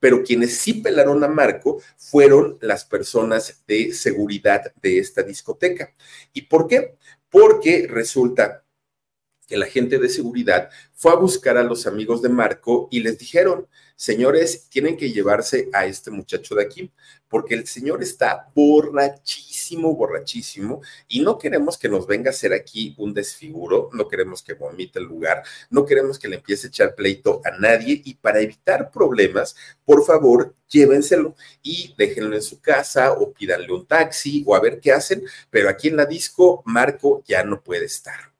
Pero 0.00 0.22
quienes 0.22 0.56
sí 0.58 0.74
pelaron 0.74 1.22
a 1.22 1.28
Marco 1.28 1.82
fueron 1.96 2.58
las 2.60 2.84
personas 2.84 3.62
de 3.66 3.92
seguridad 3.92 4.72
de 4.80 4.98
esta 4.98 5.22
discoteca. 5.22 5.94
¿Y 6.32 6.42
por 6.42 6.66
qué? 6.66 6.96
Porque 7.28 7.86
resulta 7.88 8.64
que 9.46 9.56
la 9.56 9.66
gente 9.66 9.98
de 9.98 10.08
seguridad 10.08 10.70
fue 10.92 11.12
a 11.12 11.16
buscar 11.16 11.56
a 11.56 11.62
los 11.62 11.86
amigos 11.86 12.22
de 12.22 12.28
Marco 12.28 12.88
y 12.90 13.00
les 13.00 13.18
dijeron, 13.18 13.66
señores, 13.96 14.68
tienen 14.68 14.96
que 14.96 15.10
llevarse 15.10 15.68
a 15.72 15.86
este 15.86 16.10
muchacho 16.10 16.54
de 16.54 16.62
aquí, 16.64 16.92
porque 17.28 17.54
el 17.54 17.66
señor 17.66 18.02
está 18.02 18.48
borrachísimo, 18.54 19.94
borrachísimo, 19.94 20.82
y 21.08 21.20
no 21.20 21.38
queremos 21.38 21.78
que 21.78 21.88
nos 21.88 22.06
venga 22.06 22.30
a 22.30 22.32
hacer 22.32 22.52
aquí 22.52 22.94
un 22.98 23.14
desfiguro, 23.14 23.88
no 23.92 24.08
queremos 24.08 24.42
que 24.42 24.54
vomite 24.54 24.98
el 24.98 25.06
lugar, 25.06 25.42
no 25.70 25.84
queremos 25.84 26.18
que 26.18 26.28
le 26.28 26.36
empiece 26.36 26.66
a 26.66 26.70
echar 26.70 26.94
pleito 26.94 27.40
a 27.44 27.56
nadie, 27.58 28.00
y 28.04 28.14
para 28.14 28.40
evitar 28.40 28.90
problemas, 28.90 29.56
por 29.84 30.04
favor, 30.04 30.54
llévenselo 30.68 31.34
y 31.62 31.94
déjenlo 31.96 32.36
en 32.36 32.42
su 32.42 32.60
casa 32.60 33.12
o 33.12 33.32
pídanle 33.32 33.72
un 33.72 33.86
taxi 33.86 34.44
o 34.46 34.54
a 34.54 34.60
ver 34.60 34.80
qué 34.80 34.92
hacen, 34.92 35.24
pero 35.50 35.68
aquí 35.68 35.88
en 35.88 35.96
la 35.96 36.06
disco 36.06 36.62
Marco 36.66 37.22
ya 37.26 37.44
no 37.44 37.62
puede 37.62 37.86
estar. 37.86 38.35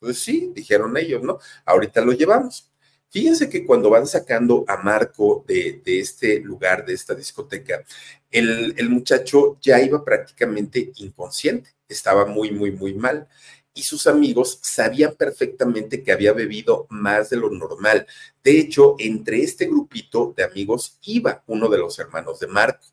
Pues 0.00 0.18
sí, 0.18 0.50
dijeron 0.54 0.96
ellos, 0.96 1.22
¿no? 1.22 1.38
Ahorita 1.66 2.00
lo 2.00 2.12
llevamos. 2.12 2.70
Fíjense 3.10 3.48
que 3.50 3.66
cuando 3.66 3.90
van 3.90 4.06
sacando 4.06 4.64
a 4.66 4.78
Marco 4.78 5.44
de, 5.46 5.82
este 5.84 6.40
lugar, 6.40 6.86
de 6.86 6.94
esta 6.94 7.14
discoteca, 7.14 7.84
el, 8.30 8.74
el, 8.78 8.88
muchacho 8.88 9.58
ya 9.60 9.80
iba 9.80 10.04
prácticamente 10.04 10.92
inconsciente, 10.96 11.70
estaba 11.88 12.24
muy, 12.24 12.50
muy, 12.52 12.70
muy 12.70 12.94
mal. 12.94 13.28
Y 13.74 13.82
sus 13.82 14.06
amigos 14.06 14.58
sabían 14.62 15.14
perfectamente 15.16 16.02
que 16.02 16.12
había 16.12 16.32
bebido 16.32 16.86
más 16.88 17.30
de 17.30 17.36
lo 17.36 17.50
normal. 17.50 18.06
De 18.42 18.58
hecho, 18.58 18.96
entre 18.98 19.42
este 19.42 19.66
grupito 19.66 20.32
de 20.36 20.44
amigos 20.44 20.98
iba 21.02 21.42
uno 21.46 21.68
de 21.68 21.78
los 21.78 21.98
hermanos 21.98 22.40
de 22.40 22.46
Marco. 22.46 22.86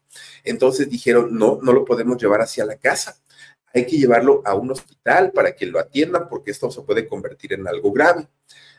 Entonces 0.44 0.90
dijeron, 0.90 1.38
no, 1.38 1.60
no 1.62 1.74
lo 1.74 1.86
podemos 1.86 2.18
llevar 2.22 2.42
hacia 2.42 2.66
la 2.66 2.78
casa 2.78 3.20
hay 3.78 3.86
que 3.86 3.98
llevarlo 3.98 4.42
a 4.46 4.56
un 4.56 4.72
hospital 4.72 5.32
para 5.32 5.56
que 5.56 5.66
lo 5.66 5.80
atiendan 5.80 6.28
porque 6.30 6.52
esto 6.52 6.70
se 6.72 6.82
puede 6.82 7.08
convertir 7.08 7.54
en 7.54 7.68
algo 7.68 7.92
grave. 7.92 8.28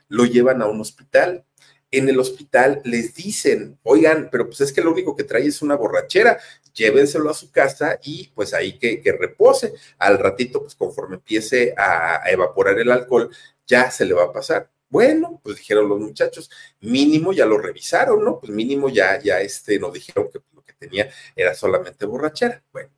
Lo 0.08 0.24
llevan 0.24 0.60
a 0.62 0.66
un 0.66 0.80
hospital. 0.80 1.44
En 1.90 2.08
el 2.08 2.18
hospital 2.18 2.82
les 2.84 3.14
dicen, 3.14 3.78
oigan, 3.82 4.28
pero 4.30 4.46
pues 4.46 4.60
es 4.60 4.72
que 4.72 4.82
lo 4.82 4.92
único 4.92 5.16
que 5.16 5.24
trae 5.24 5.46
es 5.46 5.62
una 5.62 5.74
borrachera, 5.76 6.38
llévenselo 6.74 7.30
a 7.30 7.34
su 7.34 7.50
casa 7.50 7.98
y 8.02 8.28
pues 8.34 8.52
ahí 8.52 8.78
que, 8.78 9.16
repose. 9.18 9.74
Al 9.98 10.18
ratito, 10.18 10.60
pues 10.60 10.74
conforme 10.74 11.16
empiece 11.16 11.74
a, 11.76 12.22
evaporar 12.30 12.78
el 12.78 12.90
alcohol, 12.90 13.30
ya 13.66 13.90
se 13.90 14.04
le 14.04 14.14
va 14.14 14.24
a 14.24 14.32
pasar. 14.32 14.70
Bueno, 14.90 15.40
pues 15.42 15.56
dijeron 15.56 15.88
los 15.88 16.00
muchachos, 16.00 16.50
mínimo 16.80 17.32
ya 17.32 17.46
lo 17.46 17.58
revisaron, 17.58 18.24
¿no? 18.24 18.40
Pues 18.40 18.50
mínimo 18.52 18.88
ya, 18.88 19.20
ya 19.22 19.40
este, 19.40 19.78
nos 19.78 19.92
dijeron 19.92 20.28
que 20.32 20.40
lo 20.52 20.62
que 20.62 20.72
tenía 20.74 21.10
era 21.36 21.54
solamente 21.54 22.06
borrachera. 22.06 22.62
Bueno, 22.72 22.90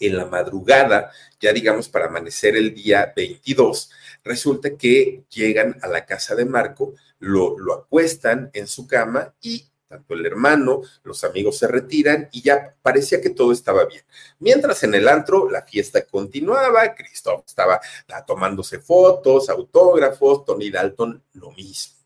en 0.00 0.16
la 0.16 0.26
madrugada, 0.26 1.12
ya 1.38 1.52
digamos 1.52 1.88
para 1.88 2.06
amanecer 2.06 2.56
el 2.56 2.74
día 2.74 3.12
22, 3.14 3.90
resulta 4.24 4.76
que 4.76 5.24
llegan 5.30 5.78
a 5.82 5.88
la 5.88 6.04
casa 6.04 6.34
de 6.34 6.46
Marco, 6.46 6.94
lo, 7.18 7.58
lo 7.58 7.74
acuestan 7.74 8.50
en 8.54 8.66
su 8.66 8.86
cama 8.86 9.34
y 9.40 9.70
tanto 9.90 10.14
el 10.14 10.24
hermano, 10.24 10.82
los 11.02 11.24
amigos 11.24 11.58
se 11.58 11.66
retiran 11.66 12.28
y 12.30 12.42
ya 12.42 12.76
parecía 12.80 13.20
que 13.20 13.30
todo 13.30 13.50
estaba 13.50 13.84
bien. 13.86 14.04
Mientras 14.38 14.84
en 14.84 14.94
el 14.94 15.08
antro 15.08 15.50
la 15.50 15.62
fiesta 15.62 16.04
continuaba, 16.06 16.94
Christoph 16.94 17.44
estaba 17.44 17.80
tomándose 18.24 18.78
fotos, 18.78 19.50
autógrafos, 19.50 20.44
Tony 20.44 20.70
Dalton 20.70 21.20
lo 21.32 21.50
mismo. 21.50 21.99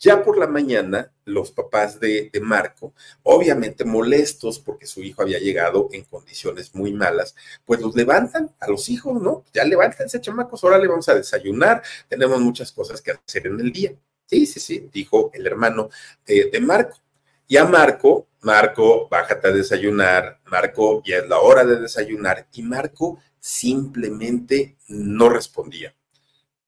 Ya 0.00 0.22
por 0.22 0.38
la 0.38 0.46
mañana, 0.46 1.12
los 1.24 1.50
papás 1.50 1.98
de, 1.98 2.30
Marco, 2.40 2.94
obviamente 3.24 3.84
molestos 3.84 4.60
porque 4.60 4.86
su 4.86 5.02
hijo 5.02 5.22
había 5.22 5.40
llegado 5.40 5.88
en 5.90 6.04
condiciones 6.04 6.72
muy 6.74 6.92
malas, 6.92 7.34
pues 7.64 7.80
los 7.80 7.96
levantan 7.96 8.54
a 8.60 8.68
los 8.68 8.88
hijos, 8.88 9.20
¿no? 9.20 9.44
Ya 9.52 9.64
levántense, 9.64 10.20
chamacos, 10.20 10.62
ahora 10.62 10.78
le 10.78 10.86
vamos 10.86 11.08
a 11.08 11.16
desayunar, 11.16 11.82
tenemos 12.08 12.40
muchas 12.40 12.70
cosas 12.70 13.02
que 13.02 13.10
hacer 13.10 13.48
en 13.48 13.58
el 13.58 13.72
día. 13.72 13.92
Sí, 14.26 14.46
sí, 14.46 14.60
sí, 14.60 14.88
dijo 14.92 15.30
el 15.34 15.46
hermano 15.46 15.90
de, 16.24 16.48
de 16.52 16.60
Marco. 16.60 16.98
Y 17.48 17.56
a 17.56 17.64
Marco, 17.64 18.28
Marco, 18.42 19.08
bájate 19.08 19.48
a 19.48 19.52
desayunar, 19.52 20.40
Marco, 20.46 21.02
ya 21.04 21.16
es 21.18 21.28
la 21.28 21.40
hora 21.40 21.64
de 21.64 21.80
desayunar, 21.80 22.46
y 22.52 22.62
Marco 22.62 23.18
simplemente 23.40 24.76
no 24.86 25.28
respondía 25.28 25.97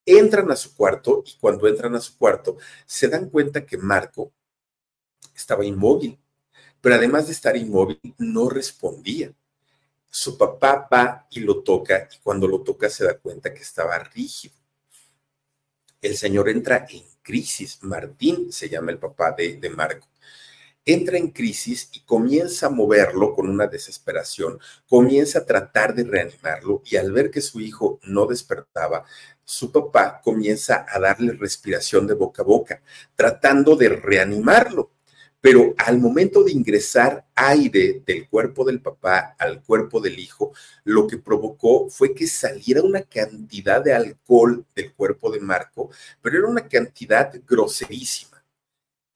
entran 0.05 0.51
a 0.51 0.57
su 0.57 0.75
cuarto 0.75 1.23
y 1.27 1.37
cuando 1.39 1.69
entran 1.69 1.95
a 1.95 2.01
su 2.01 2.17
cuarto 2.17 2.57
se 2.87 3.09
dan 3.09 3.29
cuenta 3.29 3.65
que 3.65 3.79
Marco 3.79 4.33
estaba 5.35 5.65
inmóvil, 5.65 6.19
pero 6.81 6.95
además 6.95 7.27
de 7.27 7.33
estar 7.33 7.57
inmóvil 7.57 8.01
no 8.19 8.49
respondía. 8.49 9.33
Su 10.09 10.37
papá 10.37 10.89
va 10.93 11.27
y 11.31 11.41
lo 11.41 11.63
toca 11.63 12.09
y 12.13 12.19
cuando 12.19 12.49
lo 12.49 12.63
toca 12.63 12.89
se 12.91 13.05
da 13.05 13.19
cuenta 13.19 13.55
que 13.55 13.63
estaba 13.63 13.99
rígido. 13.99 14.55
El 16.01 16.17
señor 16.17 16.49
entra 16.49 16.87
en 16.89 17.05
crisis. 17.23 17.79
Martín 17.83 18.53
se 18.53 18.69
llama 18.69 18.91
el 18.91 18.99
papá 18.99 19.33
de, 19.33 19.57
de 19.57 19.71
Marco 19.71 20.09
entra 20.85 21.19
en 21.19 21.31
crisis 21.31 21.91
y 21.93 22.01
comienza 22.01 22.67
a 22.67 22.71
moverlo 22.71 23.35
con 23.35 23.49
una 23.49 23.67
desesperación, 23.67 24.59
comienza 24.89 25.41
a 25.41 25.45
tratar 25.47 25.95
de 25.95 26.05
reanimarlo 26.05 26.83
y 26.85 26.97
al 26.97 27.13
ver 27.13 27.31
que 27.31 27.41
su 27.41 27.61
hijo 27.61 28.01
no 28.05 28.27
despertaba, 28.27 29.05
su 29.45 29.73
papá 29.73 30.21
comienza 30.23 30.87
a 30.89 30.99
darle 31.01 31.33
respiración 31.33 32.07
de 32.07 32.15
boca 32.15 32.43
a 32.43 32.45
boca, 32.47 32.83
tratando 33.17 33.77
de 33.77 33.89
reanimarlo. 33.89 34.91
pero 35.43 35.75
al 35.79 35.99
momento 35.99 36.45
de 36.45 36.53
ingresar 36.53 37.27
aire 37.35 38.03
del 38.07 38.29
cuerpo 38.29 38.65
del 38.65 38.83
papá 38.83 39.35
al 39.39 39.63
cuerpo 39.63 40.01
del 40.01 40.19
hijo, 40.19 40.53
lo 40.85 41.07
que 41.07 41.17
provocó 41.17 41.89
fue 41.89 42.15
que 42.15 42.27
saliera 42.27 42.83
una 42.83 43.03
cantidad 43.03 43.83
de 43.83 43.95
alcohol 43.95 44.67
del 44.75 44.93
cuerpo 44.93 45.31
de 45.31 45.41
Marco, 45.41 45.91
pero 46.21 46.39
era 46.39 46.47
una 46.49 46.69
cantidad 46.69 47.33
groserísima. 47.47 48.30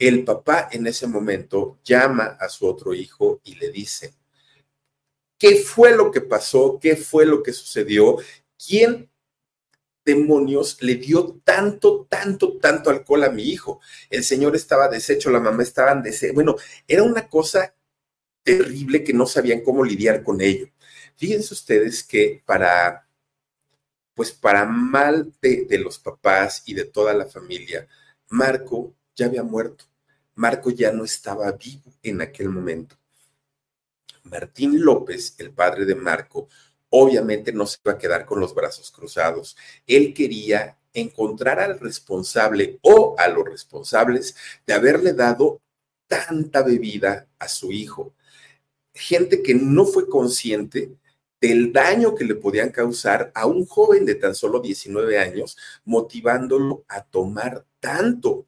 El 0.06 0.22
papá 0.22 0.68
en 0.70 0.86
ese 0.86 1.06
momento 1.06 1.78
llama 1.82 2.36
a 2.38 2.50
su 2.50 2.66
otro 2.66 2.92
hijo 2.92 3.40
y 3.42 3.54
le 3.54 3.70
dice, 3.70 4.12
¿qué 5.38 5.56
fue 5.56 5.96
lo 5.96 6.10
que 6.10 6.20
pasó? 6.20 6.78
¿Qué 6.78 6.94
fue 6.94 7.24
lo 7.24 7.42
que 7.42 7.54
sucedió? 7.54 8.18
¿Quién 8.58 9.10
demonios 10.04 10.76
le 10.82 10.96
dio 10.96 11.40
tanto, 11.42 12.06
tanto, 12.06 12.58
tanto 12.58 12.90
alcohol 12.90 13.24
a 13.24 13.30
mi 13.30 13.44
hijo? 13.44 13.80
El 14.10 14.24
señor 14.24 14.54
estaba 14.54 14.88
deshecho, 14.88 15.30
la 15.30 15.40
mamá 15.40 15.62
estaba 15.62 15.94
deshecho. 15.94 16.34
Bueno, 16.34 16.56
era 16.86 17.02
una 17.02 17.26
cosa 17.26 17.74
terrible 18.42 19.04
que 19.04 19.14
no 19.14 19.24
sabían 19.24 19.62
cómo 19.62 19.82
lidiar 19.86 20.22
con 20.22 20.42
ello. 20.42 20.68
Fíjense 21.16 21.54
ustedes 21.54 22.04
que 22.04 22.42
para, 22.44 23.08
pues 24.12 24.32
para 24.32 24.66
mal 24.66 25.32
de, 25.40 25.64
de 25.64 25.78
los 25.78 25.98
papás 25.98 26.62
y 26.66 26.74
de 26.74 26.84
toda 26.84 27.14
la 27.14 27.24
familia, 27.24 27.88
Marco 28.28 28.94
ya 29.16 29.24
había 29.24 29.42
muerto. 29.42 29.86
Marco 30.36 30.70
ya 30.70 30.92
no 30.92 31.04
estaba 31.04 31.50
vivo 31.52 31.92
en 32.02 32.20
aquel 32.20 32.48
momento. 32.48 32.96
Martín 34.24 34.82
López, 34.82 35.34
el 35.38 35.50
padre 35.52 35.84
de 35.84 35.94
Marco, 35.94 36.48
obviamente 36.88 37.52
no 37.52 37.66
se 37.66 37.78
iba 37.84 37.94
a 37.94 37.98
quedar 37.98 38.24
con 38.24 38.40
los 38.40 38.54
brazos 38.54 38.90
cruzados. 38.90 39.56
Él 39.86 40.14
quería 40.14 40.78
encontrar 40.92 41.60
al 41.60 41.78
responsable 41.78 42.78
o 42.82 43.16
a 43.18 43.28
los 43.28 43.44
responsables 43.44 44.36
de 44.66 44.74
haberle 44.74 45.12
dado 45.12 45.60
tanta 46.06 46.62
bebida 46.62 47.26
a 47.38 47.48
su 47.48 47.72
hijo. 47.72 48.14
Gente 48.94 49.42
que 49.42 49.54
no 49.54 49.84
fue 49.84 50.08
consciente 50.08 50.96
del 51.40 51.72
daño 51.72 52.14
que 52.14 52.24
le 52.24 52.36
podían 52.36 52.70
causar 52.70 53.30
a 53.34 53.46
un 53.46 53.66
joven 53.66 54.06
de 54.06 54.14
tan 54.14 54.34
solo 54.34 54.60
19 54.60 55.18
años, 55.18 55.58
motivándolo 55.84 56.84
a 56.88 57.04
tomar 57.04 57.66
tanto. 57.80 58.46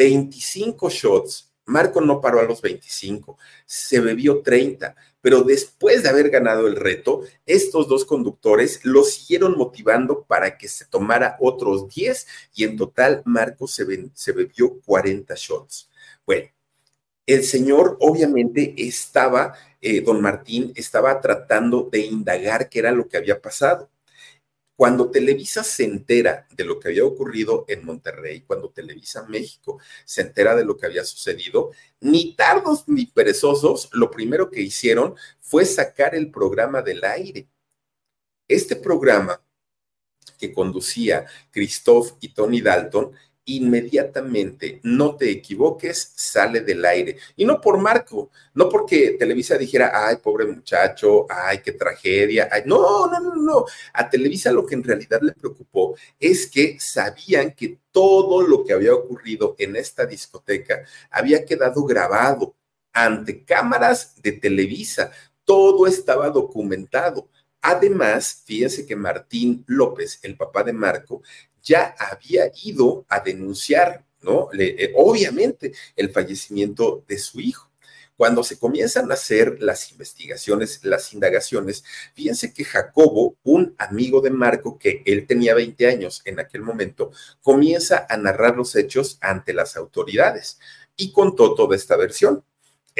25 0.00 0.88
shots. 0.88 1.52
Marco 1.66 2.00
no 2.00 2.20
paró 2.20 2.40
a 2.40 2.44
los 2.44 2.60
25, 2.62 3.38
se 3.66 4.00
bebió 4.00 4.40
30 4.42 4.96
pero 5.20 5.42
después 5.42 6.02
de 6.02 6.08
haber 6.08 6.30
ganado 6.30 6.66
el 6.66 6.76
reto, 6.76 7.22
estos 7.44 7.88
dos 7.88 8.04
conductores 8.04 8.80
lo 8.84 9.02
siguieron 9.04 9.56
motivando 9.56 10.24
para 10.24 10.56
que 10.56 10.68
se 10.68 10.86
tomara 10.86 11.36
otros 11.40 11.88
10 11.88 12.26
y 12.54 12.64
en 12.64 12.76
total 12.76 13.22
Marcos 13.24 13.72
se, 13.74 13.84
bebió 14.32 14.80
40 14.84 15.34
shots. 15.36 15.90
Bueno, 16.24 16.48
el 17.26 17.44
señor 17.44 17.96
obviamente 18.00 18.74
estaba, 18.78 19.54
eh, 19.80 20.00
don 20.00 20.20
Martín 20.20 20.72
estaba 20.74 21.20
tratando 21.20 21.88
de 21.90 22.00
indagar 22.00 22.68
qué 22.68 22.78
era 22.78 22.92
lo 22.92 23.08
que 23.08 23.18
había 23.18 23.40
pasado. 23.40 23.90
Cuando 24.80 25.10
Televisa 25.10 25.62
se 25.62 25.84
entera 25.84 26.46
de 26.56 26.64
lo 26.64 26.80
que 26.80 26.88
había 26.88 27.04
ocurrido 27.04 27.66
en 27.68 27.84
Monterrey, 27.84 28.40
cuando 28.40 28.70
Televisa 28.70 29.26
México 29.28 29.78
se 30.06 30.22
entera 30.22 30.56
de 30.56 30.64
lo 30.64 30.78
que 30.78 30.86
había 30.86 31.04
sucedido, 31.04 31.72
ni 32.00 32.34
tardos 32.34 32.84
ni 32.86 33.04
perezosos, 33.04 33.90
lo 33.92 34.10
primero 34.10 34.50
que 34.50 34.62
hicieron 34.62 35.16
fue 35.38 35.66
sacar 35.66 36.14
el 36.14 36.30
programa 36.30 36.80
del 36.80 37.04
aire. 37.04 37.46
Este 38.48 38.74
programa 38.74 39.42
que 40.38 40.50
conducía 40.50 41.26
Christoph 41.50 42.12
y 42.22 42.32
Tony 42.32 42.62
Dalton 42.62 43.12
inmediatamente, 43.56 44.80
no 44.82 45.16
te 45.16 45.30
equivoques, 45.30 46.12
sale 46.14 46.60
del 46.60 46.84
aire. 46.84 47.16
Y 47.36 47.44
no 47.44 47.60
por 47.60 47.78
Marco, 47.78 48.30
no 48.54 48.68
porque 48.68 49.16
Televisa 49.18 49.56
dijera, 49.58 49.92
ay, 49.92 50.16
pobre 50.16 50.46
muchacho, 50.46 51.26
ay, 51.28 51.60
qué 51.62 51.72
tragedia, 51.72 52.48
ay, 52.50 52.62
no, 52.66 53.06
no, 53.06 53.20
no, 53.20 53.34
no. 53.34 53.64
A 53.92 54.08
Televisa 54.08 54.52
lo 54.52 54.64
que 54.66 54.74
en 54.74 54.84
realidad 54.84 55.20
le 55.22 55.32
preocupó 55.32 55.96
es 56.18 56.46
que 56.46 56.78
sabían 56.78 57.52
que 57.52 57.78
todo 57.90 58.42
lo 58.42 58.64
que 58.64 58.72
había 58.72 58.94
ocurrido 58.94 59.56
en 59.58 59.76
esta 59.76 60.06
discoteca 60.06 60.84
había 61.10 61.44
quedado 61.44 61.84
grabado 61.84 62.54
ante 62.92 63.44
cámaras 63.44 64.14
de 64.22 64.32
Televisa. 64.32 65.10
Todo 65.44 65.86
estaba 65.86 66.30
documentado. 66.30 67.28
Además, 67.62 68.42
fíjense 68.46 68.86
que 68.86 68.96
Martín 68.96 69.64
López, 69.66 70.18
el 70.22 70.36
papá 70.36 70.62
de 70.62 70.72
Marco, 70.72 71.22
ya 71.62 71.94
había 71.98 72.50
ido 72.62 73.04
a 73.08 73.20
denunciar, 73.20 74.04
¿no? 74.22 74.48
Eh, 74.58 74.92
obviamente, 74.96 75.72
el 75.96 76.10
fallecimiento 76.10 77.04
de 77.08 77.18
su 77.18 77.40
hijo. 77.40 77.70
Cuando 78.20 78.44
se 78.44 78.58
comienzan 78.58 79.10
a 79.10 79.14
hacer 79.14 79.62
las 79.62 79.92
investigaciones, 79.92 80.80
las 80.84 81.14
indagaciones, 81.14 81.84
fíjense 82.12 82.52
que 82.52 82.64
Jacobo, 82.64 83.36
un 83.44 83.74
amigo 83.78 84.20
de 84.20 84.28
Marco, 84.28 84.78
que 84.78 85.02
él 85.06 85.26
tenía 85.26 85.54
20 85.54 85.86
años 85.86 86.20
en 86.26 86.38
aquel 86.38 86.60
momento, 86.60 87.12
comienza 87.40 88.06
a 88.10 88.18
narrar 88.18 88.58
los 88.58 88.76
hechos 88.76 89.16
ante 89.22 89.54
las 89.54 89.74
autoridades 89.78 90.58
y 90.96 91.12
contó 91.12 91.54
toda 91.54 91.74
esta 91.74 91.96
versión 91.96 92.44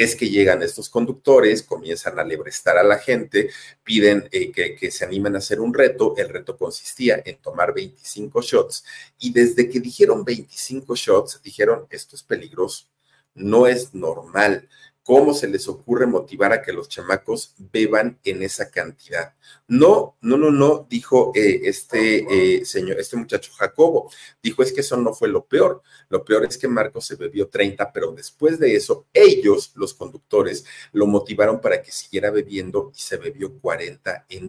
es 0.03 0.17
que 0.17 0.31
llegan 0.31 0.63
estos 0.63 0.89
conductores, 0.89 1.63
comienzan 1.63 2.19
a 2.19 2.25
lebrestar 2.25 2.79
a 2.79 2.83
la 2.83 2.99
gente, 2.99 3.51
piden 3.85 4.29
eh, 4.33 4.51
que, 4.51 4.75
que, 4.75 4.91
se 4.91 5.05
animen 5.05 5.35
a 5.35 5.39
hacer 5.39 5.61
un 5.61 5.75
reto. 5.75 6.15
El 6.17 6.31
reto 6.31 6.57
consistía 6.57 7.23
en 7.25 7.37
tomar 7.37 7.75
25 7.75 8.41
shots 8.41 8.85
y 9.19 9.31
desde 9.31 9.69
que 9.69 9.79
dijeron 9.79 10.25
25 10.25 10.97
shots, 10.97 11.41
dijeron, 11.43 11.87
esto 11.91 12.17
es 12.17 12.23
peligroso, 12.23 12.87
no 13.35 13.67
es 13.67 13.95
normal. 13.95 14.69
¿Cómo 15.11 15.35
se 15.35 15.49
les 15.49 15.67
ocurre 15.67 16.07
motivar 16.07 16.53
a 16.53 16.63
que 16.63 16.73
los 16.73 16.89
chamacos 16.89 17.57
beban 17.59 18.21
en 18.23 18.45
esa 18.45 18.71
cantidad? 18.71 19.35
No, 19.67 20.15
no, 20.21 20.37
no, 20.37 20.53
no, 20.53 20.87
dijo 20.89 21.33
eh, 21.35 21.63
este 21.65 22.59
eh, 22.59 22.65
señor, 22.65 23.01
este 23.01 23.17
muchacho 23.17 23.51
Jacobo. 23.59 24.09
Dijo, 24.41 24.63
es 24.63 24.73
que 24.73 24.83
eso 24.83 24.97
no 24.97 25.13
fue 25.13 25.27
lo 25.27 25.45
peor. 25.45 25.83
Lo 26.11 26.25
peor 26.25 26.45
es 26.45 26.57
que 26.57 26.69
Marcos 26.69 27.07
se 27.07 27.17
bebió 27.17 27.49
30, 27.49 27.93
pero 27.93 28.13
después 28.13 28.61
de 28.61 28.77
eso, 28.77 29.07
ellos, 29.13 29.73
los 29.75 29.95
conductores, 29.95 30.65
lo 30.93 31.09
motivaron 31.09 31.61
para 31.61 31.83
que 31.83 31.91
siguiera 31.91 32.31
bebiendo 32.31 32.93
y 32.95 33.01
se 33.01 33.17
bebió 33.17 33.53
40 33.59 34.27
en. 34.29 34.47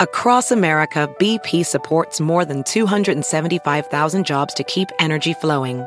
Across 0.00 0.52
America, 0.52 1.06
BP 1.18 1.66
supports 1.66 2.18
more 2.18 2.46
than 2.46 2.62
275,000 2.62 4.24
jobs 4.24 4.54
to 4.54 4.64
keep 4.64 4.88
energy 4.98 5.34
flowing. 5.34 5.86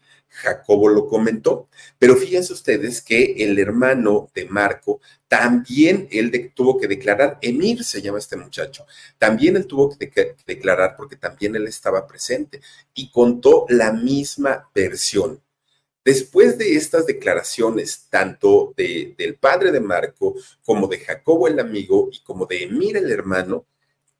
Jacobo 0.31 0.87
lo 0.87 1.07
comentó, 1.07 1.67
pero 1.99 2.15
fíjense 2.15 2.53
ustedes 2.53 3.01
que 3.01 3.35
el 3.39 3.59
hermano 3.59 4.29
de 4.33 4.45
Marco 4.45 5.01
también 5.27 6.07
él 6.11 6.51
tuvo 6.55 6.79
que 6.79 6.87
declarar, 6.87 7.37
Emir 7.41 7.83
se 7.83 8.01
llama 8.01 8.19
este 8.19 8.37
muchacho, 8.37 8.85
también 9.17 9.57
él 9.57 9.67
tuvo 9.67 9.97
que, 9.97 10.35
declarar 10.45 10.95
porque 10.97 11.17
también 11.17 11.55
él 11.55 11.67
estaba 11.67 12.07
presente 12.07 12.61
y 12.93 13.11
contó 13.11 13.65
la 13.69 13.91
misma 13.91 14.69
versión. 14.73 15.41
Después 16.03 16.57
de 16.57 16.75
estas 16.75 17.05
declaraciones, 17.05 18.07
tanto 18.09 18.73
del 18.75 19.37
padre 19.39 19.71
de 19.71 19.81
Marco 19.81 20.35
como 20.65 20.87
de 20.87 20.99
Jacobo 20.99 21.47
el 21.47 21.59
amigo 21.59 22.09
y 22.11 22.21
como 22.23 22.47
de 22.47 22.63
Emir 22.63 22.97
el 22.97 23.11
hermano, 23.11 23.67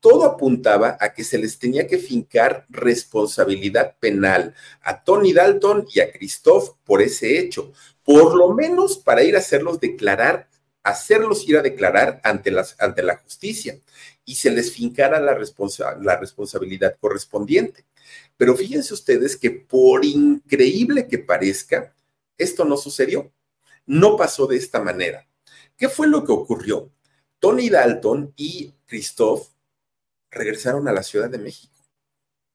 todo 0.01 0.25
apuntaba 0.25 0.97
a 0.99 1.13
que 1.13 1.23
se 1.23 1.37
les 1.37 1.59
tenía 1.59 1.87
que 1.87 1.99
fincar 1.99 2.65
responsabilidad 2.69 3.95
penal 3.99 4.53
a 4.81 5.03
Tony 5.03 5.31
Dalton 5.31 5.87
y 5.93 6.01
a 6.01 6.11
Christoph 6.11 6.71
por 6.83 7.01
ese 7.01 7.39
hecho, 7.39 7.71
por 8.03 8.35
lo 8.35 8.53
menos 8.53 8.97
para 8.97 9.23
ir 9.23 9.35
a 9.35 9.39
hacerlos 9.39 9.79
declarar, 9.79 10.49
hacerlos 10.83 11.47
ir 11.47 11.57
a 11.57 11.61
declarar 11.61 12.19
ante, 12.23 12.49
las, 12.49 12.75
ante 12.79 13.03
la 13.03 13.17
justicia 13.17 13.79
y 14.25 14.35
se 14.35 14.49
les 14.49 14.73
fincara 14.73 15.19
la, 15.19 15.37
la 16.01 16.17
responsabilidad 16.17 16.97
correspondiente. 16.99 17.85
Pero 18.37 18.55
fíjense 18.55 18.93
ustedes 18.95 19.37
que 19.37 19.51
por 19.51 20.03
increíble 20.03 21.07
que 21.07 21.19
parezca, 21.19 21.93
esto 22.37 22.65
no 22.65 22.75
sucedió. 22.75 23.31
No 23.85 24.17
pasó 24.17 24.47
de 24.47 24.57
esta 24.57 24.81
manera. 24.81 25.27
¿Qué 25.77 25.89
fue 25.89 26.07
lo 26.07 26.25
que 26.25 26.31
ocurrió? 26.31 26.89
Tony 27.39 27.69
Dalton 27.69 28.33
y 28.35 28.73
Christoph 28.87 29.47
regresaron 30.31 30.87
a 30.87 30.93
la 30.93 31.03
Ciudad 31.03 31.29
de 31.29 31.37
México. 31.37 31.75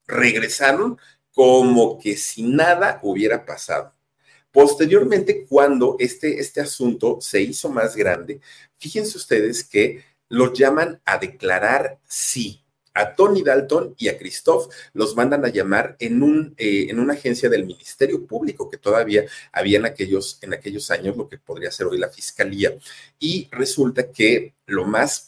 Regresaron 0.07 0.97
como 1.31 1.99
que 1.99 2.17
si 2.17 2.43
nada 2.43 2.99
hubiera 3.03 3.45
pasado. 3.45 3.93
Posteriormente, 4.51 5.45
cuando 5.47 5.95
este, 5.99 6.39
este 6.39 6.61
asunto 6.61 7.19
se 7.21 7.41
hizo 7.41 7.69
más 7.69 7.95
grande, 7.95 8.41
fíjense 8.79 9.17
ustedes 9.17 9.63
que 9.63 10.03
los 10.29 10.57
llaman 10.57 10.99
a 11.05 11.17
declarar 11.17 11.99
sí. 12.07 12.63
A 12.95 13.13
Tony 13.13 13.43
Dalton 13.43 13.93
y 13.99 14.07
a 14.07 14.17
Christoph 14.17 14.73
los 14.93 15.15
mandan 15.15 15.45
a 15.45 15.49
llamar 15.49 15.95
en, 15.99 16.23
un, 16.23 16.55
eh, 16.57 16.87
en 16.89 16.99
una 16.99 17.13
agencia 17.13 17.47
del 17.47 17.67
Ministerio 17.67 18.25
Público 18.25 18.67
que 18.71 18.77
todavía 18.77 19.23
había 19.51 19.77
en 19.77 19.85
aquellos, 19.85 20.39
en 20.41 20.55
aquellos 20.55 20.89
años, 20.89 21.15
lo 21.15 21.29
que 21.29 21.37
podría 21.37 21.69
ser 21.69 21.85
hoy 21.85 21.99
la 21.99 22.09
Fiscalía. 22.09 22.75
Y 23.19 23.47
resulta 23.51 24.11
que 24.11 24.55
lo 24.65 24.85
más 24.85 25.26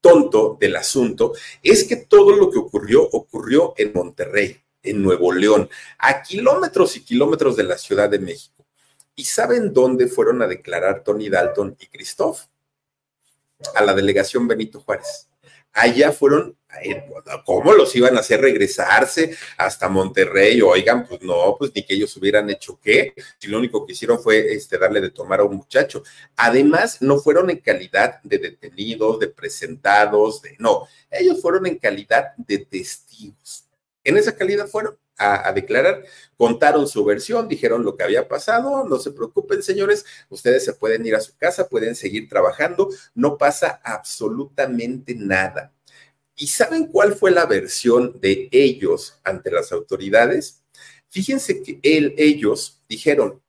tonto 0.00 0.56
del 0.60 0.76
asunto 0.76 1.32
es 1.62 1.84
que 1.84 1.96
todo 1.96 2.36
lo 2.36 2.50
que 2.50 2.58
ocurrió 2.58 3.02
ocurrió 3.02 3.74
en 3.76 3.92
Monterrey, 3.94 4.60
en 4.82 5.02
Nuevo 5.02 5.32
León, 5.32 5.68
a 5.98 6.22
kilómetros 6.22 6.96
y 6.96 7.04
kilómetros 7.04 7.56
de 7.56 7.64
la 7.64 7.78
Ciudad 7.78 8.08
de 8.08 8.18
México. 8.18 8.66
¿Y 9.14 9.24
saben 9.24 9.72
dónde 9.72 10.06
fueron 10.06 10.42
a 10.42 10.46
declarar 10.46 11.02
Tony 11.02 11.28
Dalton 11.28 11.76
y 11.80 11.86
Christoph? 11.86 12.42
A 13.74 13.82
la 13.82 13.94
delegación 13.94 14.46
Benito 14.46 14.80
Juárez. 14.80 15.28
Allá 15.72 16.12
fueron, 16.12 16.56
¿cómo 17.44 17.72
los 17.72 17.94
iban 17.96 18.16
a 18.16 18.20
hacer 18.20 18.40
regresarse 18.40 19.36
hasta 19.56 19.88
Monterrey? 19.88 20.60
Oigan, 20.60 21.06
pues 21.06 21.22
no, 21.22 21.56
pues 21.58 21.72
ni 21.74 21.84
que 21.84 21.94
ellos 21.94 22.16
hubieran 22.16 22.48
hecho 22.50 22.78
qué, 22.82 23.14
si 23.38 23.48
lo 23.48 23.58
único 23.58 23.86
que 23.86 23.92
hicieron 23.92 24.20
fue 24.20 24.52
este, 24.52 24.78
darle 24.78 25.00
de 25.00 25.10
tomar 25.10 25.40
a 25.40 25.44
un 25.44 25.56
muchacho. 25.56 26.02
Además, 26.36 27.00
no 27.00 27.18
fueron 27.18 27.50
en 27.50 27.58
calidad 27.58 28.20
de 28.22 28.38
detenidos, 28.38 29.18
de 29.18 29.28
presentados, 29.28 30.42
de 30.42 30.56
no, 30.58 30.86
ellos 31.10 31.40
fueron 31.40 31.66
en 31.66 31.78
calidad 31.78 32.34
de 32.36 32.58
testigos. 32.58 33.64
En 34.04 34.16
esa 34.16 34.36
calidad 34.36 34.66
fueron 34.66 34.98
a, 35.18 35.52
declarar, 35.52 36.04
contaron 36.36 36.86
su 36.86 37.04
versión, 37.04 37.48
dijeron 37.48 37.82
lo 37.82 37.96
que 37.96 38.04
había 38.04 38.28
pasado, 38.28 38.84
no 38.84 38.98
se 38.98 39.10
preocupen 39.10 39.62
señores, 39.62 40.06
ustedes 40.28 40.64
se 40.64 40.74
pueden 40.74 41.04
ir 41.04 41.16
a 41.16 41.20
su 41.20 41.36
casa, 41.36 41.68
pueden 41.68 41.96
seguir 41.96 42.28
trabajando, 42.28 42.88
no 43.14 43.36
pasa 43.36 43.80
absolutamente 43.82 45.14
nada. 45.16 45.72
¿Y 46.38 46.46
saben 46.46 46.86
cuál 46.86 47.14
fue 47.14 47.32
la 47.32 47.46
versión 47.46 48.20
de 48.20 48.48
ellos 48.52 49.20
ante 49.24 49.50
las 49.50 49.72
autoridades? 49.72 50.62
Fíjense 51.08 51.62
que 51.62 51.80
ellos 51.82 52.80
dijeron, 52.88 53.42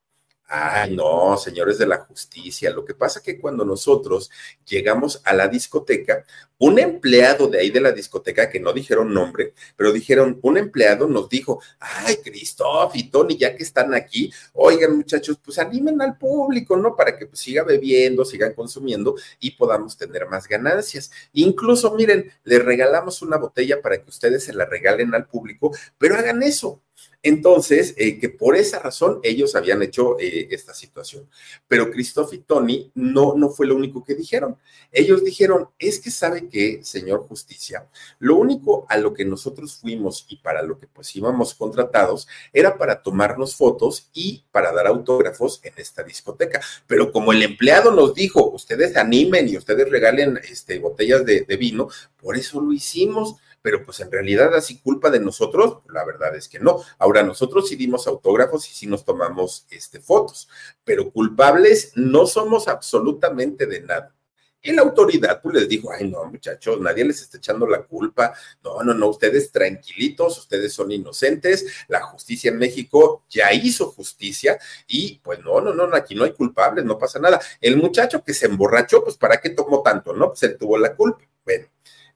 Ay, 0.51 0.95
no, 0.95 1.37
señores 1.37 1.77
de 1.77 1.85
la 1.85 1.99
justicia. 1.99 2.71
Lo 2.71 2.83
que 2.83 2.95
pasa 2.95 3.19
es 3.19 3.25
que 3.25 3.39
cuando 3.39 3.63
nosotros 3.63 4.31
llegamos 4.65 5.21
a 5.23 5.31
la 5.33 5.47
discoteca, 5.47 6.25
un 6.57 6.79
empleado 6.79 7.47
de 7.47 7.59
ahí 7.59 7.69
de 7.69 7.79
la 7.79 7.91
discoteca, 7.91 8.49
que 8.49 8.59
no 8.59 8.73
dijeron 8.73 9.13
nombre, 9.13 9.53
pero 9.77 9.93
dijeron, 9.93 10.39
un 10.41 10.57
empleado 10.57 11.07
nos 11.07 11.29
dijo, 11.29 11.61
ay, 11.79 12.17
Cristóf 12.17 12.95
y 12.95 13.11
Tony, 13.11 13.37
ya 13.37 13.55
que 13.55 13.61
están 13.61 13.93
aquí, 13.93 14.33
oigan 14.53 14.97
muchachos, 14.97 15.37
pues 15.43 15.59
animen 15.59 16.01
al 16.01 16.17
público, 16.17 16.75
¿no? 16.75 16.95
Para 16.95 17.15
que 17.15 17.27
pues, 17.27 17.41
siga 17.41 17.63
bebiendo, 17.63 18.25
sigan 18.25 18.53
consumiendo 18.55 19.15
y 19.39 19.51
podamos 19.51 19.97
tener 19.97 20.27
más 20.27 20.47
ganancias. 20.47 21.11
Incluso, 21.33 21.93
miren, 21.93 22.31
les 22.43 22.65
regalamos 22.65 23.21
una 23.21 23.37
botella 23.37 23.83
para 23.83 24.01
que 24.01 24.09
ustedes 24.09 24.45
se 24.45 24.53
la 24.53 24.65
regalen 24.65 25.13
al 25.13 25.27
público, 25.27 25.71
pero 25.99 26.15
hagan 26.15 26.41
eso, 26.41 26.81
entonces, 27.21 27.93
eh, 27.97 28.17
que 28.17 28.29
por 28.29 28.55
esa 28.55 28.79
razón 28.79 29.19
ellos 29.23 29.55
habían 29.55 29.81
hecho 29.83 30.17
eh, 30.19 30.47
esta 30.51 30.73
situación. 30.73 31.29
Pero 31.67 31.91
Christoph 31.91 32.33
y 32.33 32.37
Tony 32.39 32.91
no, 32.95 33.33
no 33.35 33.49
fue 33.49 33.67
lo 33.67 33.75
único 33.75 34.05
que 34.05 34.15
dijeron. 34.15 34.57
Ellos 34.91 35.23
dijeron, 35.23 35.67
es 35.77 35.99
que 35.99 36.11
sabe 36.11 36.47
que, 36.47 36.81
señor 36.83 37.27
justicia, 37.27 37.89
lo 38.19 38.37
único 38.37 38.85
a 38.87 38.97
lo 38.97 39.13
que 39.13 39.25
nosotros 39.25 39.75
fuimos 39.75 40.25
y 40.29 40.37
para 40.37 40.61
lo 40.63 40.79
que 40.79 40.87
pues 40.87 41.13
íbamos 41.13 41.53
contratados 41.55 42.27
era 42.53 42.77
para 42.77 43.01
tomarnos 43.01 43.55
fotos 43.55 44.09
y 44.13 44.45
para 44.51 44.71
dar 44.71 44.87
autógrafos 44.87 45.59
en 45.63 45.73
esta 45.75 46.03
discoteca. 46.03 46.61
Pero 46.87 47.11
como 47.11 47.33
el 47.33 47.43
empleado 47.43 47.91
nos 47.91 48.13
dijo, 48.13 48.49
ustedes 48.51 48.95
animen 48.95 49.49
y 49.49 49.57
ustedes 49.57 49.89
regalen 49.89 50.39
este, 50.49 50.79
botellas 50.79 51.25
de, 51.25 51.41
de 51.41 51.57
vino, 51.57 51.89
por 52.21 52.37
eso 52.37 52.61
lo 52.61 52.71
hicimos 52.71 53.35
pero 53.61 53.83
pues 53.83 53.99
en 53.99 54.11
realidad 54.11 54.53
así 54.55 54.79
culpa 54.79 55.09
de 55.09 55.19
nosotros, 55.19 55.79
la 55.89 56.05
verdad 56.05 56.35
es 56.35 56.47
que 56.47 56.59
no. 56.59 56.81
Ahora 56.97 57.23
nosotros 57.23 57.67
sí 57.67 57.75
dimos 57.75 58.07
autógrafos 58.07 58.69
y 58.69 58.73
sí 58.73 58.87
nos 58.87 59.05
tomamos 59.05 59.65
este, 59.69 59.99
fotos, 59.99 60.49
pero 60.83 61.11
culpables 61.11 61.91
no 61.95 62.25
somos 62.25 62.67
absolutamente 62.67 63.65
de 63.65 63.81
nada. 63.81 64.15
Y 64.61 64.73
la 64.73 64.81
autoridad 64.81 65.41
pues 65.41 65.55
les 65.55 65.69
dijo, 65.69 65.89
ay 65.91 66.09
no 66.09 66.25
muchachos, 66.25 66.81
nadie 66.81 67.05
les 67.05 67.21
está 67.21 67.37
echando 67.37 67.65
la 67.65 67.83
culpa, 67.83 68.33
no, 68.61 68.83
no, 68.83 68.93
no, 68.93 69.07
ustedes 69.07 69.51
tranquilitos, 69.53 70.37
ustedes 70.37 70.73
son 70.73 70.91
inocentes, 70.91 71.65
la 71.87 72.01
justicia 72.01 72.51
en 72.51 72.57
México 72.57 73.23
ya 73.29 73.53
hizo 73.53 73.89
justicia 73.91 74.59
y 74.85 75.19
pues 75.19 75.39
no, 75.39 75.61
no, 75.61 75.73
no, 75.73 75.95
aquí 75.95 76.13
no 76.13 76.25
hay 76.25 76.33
culpables, 76.33 76.83
no 76.83 76.97
pasa 76.97 77.19
nada. 77.19 77.39
El 77.61 77.77
muchacho 77.77 78.21
que 78.23 78.33
se 78.33 78.47
emborrachó, 78.47 79.03
pues 79.03 79.15
¿para 79.15 79.39
qué 79.39 79.51
tomó 79.51 79.81
tanto? 79.81 80.13
No, 80.13 80.27
pues 80.29 80.43
él 80.43 80.57
tuvo 80.57 80.77
la 80.77 80.93
culpa. 80.93 81.23
Bueno, 81.45 81.67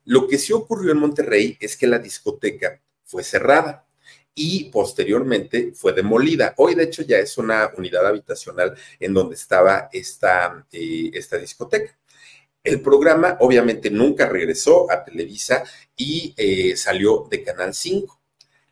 lo 0.04 0.28
que 0.28 0.38
sí 0.38 0.52
ocurrió 0.52 0.92
en 0.92 0.98
Monterrey 0.98 1.56
es 1.60 1.76
que 1.76 1.86
la 1.86 1.98
discoteca 1.98 2.80
fue 3.04 3.22
cerrada 3.22 3.86
y 4.34 4.70
posteriormente 4.70 5.72
fue 5.74 5.92
demolida. 5.92 6.54
Hoy, 6.56 6.74
de 6.74 6.84
hecho, 6.84 7.02
ya 7.02 7.18
es 7.18 7.38
una 7.38 7.70
unidad 7.76 8.06
habitacional 8.06 8.74
en 8.98 9.14
donde 9.14 9.36
estaba 9.36 9.88
esta, 9.92 10.66
eh, 10.72 11.10
esta 11.14 11.38
discoteca. 11.38 11.96
El 12.62 12.80
programa 12.80 13.36
obviamente 13.40 13.90
nunca 13.90 14.28
regresó 14.28 14.90
a 14.90 15.04
Televisa 15.04 15.64
y 15.96 16.34
eh, 16.36 16.76
salió 16.76 17.26
de 17.30 17.42
Canal 17.42 17.74
5. 17.74 18.20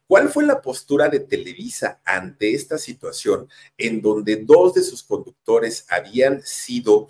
¿Cuál 0.06 0.28
fue 0.28 0.44
la 0.44 0.60
postura 0.60 1.08
de 1.08 1.20
Televisa 1.20 2.00
ante 2.04 2.54
esta 2.54 2.76
situación 2.76 3.48
en 3.78 4.02
donde 4.02 4.36
dos 4.36 4.74
de 4.74 4.82
sus 4.82 5.02
conductores 5.02 5.86
habían 5.88 6.42
sido 6.42 7.08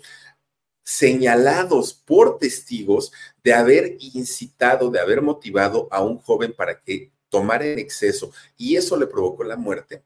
señalados 0.83 1.93
por 1.93 2.37
testigos 2.37 3.11
de 3.43 3.53
haber 3.53 3.97
incitado, 3.99 4.91
de 4.91 4.99
haber 4.99 5.21
motivado 5.21 5.87
a 5.91 6.03
un 6.03 6.17
joven 6.19 6.53
para 6.53 6.79
que 6.79 7.11
tomara 7.29 7.65
en 7.65 7.79
exceso 7.79 8.31
y 8.57 8.75
eso 8.75 8.97
le 8.97 9.07
provocó 9.07 9.43
la 9.43 9.55
muerte, 9.55 10.03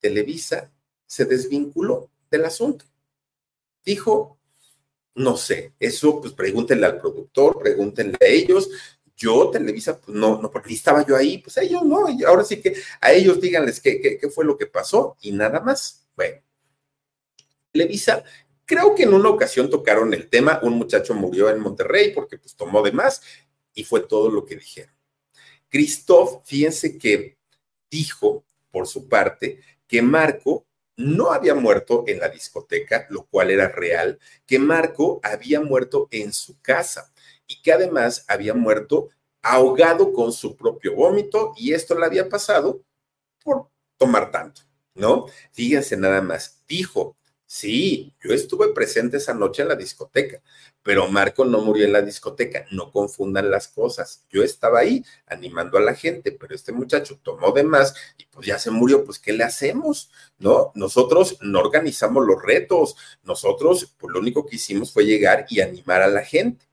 Televisa 0.00 0.70
se 1.06 1.24
desvinculó 1.24 2.10
del 2.30 2.44
asunto. 2.44 2.84
Dijo, 3.84 4.38
no 5.14 5.36
sé, 5.36 5.72
eso 5.78 6.20
pues 6.20 6.32
pregúntenle 6.32 6.86
al 6.86 6.98
productor, 6.98 7.58
pregúntenle 7.58 8.16
a 8.20 8.26
ellos. 8.26 8.68
Yo, 9.16 9.50
Televisa, 9.50 9.98
pues 10.00 10.16
no, 10.16 10.40
no, 10.42 10.50
porque 10.50 10.74
estaba 10.74 11.06
yo 11.06 11.16
ahí, 11.16 11.38
pues 11.38 11.56
ellos 11.58 11.84
no, 11.84 12.06
ahora 12.26 12.44
sí 12.44 12.60
que 12.60 12.74
a 13.00 13.12
ellos 13.12 13.40
díganles 13.40 13.80
qué, 13.80 14.00
qué, 14.00 14.18
qué 14.18 14.28
fue 14.28 14.44
lo 14.44 14.56
que 14.56 14.66
pasó 14.66 15.16
y 15.20 15.32
nada 15.32 15.60
más. 15.60 16.06
Bueno, 16.16 16.42
Televisa 17.70 18.24
Creo 18.72 18.94
que 18.94 19.02
en 19.02 19.12
una 19.12 19.28
ocasión 19.28 19.68
tocaron 19.68 20.14
el 20.14 20.30
tema, 20.30 20.58
un 20.62 20.78
muchacho 20.78 21.12
murió 21.12 21.50
en 21.50 21.60
Monterrey 21.60 22.14
porque 22.14 22.38
pues 22.38 22.56
tomó 22.56 22.80
de 22.80 22.90
más 22.90 23.20
y 23.74 23.84
fue 23.84 24.00
todo 24.00 24.30
lo 24.30 24.46
que 24.46 24.56
dijeron. 24.56 24.94
Christoph, 25.68 26.42
fíjense 26.46 26.96
que 26.96 27.36
dijo, 27.90 28.46
por 28.70 28.86
su 28.86 29.10
parte, 29.10 29.60
que 29.86 30.00
Marco 30.00 30.64
no 30.96 31.32
había 31.32 31.54
muerto 31.54 32.04
en 32.06 32.18
la 32.18 32.30
discoteca, 32.30 33.06
lo 33.10 33.26
cual 33.26 33.50
era 33.50 33.68
real, 33.68 34.18
que 34.46 34.58
Marco 34.58 35.20
había 35.22 35.60
muerto 35.60 36.08
en 36.10 36.32
su 36.32 36.58
casa 36.62 37.12
y 37.46 37.60
que 37.60 37.74
además 37.74 38.24
había 38.26 38.54
muerto 38.54 39.10
ahogado 39.42 40.14
con 40.14 40.32
su 40.32 40.56
propio 40.56 40.94
vómito 40.94 41.52
y 41.58 41.74
esto 41.74 41.94
le 41.94 42.06
había 42.06 42.26
pasado 42.26 42.82
por 43.44 43.68
tomar 43.98 44.30
tanto, 44.30 44.62
¿no? 44.94 45.26
Fíjense 45.50 45.94
nada 45.98 46.22
más, 46.22 46.62
dijo, 46.66 47.18
Sí, 47.54 48.14
yo 48.24 48.32
estuve 48.32 48.72
presente 48.72 49.18
esa 49.18 49.34
noche 49.34 49.60
en 49.60 49.68
la 49.68 49.74
discoteca, 49.74 50.40
pero 50.82 51.06
Marco 51.08 51.44
no 51.44 51.60
murió 51.60 51.84
en 51.84 51.92
la 51.92 52.00
discoteca, 52.00 52.64
no 52.70 52.90
confundan 52.90 53.50
las 53.50 53.68
cosas. 53.68 54.24
Yo 54.30 54.42
estaba 54.42 54.78
ahí 54.78 55.04
animando 55.26 55.76
a 55.76 55.82
la 55.82 55.94
gente, 55.94 56.32
pero 56.32 56.54
este 56.54 56.72
muchacho 56.72 57.20
tomó 57.22 57.52
de 57.52 57.62
más 57.62 57.94
y 58.16 58.24
pues 58.24 58.46
ya 58.46 58.58
se 58.58 58.70
murió, 58.70 59.04
pues 59.04 59.18
¿qué 59.18 59.34
le 59.34 59.44
hacemos? 59.44 60.10
¿No? 60.38 60.72
Nosotros 60.74 61.36
no 61.42 61.60
organizamos 61.60 62.24
los 62.26 62.40
retos, 62.42 62.96
nosotros 63.22 63.94
pues 63.98 64.10
lo 64.14 64.20
único 64.20 64.46
que 64.46 64.56
hicimos 64.56 64.90
fue 64.90 65.04
llegar 65.04 65.44
y 65.50 65.60
animar 65.60 66.00
a 66.00 66.08
la 66.08 66.24
gente. 66.24 66.64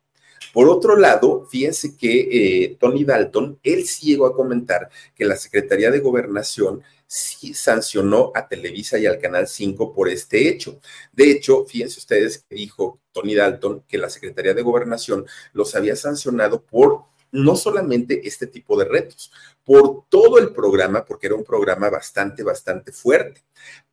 Por 0.54 0.70
otro 0.70 0.96
lado, 0.96 1.46
fíjense 1.52 1.98
que 1.98 2.64
eh, 2.64 2.78
Tony 2.80 3.04
Dalton, 3.04 3.60
él 3.64 3.86
sí 3.86 4.08
llegó 4.08 4.28
a 4.28 4.34
comentar 4.34 4.90
que 5.14 5.26
la 5.26 5.36
Secretaría 5.36 5.92
de 5.92 6.00
Gobernación 6.00 6.82
sí 7.10 7.56
sancionó 7.56 8.32
a 8.36 8.48
Televisa 8.48 9.00
y 9.00 9.08
al 9.08 9.20
Canal 9.20 9.48
5 9.48 9.94
por 9.94 10.10
este 10.10 10.48
hecho. 10.48 10.80
De 11.12 11.32
hecho, 11.32 11.66
fíjense 11.66 11.98
ustedes 11.98 12.46
que 12.48 12.54
dijo 12.54 13.00
Tony 13.12 13.34
Dalton 13.34 13.84
que 13.88 13.98
la 13.98 14.12
Secretaría 14.12 14.54
de 14.54 14.62
Gobernación 14.62 15.26
los 15.54 15.74
había 15.74 15.96
sancionado 15.96 16.64
por 16.64 17.06
no 17.32 17.56
solamente 17.56 18.28
este 18.28 18.46
tipo 18.46 18.78
de 18.78 18.86
retos, 18.86 19.32
por 19.64 20.06
todo 20.08 20.38
el 20.38 20.54
programa, 20.54 21.04
porque 21.04 21.28
era 21.28 21.36
un 21.36 21.44
programa 21.44 21.90
bastante, 21.90 22.44
bastante 22.44 22.92
fuerte. 22.92 23.42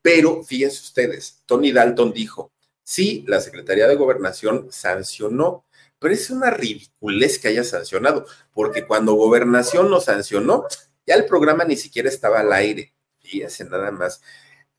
Pero 0.03 0.43
fíjense 0.43 0.83
ustedes, 0.83 1.43
Tony 1.47 1.73
Dalton 1.73 2.13
dijo, 2.13 2.53
sí, 2.83 3.25
la 3.27 3.41
Secretaría 3.41 3.89
de 3.89 3.97
Gobernación 3.97 4.69
sancionó, 4.71 5.65
pero 5.99 6.13
es 6.13 6.29
una 6.29 6.51
ridiculez 6.51 7.39
que 7.39 7.49
haya 7.49 7.65
sancionado, 7.65 8.27
porque 8.53 8.87
cuando 8.87 9.15
Gobernación 9.15 9.91
lo 9.91 10.03
sancionó, 10.03 10.67
ya 11.07 11.15
el 11.15 11.25
programa 11.25 11.65
ni 11.65 11.77
siquiera 11.77 12.11
estaba 12.11 12.41
al 12.41 12.53
aire 12.53 12.93
fíjense 13.27 13.65
nada 13.65 13.91
más, 13.91 14.21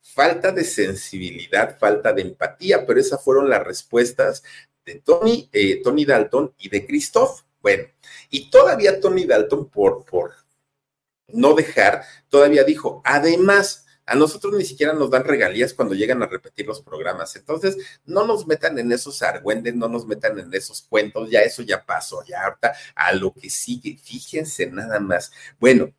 falta 0.01 0.51
de 0.51 0.63
sensibilidad, 0.63 1.77
falta 1.77 2.13
de 2.13 2.21
empatía, 2.21 2.85
pero 2.85 2.99
esas 2.99 3.23
fueron 3.23 3.49
las 3.49 3.63
respuestas 3.63 4.43
de 4.85 4.95
Tony, 5.01 5.49
eh, 5.51 5.81
Tony 5.83 6.05
Dalton 6.05 6.53
y 6.57 6.69
de 6.69 6.85
Christoph. 6.85 7.41
Bueno, 7.61 7.83
y 8.29 8.49
todavía 8.49 8.99
Tony 8.99 9.25
Dalton, 9.25 9.69
por, 9.69 10.05
por 10.05 10.33
no 11.27 11.53
dejar, 11.53 12.03
todavía 12.29 12.63
dijo, 12.63 13.01
además, 13.03 13.85
a 14.05 14.15
nosotros 14.15 14.53
ni 14.53 14.63
siquiera 14.63 14.93
nos 14.93 15.11
dan 15.11 15.25
regalías 15.25 15.73
cuando 15.73 15.93
llegan 15.93 16.23
a 16.23 16.27
repetir 16.27 16.65
los 16.65 16.81
programas. 16.81 17.35
Entonces, 17.35 17.77
no 18.05 18.25
nos 18.25 18.47
metan 18.47 18.79
en 18.79 18.91
esos 18.93 19.21
argüendes, 19.21 19.75
no 19.75 19.89
nos 19.89 20.07
metan 20.07 20.39
en 20.39 20.53
esos 20.53 20.81
cuentos, 20.81 21.29
ya 21.29 21.41
eso 21.41 21.61
ya 21.61 21.85
pasó, 21.85 22.23
ya 22.25 22.45
ahorita 22.45 22.73
a 22.95 23.11
lo 23.13 23.33
que 23.33 23.49
sigue, 23.49 23.97
fíjense 24.01 24.67
nada 24.67 25.01
más. 25.01 25.31
Bueno, 25.59 25.93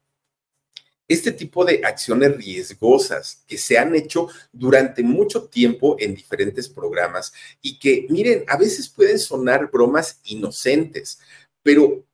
este 1.09 1.33
tipo 1.33 1.65
de 1.65 1.81
acciones 1.85 2.37
riesgosas 2.37 3.43
que 3.47 3.57
se 3.57 3.79
han 3.79 3.95
hecho 3.95 4.29
durante 4.53 5.03
mucho 5.03 5.45
tiempo 5.45 5.97
en 5.99 6.15
diferentes 6.15 6.69
programas 6.69 7.33
y 7.63 7.79
que, 7.79 8.07
miren, 8.11 8.45
a 8.47 8.59
veces 8.59 8.89
pueden 8.89 9.19
sonar 9.19 9.71
bromas 9.71 10.21
inocentes, 10.25 11.19
pero 11.63 12.05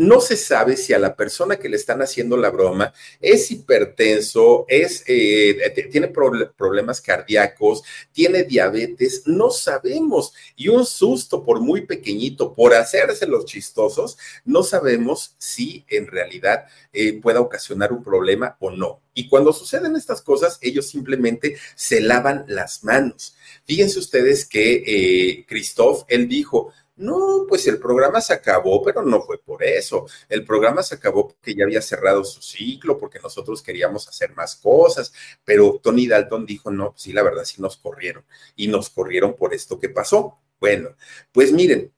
no 0.00 0.22
se 0.22 0.38
sabe 0.38 0.78
si 0.78 0.94
a 0.94 0.98
la 0.98 1.14
persona 1.14 1.58
que 1.58 1.68
le 1.68 1.76
están 1.76 2.00
haciendo 2.00 2.38
la 2.38 2.48
broma 2.48 2.94
es 3.20 3.50
hipertenso, 3.50 4.64
es, 4.66 5.04
eh, 5.06 5.74
tiene 5.92 6.08
problemas 6.08 7.02
cardíacos, 7.02 7.82
tiene 8.10 8.44
diabetes, 8.44 9.24
no 9.26 9.50
sabemos. 9.50 10.32
Y 10.56 10.68
un 10.68 10.86
susto, 10.86 11.44
por 11.44 11.60
muy 11.60 11.82
pequeñito, 11.82 12.54
por 12.54 12.72
hacerse 12.72 13.26
los 13.26 13.44
chistosos, 13.44 14.16
no 14.46 14.62
sabemos 14.62 15.34
si 15.36 15.84
en 15.88 16.06
realidad 16.06 16.64
eh, 16.94 17.20
pueda 17.20 17.42
ocasionar 17.42 17.92
un 17.92 18.02
problema 18.02 18.56
o 18.58 18.70
no. 18.70 19.02
Y 19.12 19.28
cuando 19.28 19.52
suceden 19.52 19.96
estas 19.96 20.22
cosas, 20.22 20.58
ellos 20.62 20.88
simplemente 20.88 21.58
se 21.74 22.00
lavan 22.00 22.46
las 22.48 22.84
manos. 22.84 23.36
Fíjense 23.66 23.98
ustedes 23.98 24.46
que 24.46 24.82
eh, 24.86 25.44
Christoph, 25.46 26.04
él 26.08 26.26
dijo, 26.26 26.72
no, 27.00 27.46
pues 27.48 27.66
el 27.66 27.78
programa 27.78 28.20
se 28.20 28.34
acabó, 28.34 28.82
pero 28.82 29.02
no 29.02 29.22
fue 29.22 29.38
por 29.38 29.62
eso. 29.64 30.06
El 30.28 30.44
programa 30.44 30.82
se 30.82 30.96
acabó 30.96 31.28
porque 31.28 31.54
ya 31.54 31.64
había 31.64 31.80
cerrado 31.80 32.24
su 32.24 32.42
ciclo, 32.42 32.98
porque 32.98 33.18
nosotros 33.18 33.62
queríamos 33.62 34.06
hacer 34.06 34.34
más 34.34 34.56
cosas, 34.56 35.12
pero 35.44 35.80
Tony 35.82 36.06
Dalton 36.06 36.44
dijo, 36.44 36.70
no, 36.70 36.90
pues 36.90 37.02
sí, 37.02 37.12
la 37.12 37.22
verdad 37.22 37.44
sí 37.44 37.60
nos 37.62 37.78
corrieron 37.78 38.24
y 38.54 38.68
nos 38.68 38.90
corrieron 38.90 39.34
por 39.34 39.54
esto 39.54 39.80
que 39.80 39.88
pasó. 39.88 40.38
Bueno, 40.60 40.90
pues 41.32 41.52
miren, 41.52 41.90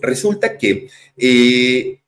resulta 0.00 0.56
que 0.56 0.88
eh, 1.16 2.00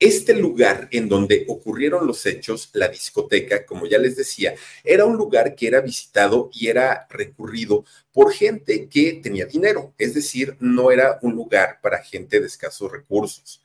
este 0.00 0.34
lugar 0.34 0.88
en 0.90 1.10
donde 1.10 1.44
ocurrieron 1.46 2.06
los 2.06 2.24
hechos, 2.24 2.70
la 2.72 2.88
discoteca, 2.88 3.66
como 3.66 3.86
ya 3.86 3.98
les 3.98 4.16
decía, 4.16 4.54
era 4.82 5.04
un 5.04 5.16
lugar 5.16 5.54
que 5.54 5.68
era 5.68 5.82
visitado 5.82 6.48
y 6.54 6.68
era 6.68 7.06
recurrido 7.10 7.84
por 8.10 8.32
gente 8.32 8.88
que 8.88 9.20
tenía 9.22 9.44
dinero, 9.44 9.92
es 9.98 10.14
decir, 10.14 10.56
no 10.58 10.90
era 10.90 11.18
un 11.20 11.34
lugar 11.34 11.80
para 11.82 12.02
gente 12.02 12.40
de 12.40 12.46
escasos 12.46 12.90
recursos. 12.90 13.62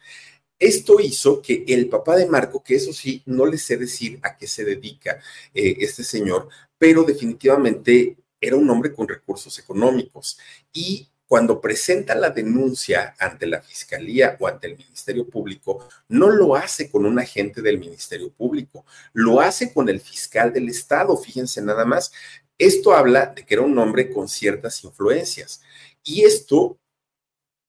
Esto 0.60 1.00
hizo 1.00 1.42
que 1.42 1.64
el 1.68 1.88
papá 1.88 2.18
de 2.18 2.28
Marco, 2.28 2.62
que 2.62 2.76
eso 2.76 2.92
sí, 2.92 3.24
no 3.26 3.46
le 3.46 3.58
sé 3.58 3.78
decir 3.78 4.20
a 4.22 4.38
qué 4.38 4.48
se 4.48 4.66
dedica 4.66 5.20
eh, 5.54 5.78
este 5.80 6.04
señor, 6.04 6.50
pero 6.78 7.04
definitivamente 7.04 8.18
era 8.42 8.58
un 8.58 8.70
hombre 8.70 8.94
con 8.94 9.08
recursos 9.08 9.58
económicos 9.60 10.38
y 10.74 11.08
cuando 11.28 11.60
presenta 11.60 12.16
la 12.16 12.30
denuncia 12.30 13.16
ante 13.20 13.48
la 13.48 13.62
Fiscalía 13.62 14.38
o 14.40 14.48
ante 14.48 14.68
el 14.68 14.78
Ministerio 14.78 15.28
Público, 15.28 15.88
no 16.08 16.30
lo 16.30 16.56
hace 16.56 16.90
con 16.90 17.06
un 17.06 17.20
agente 17.20 17.62
del 17.62 17.80
Ministerio 17.80 18.32
Público, 18.32 18.86
lo 19.14 19.42
hace 19.42 19.74
con 19.74 19.90
el 19.90 20.00
fiscal 20.00 20.54
del 20.54 20.70
Estado, 20.70 21.18
fíjense 21.18 21.62
nada 21.62 21.86
más. 21.86 22.12
Esto 22.58 22.94
habla 22.94 23.28
de 23.28 23.46
que 23.46 23.56
era 23.56 23.64
un 23.64 23.78
hombre 23.78 24.12
con 24.12 24.30
ciertas 24.30 24.84
influencias 24.84 25.62
y 26.04 26.24
esto 26.24 26.78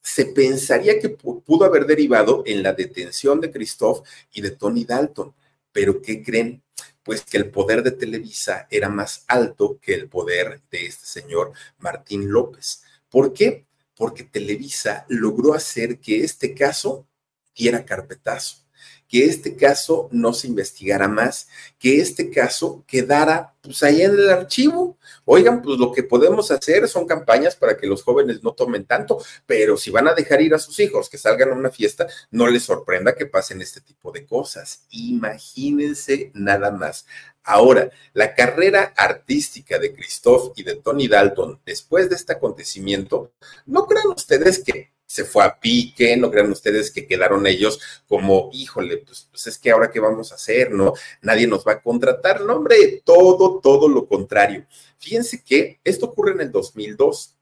se 0.06 0.26
pensaría 0.26 1.00
que 1.00 1.08
pudo 1.08 1.64
haber 1.64 1.84
derivado 1.84 2.44
en 2.46 2.62
la 2.62 2.72
detención 2.72 3.40
de 3.40 3.50
Christoph 3.50 4.06
y 4.32 4.40
de 4.40 4.52
Tony 4.52 4.84
Dalton. 4.84 5.34
Pero 5.72 6.00
¿qué 6.00 6.22
creen? 6.22 6.62
Pues 7.02 7.22
que 7.22 7.36
el 7.36 7.50
poder 7.50 7.82
de 7.82 7.90
Televisa 7.90 8.68
era 8.70 8.88
más 8.88 9.24
alto 9.26 9.80
que 9.82 9.94
el 9.94 10.08
poder 10.08 10.60
de 10.70 10.86
este 10.86 11.06
señor 11.06 11.52
Martín 11.78 12.30
López. 12.30 12.84
¿Por 13.16 13.32
qué? 13.32 13.66
Porque 13.96 14.24
Televisa 14.24 15.06
logró 15.08 15.54
hacer 15.54 16.00
que 16.00 16.22
este 16.22 16.52
caso 16.52 17.08
diera 17.56 17.86
carpetazo, 17.86 18.66
que 19.08 19.24
este 19.24 19.56
caso 19.56 20.10
no 20.12 20.34
se 20.34 20.48
investigara 20.48 21.08
más, 21.08 21.48
que 21.78 21.98
este 22.02 22.28
caso 22.28 22.84
quedara 22.86 23.54
pues 23.62 23.82
ahí 23.82 24.02
en 24.02 24.10
el 24.10 24.28
archivo. 24.28 24.98
Oigan, 25.24 25.62
pues 25.62 25.78
lo 25.78 25.92
que 25.92 26.02
podemos 26.02 26.50
hacer 26.50 26.86
son 26.88 27.06
campañas 27.06 27.56
para 27.56 27.78
que 27.78 27.86
los 27.86 28.02
jóvenes 28.02 28.42
no 28.42 28.52
tomen 28.52 28.84
tanto, 28.84 29.22
pero 29.46 29.78
si 29.78 29.90
van 29.90 30.08
a 30.08 30.14
dejar 30.14 30.42
ir 30.42 30.52
a 30.52 30.58
sus 30.58 30.78
hijos 30.78 31.08
que 31.08 31.16
salgan 31.16 31.52
a 31.52 31.54
una 31.54 31.70
fiesta, 31.70 32.06
no 32.30 32.46
les 32.48 32.64
sorprenda 32.64 33.14
que 33.14 33.24
pasen 33.24 33.62
este 33.62 33.80
tipo 33.80 34.12
de 34.12 34.26
cosas. 34.26 34.84
Imagínense 34.90 36.32
nada 36.34 36.70
más. 36.70 37.06
Ahora, 37.46 37.90
la 38.12 38.34
carrera 38.34 38.92
artística 38.96 39.78
de 39.78 39.94
Christoph 39.94 40.52
y 40.56 40.64
de 40.64 40.74
Tony 40.76 41.06
Dalton 41.06 41.60
después 41.64 42.10
de 42.10 42.16
este 42.16 42.32
acontecimiento, 42.32 43.32
¿no 43.66 43.86
crean 43.86 44.08
ustedes 44.08 44.64
que 44.64 44.90
se 45.06 45.24
fue 45.24 45.44
a 45.44 45.60
pique, 45.60 46.16
no 46.16 46.28
crean 46.30 46.50
ustedes 46.50 46.90
que 46.90 47.06
quedaron 47.06 47.46
ellos 47.46 47.80
como, 48.08 48.50
híjole, 48.52 48.98
pues, 48.98 49.28
pues, 49.30 49.46
es 49.46 49.58
que 49.58 49.70
ahora 49.70 49.92
qué 49.92 50.00
vamos 50.00 50.32
a 50.32 50.34
hacer, 50.34 50.72
¿no? 50.72 50.94
Nadie 51.22 51.46
nos 51.46 51.64
va 51.64 51.72
a 51.72 51.80
contratar, 51.80 52.40
no, 52.40 52.56
hombre, 52.56 53.02
todo, 53.04 53.60
todo 53.60 53.88
lo 53.88 54.08
contrario. 54.08 54.66
Fíjense 54.98 55.44
que 55.44 55.78
esto 55.84 56.06
ocurre 56.06 56.32
en 56.32 56.40
el 56.40 56.50
2002. 56.50 57.35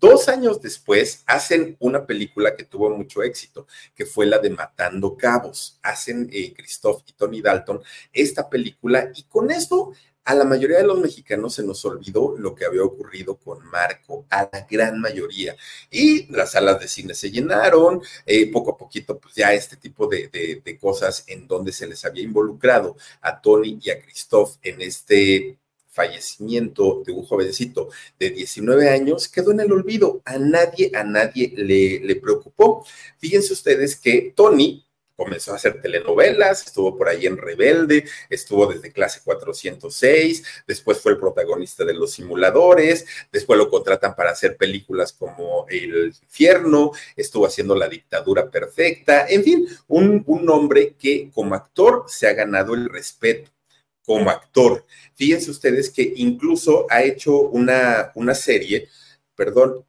Dos 0.00 0.30
años 0.30 0.62
después 0.62 1.22
hacen 1.26 1.76
una 1.78 2.06
película 2.06 2.56
que 2.56 2.64
tuvo 2.64 2.88
mucho 2.88 3.22
éxito, 3.22 3.66
que 3.94 4.06
fue 4.06 4.24
la 4.24 4.38
de 4.38 4.48
Matando 4.48 5.18
Cabos. 5.18 5.78
Hacen 5.82 6.30
eh, 6.32 6.54
Christoph 6.54 7.02
y 7.06 7.12
Tony 7.12 7.42
Dalton 7.42 7.82
esta 8.10 8.48
película 8.48 9.10
y 9.14 9.24
con 9.24 9.50
esto 9.50 9.92
a 10.24 10.34
la 10.34 10.44
mayoría 10.44 10.78
de 10.78 10.86
los 10.86 10.98
mexicanos 10.98 11.54
se 11.54 11.62
nos 11.62 11.84
olvidó 11.84 12.36
lo 12.38 12.54
que 12.54 12.64
había 12.64 12.82
ocurrido 12.82 13.36
con 13.36 13.64
Marco, 13.66 14.24
a 14.30 14.48
la 14.50 14.66
gran 14.70 14.98
mayoría. 14.98 15.56
Y 15.90 16.32
las 16.32 16.52
salas 16.52 16.80
de 16.80 16.88
cine 16.88 17.12
se 17.12 17.30
llenaron, 17.30 18.00
eh, 18.24 18.50
poco 18.50 18.72
a 18.72 18.78
poquito, 18.78 19.18
pues 19.18 19.34
ya 19.34 19.52
este 19.52 19.76
tipo 19.76 20.06
de, 20.06 20.28
de, 20.64 20.78
cosas 20.78 21.24
en 21.26 21.46
donde 21.46 21.72
se 21.72 21.86
les 21.86 22.04
había 22.04 22.22
involucrado 22.22 22.96
a 23.20 23.40
Tony 23.40 23.78
y 23.82 23.90
a 23.90 24.00
Christoph 24.00 24.56
en 24.62 24.80
este 24.80 25.58
fallecimiento 25.92 27.02
de 27.06 27.12
un 27.12 27.24
jovencito 27.24 27.90
de 28.18 28.30
19 28.30 28.88
años 28.88 29.28
quedó 29.28 29.52
en 29.52 29.60
el 29.60 29.72
olvido. 29.72 30.22
A 30.24 30.38
nadie, 30.38 30.90
a 30.94 31.04
nadie 31.04 31.52
le, 31.54 32.00
le 32.00 32.16
preocupó. 32.16 32.84
Fíjense 33.18 33.52
ustedes 33.52 33.96
que 33.96 34.32
Tony 34.34 34.84
comenzó 35.14 35.52
a 35.52 35.56
hacer 35.56 35.80
telenovelas, 35.80 36.66
estuvo 36.66 36.96
por 36.96 37.08
ahí 37.08 37.26
en 37.26 37.36
Rebelde, 37.36 38.04
estuvo 38.28 38.66
desde 38.66 38.90
clase 38.90 39.20
406, 39.22 40.42
después 40.66 40.98
fue 41.00 41.12
el 41.12 41.18
protagonista 41.18 41.84
de 41.84 41.94
Los 41.94 42.12
Simuladores, 42.12 43.06
después 43.30 43.58
lo 43.58 43.70
contratan 43.70 44.16
para 44.16 44.30
hacer 44.30 44.56
películas 44.56 45.12
como 45.12 45.66
El 45.68 46.12
Infierno, 46.22 46.92
estuvo 47.14 47.46
haciendo 47.46 47.76
La 47.76 47.88
Dictadura 47.88 48.50
Perfecta, 48.50 49.26
en 49.28 49.44
fin, 49.44 49.68
un, 49.86 50.24
un 50.26 50.50
hombre 50.50 50.94
que 50.98 51.30
como 51.32 51.54
actor 51.54 52.04
se 52.08 52.26
ha 52.26 52.32
ganado 52.32 52.74
el 52.74 52.88
respeto 52.88 53.52
como 54.04 54.30
actor. 54.30 54.84
Fíjense 55.14 55.50
ustedes 55.50 55.90
que 55.90 56.12
incluso 56.16 56.86
ha 56.90 57.02
hecho 57.02 57.38
una, 57.40 58.12
una 58.14 58.34
serie, 58.34 58.88
perdón, 59.34 59.84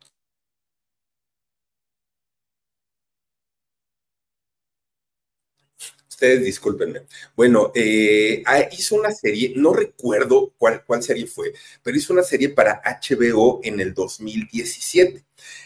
Ustedes 6.24 6.46
discúlpenme. 6.46 7.02
Bueno, 7.36 7.74
eh, 7.76 8.44
ah, 8.46 8.70
hizo 8.72 8.96
una 8.96 9.12
serie, 9.12 9.52
no 9.58 9.74
recuerdo 9.74 10.54
cuál, 10.58 10.82
cuál 10.86 11.04
serie 11.04 11.28
fue, 11.28 11.52
pero 11.84 11.98
hizo 11.98 12.14
una 12.14 12.24
serie 12.24 12.48
para 12.48 12.82
HBO 12.82 13.60
en 13.62 13.82
el 13.82 13.94
2017. 13.94 15.22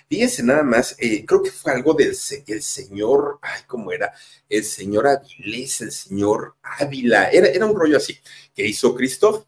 Fíjense 0.10 0.42
nada 0.42 0.64
más, 0.64 0.96
eh, 0.98 1.24
creo 1.28 1.44
que 1.44 1.52
fue 1.52 1.74
algo 1.74 1.94
del 1.94 2.16
el 2.48 2.62
señor, 2.64 3.38
ay, 3.44 3.62
¿cómo 3.68 3.92
era? 3.92 4.12
El 4.50 4.64
señor 4.64 5.06
Avilés, 5.06 5.82
el 5.82 5.92
señor 5.92 6.56
Ávila, 6.64 7.30
era, 7.30 7.50
era 7.50 7.68
un 7.68 7.76
rollo 7.80 7.98
así, 7.98 8.18
que 8.56 8.66
hizo 8.66 8.96
Christoph 8.96 9.46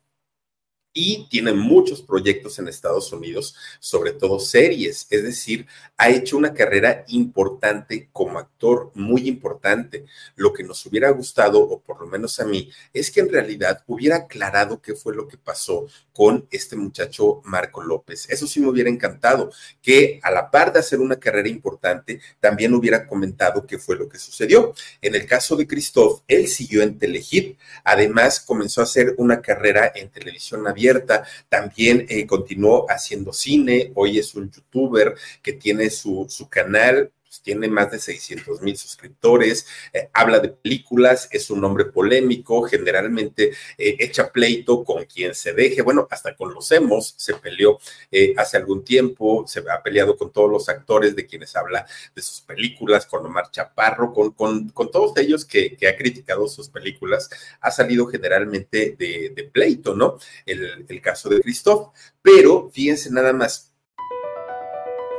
y 0.94 1.28
tiene 1.30 1.54
muchos 1.54 2.02
proyectos 2.02 2.58
en 2.58 2.68
Estados 2.68 3.14
Unidos, 3.14 3.56
sobre 3.80 4.12
todo 4.12 4.40
series, 4.40 5.06
es 5.10 5.24
decir, 5.24 5.68
ha 5.98 6.10
hecho 6.10 6.38
una 6.38 6.54
carrera 6.54 7.06
importante 7.10 8.10
como 8.12 8.40
actor, 8.40 8.92
muy 8.96 9.28
importante. 9.28 10.06
Lo 10.36 10.52
que 10.52 10.64
nos 10.64 10.86
hubiera 10.86 11.12
gustado, 11.12 11.62
o 11.62 11.80
por 11.80 12.02
lo 12.02 12.08
menos 12.08 12.40
a 12.40 12.46
mí, 12.46 12.72
es 12.94 13.12
que 13.12 13.20
en 13.20 13.30
realidad 13.30 13.84
hubiera 13.88 14.18
aclarado 14.18 14.82
qué 14.82 14.96
fue 14.96 15.16
lo 15.16 15.28
que 15.28 15.38
pasó 15.38 15.86
con 16.14 16.48
este 16.52 16.76
muchacho 16.76 17.42
Marco 17.46 17.82
López. 17.82 18.28
Eso 18.30 18.48
sí 18.48 18.60
me 18.60 18.68
hubiera 18.68 18.90
encantado, 18.90 19.52
que 19.82 20.20
a 20.24 20.32
la 20.32 20.50
par 20.50 20.74
de 20.74 20.80
hacer 20.80 21.00
una 21.00 21.18
carrera 21.18 21.50
importante, 21.50 22.20
también 22.40 22.74
hubiera 22.74 23.06
comentado 23.06 23.66
qué 23.66 23.78
fue 23.78 23.96
lo 23.96 24.10
que 24.10 24.18
sucedió. 24.18 24.74
En 25.02 25.16
el 25.16 25.26
caso 25.28 25.56
de 25.56 25.68
Christoph, 25.68 26.22
él 26.28 26.48
siguió 26.48 26.82
en 26.82 26.98
Telehit, 26.98 27.58
además 27.84 28.40
comenzó 28.40 28.82
a 28.82 28.86
hacer 28.86 29.14
una 29.18 29.42
carrera 29.42 29.92
en 29.96 30.10
televisión 30.10 30.68
abierta 30.68 30.79
abierta, 30.80 31.26
también 31.50 32.06
eh, 32.10 32.26
continuó 32.26 32.86
haciendo 32.90 33.34
cine, 33.34 33.92
hoy 33.96 34.18
es 34.18 34.34
un 34.36 34.50
youtuber 34.50 35.14
que 35.42 35.54
tiene 35.54 35.90
su, 35.90 36.26
su 36.30 36.48
canal 36.48 37.12
pues, 37.30 37.42
tiene 37.44 37.68
más 37.68 37.92
de 37.92 38.00
600 38.00 38.62
mil 38.64 38.76
suscriptores, 38.76 39.68
eh, 39.94 40.10
habla 40.14 40.40
de 40.40 40.50
películas, 40.50 41.30
es 41.32 41.52
un 41.52 41.64
hombre 41.64 41.86
polémico, 41.86 42.64
generalmente 42.64 43.52
eh, 43.78 43.98
echa 44.00 44.32
pleito 44.32 44.84
con 44.84 45.06
quien 45.06 45.36
se 45.36 45.54
deje, 45.54 45.84
bueno, 45.84 46.08
hasta 46.10 46.36
con 46.36 46.52
los 46.56 46.72
hemos 46.72 47.14
se 47.18 47.36
peleó 47.36 47.78
eh, 48.12 48.34
hace 48.36 48.58
algún 48.58 48.84
tiempo, 48.84 49.46
se 49.48 49.60
ha 49.60 49.84
peleado 49.84 50.18
con 50.18 50.32
todos 50.32 50.50
los 50.50 50.70
actores 50.70 51.16
de 51.16 51.28
quienes 51.28 51.56
habla 51.56 51.86
de 52.16 52.22
sus 52.24 52.42
películas, 52.42 53.06
con 53.06 53.24
Omar 53.24 53.52
Chaparro, 53.52 54.12
con, 54.12 54.32
con, 54.32 54.72
todos 54.92 55.16
ellos 55.18 55.46
que, 55.46 55.78
ha 55.88 55.96
criticado 55.96 56.48
sus 56.48 56.70
películas, 56.70 57.30
ha 57.62 57.70
salido 57.70 58.08
generalmente 58.08 58.96
de, 58.98 59.50
pleito, 59.54 59.96
¿no? 59.96 60.18
El, 60.48 60.86
el 60.88 61.02
caso 61.02 61.30
de 61.30 61.42
Christoph, 61.42 61.94
pero 62.24 62.72
fíjense 62.74 63.12
nada 63.12 63.34
más, 63.34 63.69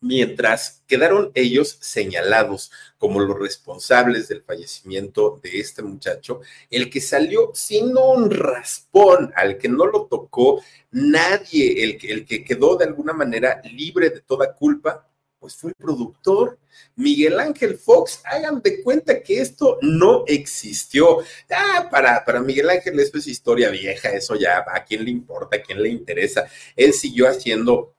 Mientras 0.00 0.82
quedaron 0.86 1.30
ellos 1.34 1.78
señalados 1.80 2.70
como 2.98 3.20
los 3.20 3.38
responsables 3.38 4.28
del 4.28 4.42
fallecimiento 4.42 5.40
de 5.42 5.60
este 5.60 5.82
muchacho, 5.82 6.40
el 6.70 6.90
que 6.90 7.00
salió 7.00 7.50
sin 7.54 7.96
un 7.96 8.30
raspón, 8.30 9.32
al 9.36 9.58
que 9.58 9.68
no 9.68 9.86
lo 9.86 10.06
tocó 10.06 10.62
nadie, 10.90 11.82
el 11.82 11.98
que, 11.98 12.12
el 12.12 12.24
que 12.24 12.44
quedó 12.44 12.76
de 12.76 12.86
alguna 12.86 13.12
manera 13.12 13.60
libre 13.64 14.10
de 14.10 14.20
toda 14.20 14.54
culpa, 14.54 15.06
pues 15.38 15.54
fue 15.54 15.70
el 15.70 15.76
productor. 15.76 16.58
Miguel 16.96 17.38
Ángel 17.38 17.76
Fox, 17.76 18.20
hagan 18.24 18.60
de 18.62 18.82
cuenta 18.82 19.22
que 19.22 19.40
esto 19.40 19.78
no 19.82 20.24
existió. 20.26 21.20
Ah, 21.50 21.88
para, 21.90 22.24
para 22.24 22.40
Miguel 22.40 22.70
Ángel 22.70 22.98
esto 22.98 23.18
es 23.18 23.26
historia 23.26 23.70
vieja, 23.70 24.10
eso 24.10 24.34
ya, 24.34 24.64
¿a 24.66 24.84
quién 24.84 25.04
le 25.04 25.10
importa? 25.10 25.56
¿A 25.56 25.62
quién 25.62 25.82
le 25.82 25.90
interesa? 25.90 26.46
Él 26.74 26.92
siguió 26.92 27.28
haciendo 27.28 27.95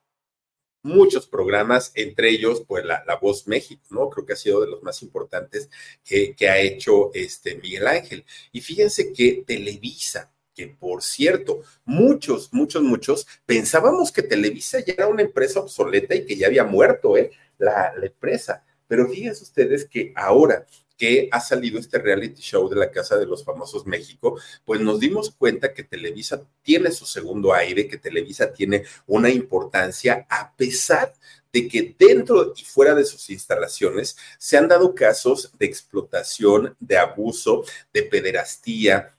muchos 0.88 1.28
programas, 1.28 1.92
entre 1.96 2.30
ellos, 2.30 2.64
pues 2.68 2.86
la, 2.86 3.04
Voz 3.22 3.48
México, 3.48 3.84
¿no? 3.92 4.10
Creo 4.10 4.26
que 4.26 4.34
ha 4.34 4.38
sido 4.38 4.62
de 4.62 4.68
los 4.68 4.82
más 4.84 5.02
importantes 5.04 5.70
que, 6.04 6.36
ha 6.50 6.60
hecho 6.60 7.12
este 7.14 7.58
Miguel 7.58 7.88
Ángel. 7.88 8.26
Y 8.52 8.62
fíjense 8.62 9.12
que 9.14 9.44
Televisa, 9.46 10.32
que 10.56 10.68
por 10.68 11.04
cierto, 11.04 11.62
muchos, 11.86 12.54
muchos, 12.54 12.82
muchos 12.82 13.28
pensábamos 13.46 14.12
que 14.12 14.24
Televisa 14.24 14.80
ya 14.80 14.94
era 14.94 15.08
una 15.08 15.22
empresa 15.22 15.60
obsoleta 15.60 16.16
y 16.16 16.26
que 16.26 16.36
ya 16.36 16.48
había 16.48 16.64
muerto, 16.64 17.18
¿eh? 17.18 17.32
La, 17.58 17.94
la 17.96 18.06
empresa. 18.06 18.64
Pero 18.88 19.08
fíjense 19.10 19.44
ustedes 19.44 19.86
que 19.86 20.14
ahora 20.16 20.66
que 20.98 21.30
ha 21.32 21.40
salido 21.40 21.80
este 21.80 22.00
reality 22.00 22.42
show 22.42 22.68
de 22.68 22.76
la 22.76 22.92
Casa 22.92 23.18
de 23.18 23.26
los 23.26 23.46
Famosos 23.46 23.86
México, 23.86 24.40
pues 24.66 24.82
nos 24.82 25.00
dimos 25.00 25.32
cuenta 25.32 25.74
que 25.74 25.84
Televisa 25.84 26.42
tiene 26.64 26.92
su 26.92 27.06
segundo 27.06 27.54
aire, 27.54 27.88
que 27.88 27.98
Televisa 27.98 28.52
tiene 28.52 28.84
una 29.06 29.30
importancia 29.30 30.26
a 30.30 30.52
pesar 30.56 31.14
de 31.54 31.68
que 31.68 31.96
dentro 31.98 32.54
y 32.56 32.64
fuera 32.64 32.94
de 32.94 33.06
sus 33.06 33.30
instalaciones 33.30 34.18
se 34.38 34.58
han 34.58 34.68
dado 34.68 34.94
casos 34.94 35.52
de 35.58 35.66
explotación, 35.66 36.76
de 36.80 36.98
abuso, 36.98 37.64
de 37.94 38.04
pederastía, 38.04 39.17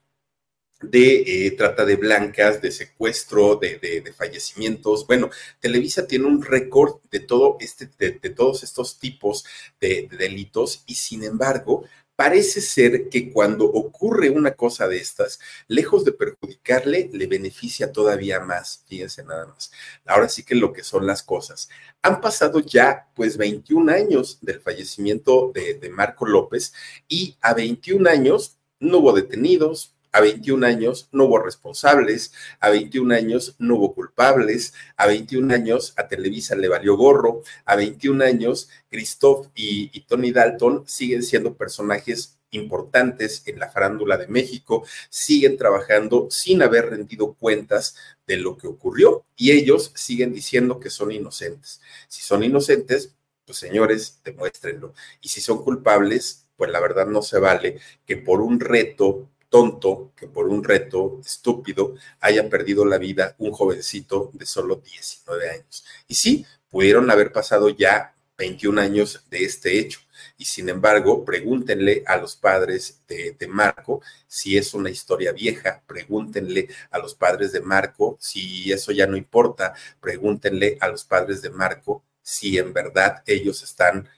de 0.80 1.46
eh, 1.46 1.50
trata 1.52 1.84
de 1.84 1.96
blancas, 1.96 2.62
de 2.62 2.70
secuestro, 2.70 3.56
de, 3.56 4.12
fallecimientos. 4.16 5.06
Bueno, 5.06 5.30
Televisa 5.60 6.06
tiene 6.06 6.26
un 6.26 6.42
récord 6.42 7.00
de 7.10 7.20
todo 7.20 7.56
este, 7.60 7.88
de, 7.98 8.30
todos 8.30 8.62
estos 8.62 8.98
tipos 8.98 9.44
de, 9.80 10.08
delitos 10.18 10.84
y 10.86 10.94
sin 10.94 11.24
embargo, 11.24 11.84
parece 12.14 12.60
ser 12.60 13.08
que 13.08 13.32
cuando 13.32 13.64
ocurre 13.66 14.30
una 14.30 14.52
cosa 14.52 14.88
de 14.88 14.98
estas, 14.98 15.38
lejos 15.68 16.04
de 16.04 16.12
perjudicarle, 16.12 17.10
le 17.12 17.26
beneficia 17.28 17.92
todavía 17.92 18.40
más. 18.40 18.84
Fíjense 18.88 19.22
nada 19.24 19.46
más. 19.46 19.70
Ahora 20.04 20.28
sí 20.28 20.42
que 20.42 20.56
lo 20.56 20.72
que 20.72 20.82
son 20.82 21.06
las 21.06 21.22
cosas. 21.22 21.68
Han 22.02 22.20
pasado 22.20 22.60
ya 22.60 23.08
pues 23.14 23.36
21 23.36 23.92
años 23.92 24.38
del 24.42 24.60
fallecimiento 24.60 25.52
de, 25.54 25.74
de 25.74 25.90
Marco 25.90 26.26
López 26.26 26.72
y 27.08 27.36
a 27.40 27.54
21 27.54 28.08
años 28.10 28.58
no 28.80 28.98
hubo 28.98 29.12
detenidos, 29.12 29.94
a 30.12 30.20
21 30.20 30.66
años 30.66 31.08
no 31.12 31.24
hubo 31.24 31.38
responsables, 31.38 32.32
a 32.60 32.70
21 32.70 33.14
años 33.14 33.56
no 33.58 33.76
hubo 33.76 33.94
culpables, 33.94 34.74
a 34.96 35.06
21 35.06 35.54
años 35.54 35.94
a 35.96 36.08
Televisa 36.08 36.56
le 36.56 36.68
valió 36.68 36.96
gorro, 36.96 37.42
a 37.64 37.76
21 37.76 38.24
años 38.24 38.68
Christoph 38.90 39.48
y, 39.54 39.90
y 39.92 40.00
Tony 40.02 40.32
Dalton 40.32 40.84
siguen 40.86 41.22
siendo 41.22 41.54
personajes 41.54 42.38
importantes 42.50 43.42
en 43.46 43.58
la 43.58 43.70
farándula 43.70 44.16
de 44.16 44.28
México, 44.28 44.84
siguen 45.10 45.56
trabajando 45.56 46.28
sin 46.30 46.62
haber 46.62 46.90
rendido 46.90 47.34
cuentas 47.34 47.96
de 48.26 48.36
lo 48.36 48.56
que 48.56 48.66
ocurrió 48.66 49.24
y 49.36 49.52
ellos 49.52 49.92
siguen 49.94 50.32
diciendo 50.32 50.80
que 50.80 50.90
son 50.90 51.12
inocentes. 51.12 51.80
Si 52.08 52.22
son 52.22 52.42
inocentes, 52.42 53.14
pues 53.44 53.58
señores, 53.58 54.20
demuéstrenlo. 54.24 54.94
Y 55.20 55.28
si 55.28 55.40
son 55.40 55.62
culpables, 55.62 56.46
pues 56.56 56.70
la 56.70 56.80
verdad 56.80 57.06
no 57.06 57.22
se 57.22 57.38
vale 57.38 57.78
que 58.06 58.16
por 58.16 58.40
un 58.40 58.60
reto 58.60 59.28
tonto 59.48 60.12
que 60.16 60.26
por 60.26 60.48
un 60.48 60.62
reto 60.62 61.20
estúpido 61.24 61.94
haya 62.20 62.48
perdido 62.48 62.84
la 62.84 62.98
vida 62.98 63.34
un 63.38 63.52
jovencito 63.52 64.30
de 64.34 64.46
solo 64.46 64.76
19 64.76 65.50
años. 65.50 65.84
Y 66.06 66.14
sí, 66.14 66.46
pudieron 66.70 67.10
haber 67.10 67.32
pasado 67.32 67.68
ya 67.68 68.14
21 68.36 68.80
años 68.80 69.24
de 69.30 69.44
este 69.44 69.78
hecho. 69.78 70.00
Y 70.36 70.44
sin 70.44 70.68
embargo, 70.68 71.24
pregúntenle 71.24 72.04
a 72.06 72.16
los 72.16 72.36
padres 72.36 73.00
de, 73.08 73.36
de, 73.38 73.46
Marco 73.48 74.00
si 74.26 74.56
es 74.56 74.74
una 74.74 74.90
historia 74.90 75.32
vieja, 75.32 75.82
pregúntenle 75.86 76.68
a 76.90 76.98
los 76.98 77.14
padres 77.14 77.52
de 77.52 77.60
Marco 77.60 78.16
si 78.20 78.72
eso 78.72 78.92
ya 78.92 79.06
no 79.06 79.16
importa, 79.16 79.74
pregúntenle 80.00 80.78
a 80.80 80.88
los 80.88 81.04
padres 81.04 81.42
de 81.42 81.50
Marco 81.50 82.04
si 82.22 82.58
en 82.58 82.72
verdad 82.72 83.22
ellos 83.26 83.62
están 83.62 84.08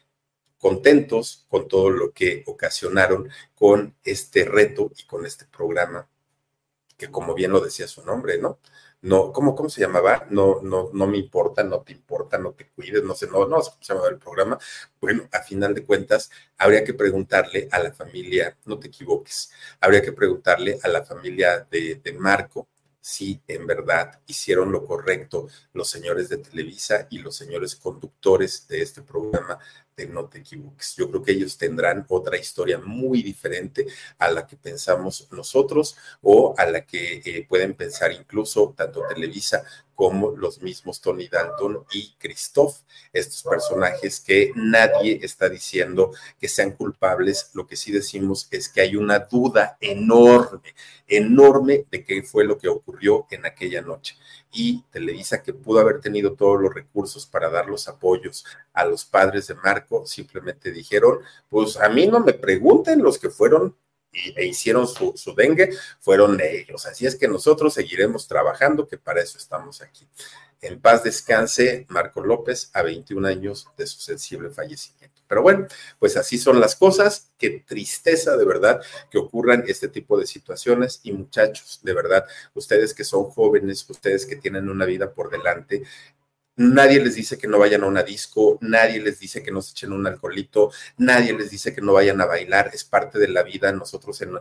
contentos 0.61 1.47
con 1.49 1.67
todo 1.67 1.91
lo 1.91 2.13
que 2.13 2.45
ocasionaron 2.47 3.29
con 3.55 3.97
este 4.05 4.45
reto 4.45 4.93
y 4.97 5.05
con 5.05 5.27
este 5.27 5.47
programa, 5.47 6.09
que 6.97 7.11
como 7.11 7.35
bien 7.35 7.51
lo 7.51 7.61
decía 7.61 7.89
su 7.89 8.05
nombre, 8.05 8.39
¿no? 8.39 8.59
No, 9.03 9.33
¿cómo, 9.33 9.57
cómo 9.57 9.71
se 9.71 9.81
llamaba? 9.81 10.27
No, 10.29 10.61
no, 10.63 10.91
no 10.93 11.07
me 11.07 11.17
importa, 11.17 11.65
no 11.65 11.81
te 11.81 11.93
importa, 11.93 12.37
no 12.37 12.53
te 12.53 12.69
cuides, 12.69 13.03
no 13.03 13.15
sé, 13.15 13.27
no, 13.29 13.47
no 13.47 13.63
se 13.63 13.73
llamaba 13.81 14.11
el 14.11 14.19
programa. 14.19 14.59
Bueno, 15.01 15.27
a 15.33 15.41
final 15.41 15.75
de 15.75 15.85
cuentas, 15.85 16.31
habría 16.59 16.85
que 16.85 16.93
preguntarle 16.93 17.67
a 17.73 17.79
la 17.79 17.93
familia, 17.93 18.59
no 18.67 18.79
te 18.79 18.89
equivoques, 18.89 19.51
habría 19.81 20.03
que 20.03 20.13
preguntarle 20.13 20.79
a 20.83 20.89
la 20.89 21.03
familia 21.03 21.67
de, 21.71 21.95
de 21.95 22.13
Marco 22.13 22.69
si 23.01 23.41
en 23.49 23.67
verdad 23.67 24.21
hicieron 24.27 24.71
lo 24.71 24.85
correcto 24.85 25.49
los 25.73 25.89
señores 25.89 26.29
de 26.29 26.37
Televisa 26.37 27.07
y 27.11 27.19
los 27.19 27.35
señores 27.35 27.77
conductores 27.77 28.69
de 28.69 28.83
este 28.83 29.01
programa 29.01 29.59
no 30.07 30.27
te 30.29 30.39
equivoques. 30.39 30.95
Yo 30.97 31.09
creo 31.11 31.23
que 31.23 31.33
ellos 31.33 31.57
tendrán 31.57 32.05
otra 32.09 32.37
historia 32.37 32.79
muy 32.79 33.23
diferente 33.23 33.87
a 34.19 34.31
la 34.31 34.47
que 34.47 34.57
pensamos 34.57 35.29
nosotros 35.31 35.97
o 36.23 36.55
a 36.57 36.67
la 36.67 36.85
que 36.85 37.23
eh, 37.25 37.47
pueden 37.49 37.75
pensar 37.75 38.13
incluso 38.13 38.75
tanto 38.77 39.03
Televisa 39.09 39.65
como 40.01 40.31
los 40.31 40.63
mismos 40.63 41.03
Tony 41.03 41.29
Dalton 41.29 41.85
y 41.93 42.15
Christoph, 42.19 42.75
estos 43.13 43.43
personajes 43.43 44.19
que 44.19 44.51
nadie 44.55 45.21
está 45.23 45.51
diciendo 45.51 46.13
que 46.41 46.49
sean 46.49 46.71
culpables. 46.71 47.51
Lo 47.53 47.67
que 47.67 47.77
sí 47.77 47.93
decimos 47.93 48.49
es 48.51 48.71
que 48.71 48.81
hay 48.81 48.97
una 48.97 49.19
duda 49.19 49.77
enorme, 49.79 50.75
enorme 51.07 51.85
de 51.91 52.03
qué 52.03 52.23
fue 52.23 52.47
lo 52.47 52.57
que 52.57 52.69
ocurrió 52.71 53.27
en 53.31 53.45
aquella 53.45 53.83
noche 53.83 54.17
y 54.53 54.83
Televisa, 54.91 55.43
que 55.43 55.53
pudo 55.53 55.81
haber 55.81 56.01
tenido 56.01 56.33
todos 56.33 56.61
los 56.61 56.75
recursos 56.75 57.27
para 57.27 57.51
dar 57.51 57.67
los 57.67 57.87
apoyos 57.87 58.45
a 58.73 58.87
los 58.87 59.05
padres 59.05 59.49
de 59.49 59.55
Marco, 59.55 60.07
simplemente 60.07 60.73
dijeron, 60.73 61.19
pues 61.49 61.77
a 61.77 61.91
mí 61.91 62.07
no 62.07 62.21
me 62.21 62.33
pregunten 62.33 63.03
los 63.03 63.19
que 63.19 63.29
fueron 63.29 63.77
e 64.13 64.47
hicieron 64.47 64.87
su, 64.89 65.13
su 65.17 65.35
dengue, 65.35 65.71
fueron 66.01 66.41
ellos. 66.41 66.87
Así 66.87 67.07
es 67.07 67.17
que 67.17 67.29
nosotros 67.29 67.75
seguiremos 67.75 68.27
trabajando, 68.27 68.87
que 68.87 68.99
para 68.99 69.21
eso 69.21 69.39
estamos 69.39 69.83
aquí. 69.83 70.07
En 70.63 70.81
paz 70.81 71.03
descanse 71.05 71.87
Marco 71.89 72.21
López 72.21 72.71
a 72.75 72.83
21 72.83 73.27
años 73.27 73.67
de 73.79 73.87
su 73.87 74.01
sensible 74.01 74.51
fallecimiento. 74.51 75.23
Pero 75.27 75.43
bueno, 75.43 75.67
pues 75.99 76.17
así 76.17 76.37
son 76.37 76.61
las 76.61 76.77
cosas. 76.77 77.31
Qué 77.39 77.65
tristeza 77.67 78.37
de 78.37 78.45
verdad 78.45 78.83
que 79.11 79.17
ocurran 79.17 79.65
este 79.69 79.89
tipo 79.89 80.19
de 80.19 80.27
situaciones. 80.27 81.01
Y 81.03 81.13
muchachos, 81.13 81.81
de 81.83 81.95
verdad, 81.95 82.27
ustedes 82.53 82.93
que 82.93 83.05
son 83.05 83.25
jóvenes, 83.31 83.89
ustedes 83.89 84.27
que 84.27 84.37
tienen 84.37 84.69
una 84.69 84.85
vida 84.85 85.15
por 85.15 85.31
delante, 85.31 85.85
Nadie 86.63 87.01
les 87.03 87.15
dice 87.15 87.39
que 87.39 87.49
no 87.49 87.59
vayan 87.59 87.85
a 87.85 87.87
una 87.87 88.03
disco, 88.03 88.59
nadie 88.61 89.01
les 89.01 89.19
dice 89.19 89.43
que 89.43 89.51
no 89.51 89.63
se 89.63 89.71
echen 89.71 89.95
un 89.95 90.07
alcoholito, 90.07 90.71
nadie 90.99 91.33
les 91.33 91.49
dice 91.49 91.75
que 91.75 91.81
no 91.81 91.95
vayan 91.95 92.21
a 92.21 92.27
bailar, 92.27 92.71
es 92.75 92.85
parte 92.85 93.19
de 93.19 93.29
la 93.29 93.43
vida, 93.43 93.73
nosotros 93.73 94.21
en, 94.21 94.33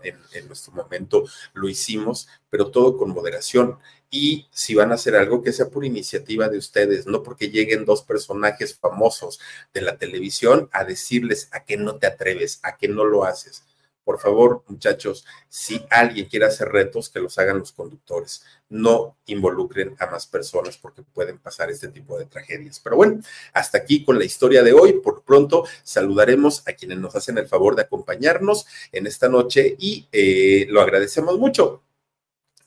nuestro 0.46 0.74
momento 0.74 1.24
lo 1.54 1.70
hicimos, 1.70 2.28
pero 2.50 2.72
todo 2.72 2.98
con 2.98 3.12
moderación. 3.12 3.80
Y 4.12 4.48
si 4.52 4.76
van 4.76 4.92
a 4.92 4.96
hacer 4.96 5.16
algo 5.16 5.42
que 5.42 5.54
sea 5.54 5.70
por 5.70 5.86
iniciativa 5.86 6.50
de 6.50 6.58
ustedes, 6.58 7.08
no 7.08 7.24
porque 7.24 7.52
lleguen 7.52 7.86
dos 7.86 8.02
personajes 8.04 8.76
famosos 8.76 9.40
de 9.74 9.80
la 9.80 9.98
televisión 9.98 10.68
a 10.74 10.84
decirles 10.84 11.48
a 11.54 11.64
qué 11.64 11.78
no 11.78 12.00
te 12.00 12.08
atreves, 12.08 12.60
a 12.64 12.76
qué 12.76 12.90
no 12.90 13.06
lo 13.06 13.24
haces 13.24 13.64
por 14.10 14.20
favor, 14.20 14.64
muchachos, 14.66 15.24
si 15.50 15.86
alguien 15.88 16.26
quiere 16.26 16.48
hacer 16.48 16.68
retos, 16.68 17.12
que 17.12 17.20
los 17.20 17.38
hagan 17.38 17.60
los 17.60 17.72
conductores. 17.72 18.44
No 18.68 19.18
involucren 19.28 19.96
a 20.00 20.08
más 20.08 20.26
personas 20.26 20.80
porque 20.80 21.04
pueden 21.04 21.38
pasar 21.38 21.70
este 21.70 21.90
tipo 21.90 22.18
de 22.18 22.26
tragedias. 22.26 22.80
Pero 22.80 22.96
bueno, 22.96 23.22
hasta 23.54 23.78
aquí 23.78 24.04
con 24.04 24.18
la 24.18 24.26
historia 24.26 24.64
de 24.64 24.74
hoy. 24.74 24.94
Por 24.94 25.22
pronto, 25.22 25.64
saludaremos 25.84 26.68
a 26.68 26.74
quienes 26.74 26.98
nos 26.98 27.16
hacen 27.16 27.38
el 27.38 27.48
favor 27.48 27.76
de 27.76 27.84
acompañarnos 27.84 28.66
en 28.92 29.06
esta 29.06 29.30
noche 29.30 29.76
y 29.78 30.08
eh, 30.12 30.66
lo 30.70 30.82
agradecemos 30.82 31.38
mucho. 31.38 31.84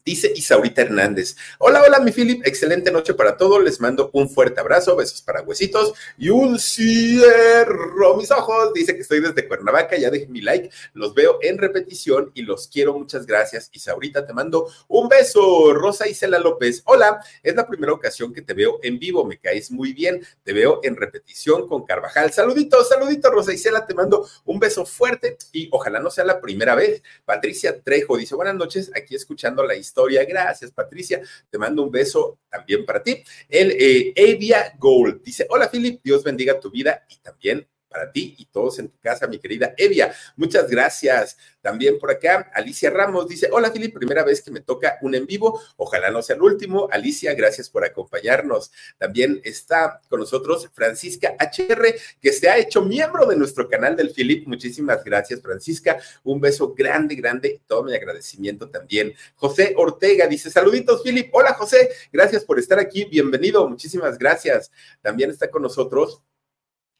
Dice 0.04 0.32
Isaurita 0.34 0.82
Hernández. 0.82 1.36
Hola, 1.58 1.80
hola, 1.86 2.00
mi 2.00 2.10
Philip. 2.10 2.44
Excelente 2.44 2.90
noche 2.90 3.14
para 3.14 3.36
todos. 3.36 3.62
Les 3.62 3.80
mando 3.80 4.10
un 4.12 4.28
fuerte 4.28 4.58
abrazo. 4.58 4.96
Besos 4.96 5.22
para 5.22 5.42
huesitos 5.42 5.94
y 6.18 6.28
un 6.28 6.58
cierro 6.58 8.16
mis 8.16 8.32
ojos. 8.32 8.72
Dice 8.74 8.96
que 8.96 9.02
estoy 9.02 9.20
desde 9.20 9.46
Cuernavaca. 9.46 9.96
Ya 9.96 10.10
dejé 10.10 10.26
mi 10.26 10.40
like. 10.40 10.70
Los 10.94 11.14
veo 11.14 11.38
en 11.40 11.56
repetición 11.56 12.32
y 12.34 12.42
los 12.42 12.66
quiero. 12.66 12.94
Muchas 12.94 13.26
gracias. 13.26 13.70
Isaurita, 13.72 14.26
te 14.26 14.32
mando 14.32 14.68
un 14.88 15.08
beso. 15.08 15.72
Rosa 15.72 16.08
Isela 16.08 16.40
López. 16.40 16.82
Hola. 16.86 17.20
Es 17.40 17.54
la 17.54 17.68
primera 17.68 17.92
ocasión 17.92 18.32
que 18.32 18.42
te 18.42 18.54
veo 18.54 18.80
en 18.82 18.98
vivo. 18.98 19.24
Me 19.24 19.38
caes 19.38 19.70
muy 19.70 19.92
bien. 19.92 20.20
Te 20.42 20.52
veo 20.52 20.80
en 20.82 20.96
repetición 20.96 21.68
con 21.68 21.84
Carvajal. 21.84 22.32
Saluditos, 22.32 22.88
saluditos, 22.88 23.30
Rosa 23.30 23.52
Isela. 23.52 23.86
Te 23.86 23.94
mando 23.94 24.28
un 24.46 24.58
beso 24.58 24.84
fuerte 24.84 25.36
y 25.52 25.68
ojalá 25.70 26.00
no 26.00 26.10
sea 26.10 26.24
la 26.24 26.40
primera 26.40 26.74
vez. 26.74 27.04
Patricia 27.24 27.80
Trejo 27.80 28.16
dice: 28.16 28.34
Buenas 28.34 28.56
noches. 28.56 28.90
Aquí 28.96 29.14
escuchando 29.14 29.62
la 29.62 29.76
historia 29.76 29.91
historia. 29.92 30.24
Gracias, 30.24 30.72
Patricia. 30.72 31.20
Te 31.50 31.58
mando 31.58 31.82
un 31.82 31.90
beso 31.90 32.38
también 32.48 32.84
para 32.86 33.02
ti. 33.02 33.22
El 33.48 33.72
eh, 33.78 34.14
Avia 34.16 34.74
Gold 34.78 35.22
dice: 35.22 35.46
Hola, 35.50 35.70
Philip. 35.70 36.00
Dios 36.02 36.24
bendiga 36.24 36.58
tu 36.58 36.70
vida 36.70 37.04
y 37.08 37.18
también 37.18 37.68
para 37.92 38.10
ti 38.10 38.34
y 38.38 38.46
todos 38.46 38.78
en 38.78 38.88
tu 38.88 38.98
casa, 38.98 39.26
mi 39.26 39.38
querida 39.38 39.74
Evia. 39.76 40.12
Muchas 40.36 40.68
gracias. 40.68 41.36
También 41.60 41.98
por 41.98 42.10
acá, 42.10 42.50
Alicia 42.54 42.90
Ramos 42.90 43.28
dice, 43.28 43.48
hola 43.52 43.70
Fili, 43.70 43.88
primera 43.88 44.24
vez 44.24 44.42
que 44.42 44.50
me 44.50 44.60
toca 44.60 44.98
un 45.02 45.14
en 45.14 45.26
vivo, 45.26 45.60
ojalá 45.76 46.10
no 46.10 46.20
sea 46.22 46.34
el 46.34 46.42
último. 46.42 46.88
Alicia, 46.90 47.34
gracias 47.34 47.70
por 47.70 47.84
acompañarnos. 47.84 48.72
También 48.98 49.40
está 49.44 50.00
con 50.08 50.20
nosotros 50.20 50.68
Francisca 50.72 51.36
HR, 51.38 51.94
que 52.20 52.32
se 52.32 52.48
ha 52.48 52.58
hecho 52.58 52.82
miembro 52.82 53.26
de 53.26 53.36
nuestro 53.36 53.68
canal 53.68 53.94
del 53.94 54.10
Philip. 54.10 54.48
Muchísimas 54.48 55.04
gracias, 55.04 55.40
Francisca. 55.40 55.98
Un 56.24 56.40
beso 56.40 56.74
grande, 56.74 57.14
grande, 57.14 57.62
todo 57.66 57.84
mi 57.84 57.94
agradecimiento 57.94 58.68
también. 58.68 59.14
José 59.36 59.74
Ortega 59.76 60.26
dice, 60.26 60.50
saluditos, 60.50 61.02
Philip. 61.02 61.28
Hola, 61.32 61.54
José, 61.54 61.90
gracias 62.12 62.44
por 62.44 62.58
estar 62.58 62.78
aquí. 62.78 63.04
Bienvenido, 63.04 63.68
muchísimas 63.68 64.18
gracias. 64.18 64.72
También 65.00 65.30
está 65.30 65.50
con 65.50 65.62
nosotros 65.62 66.22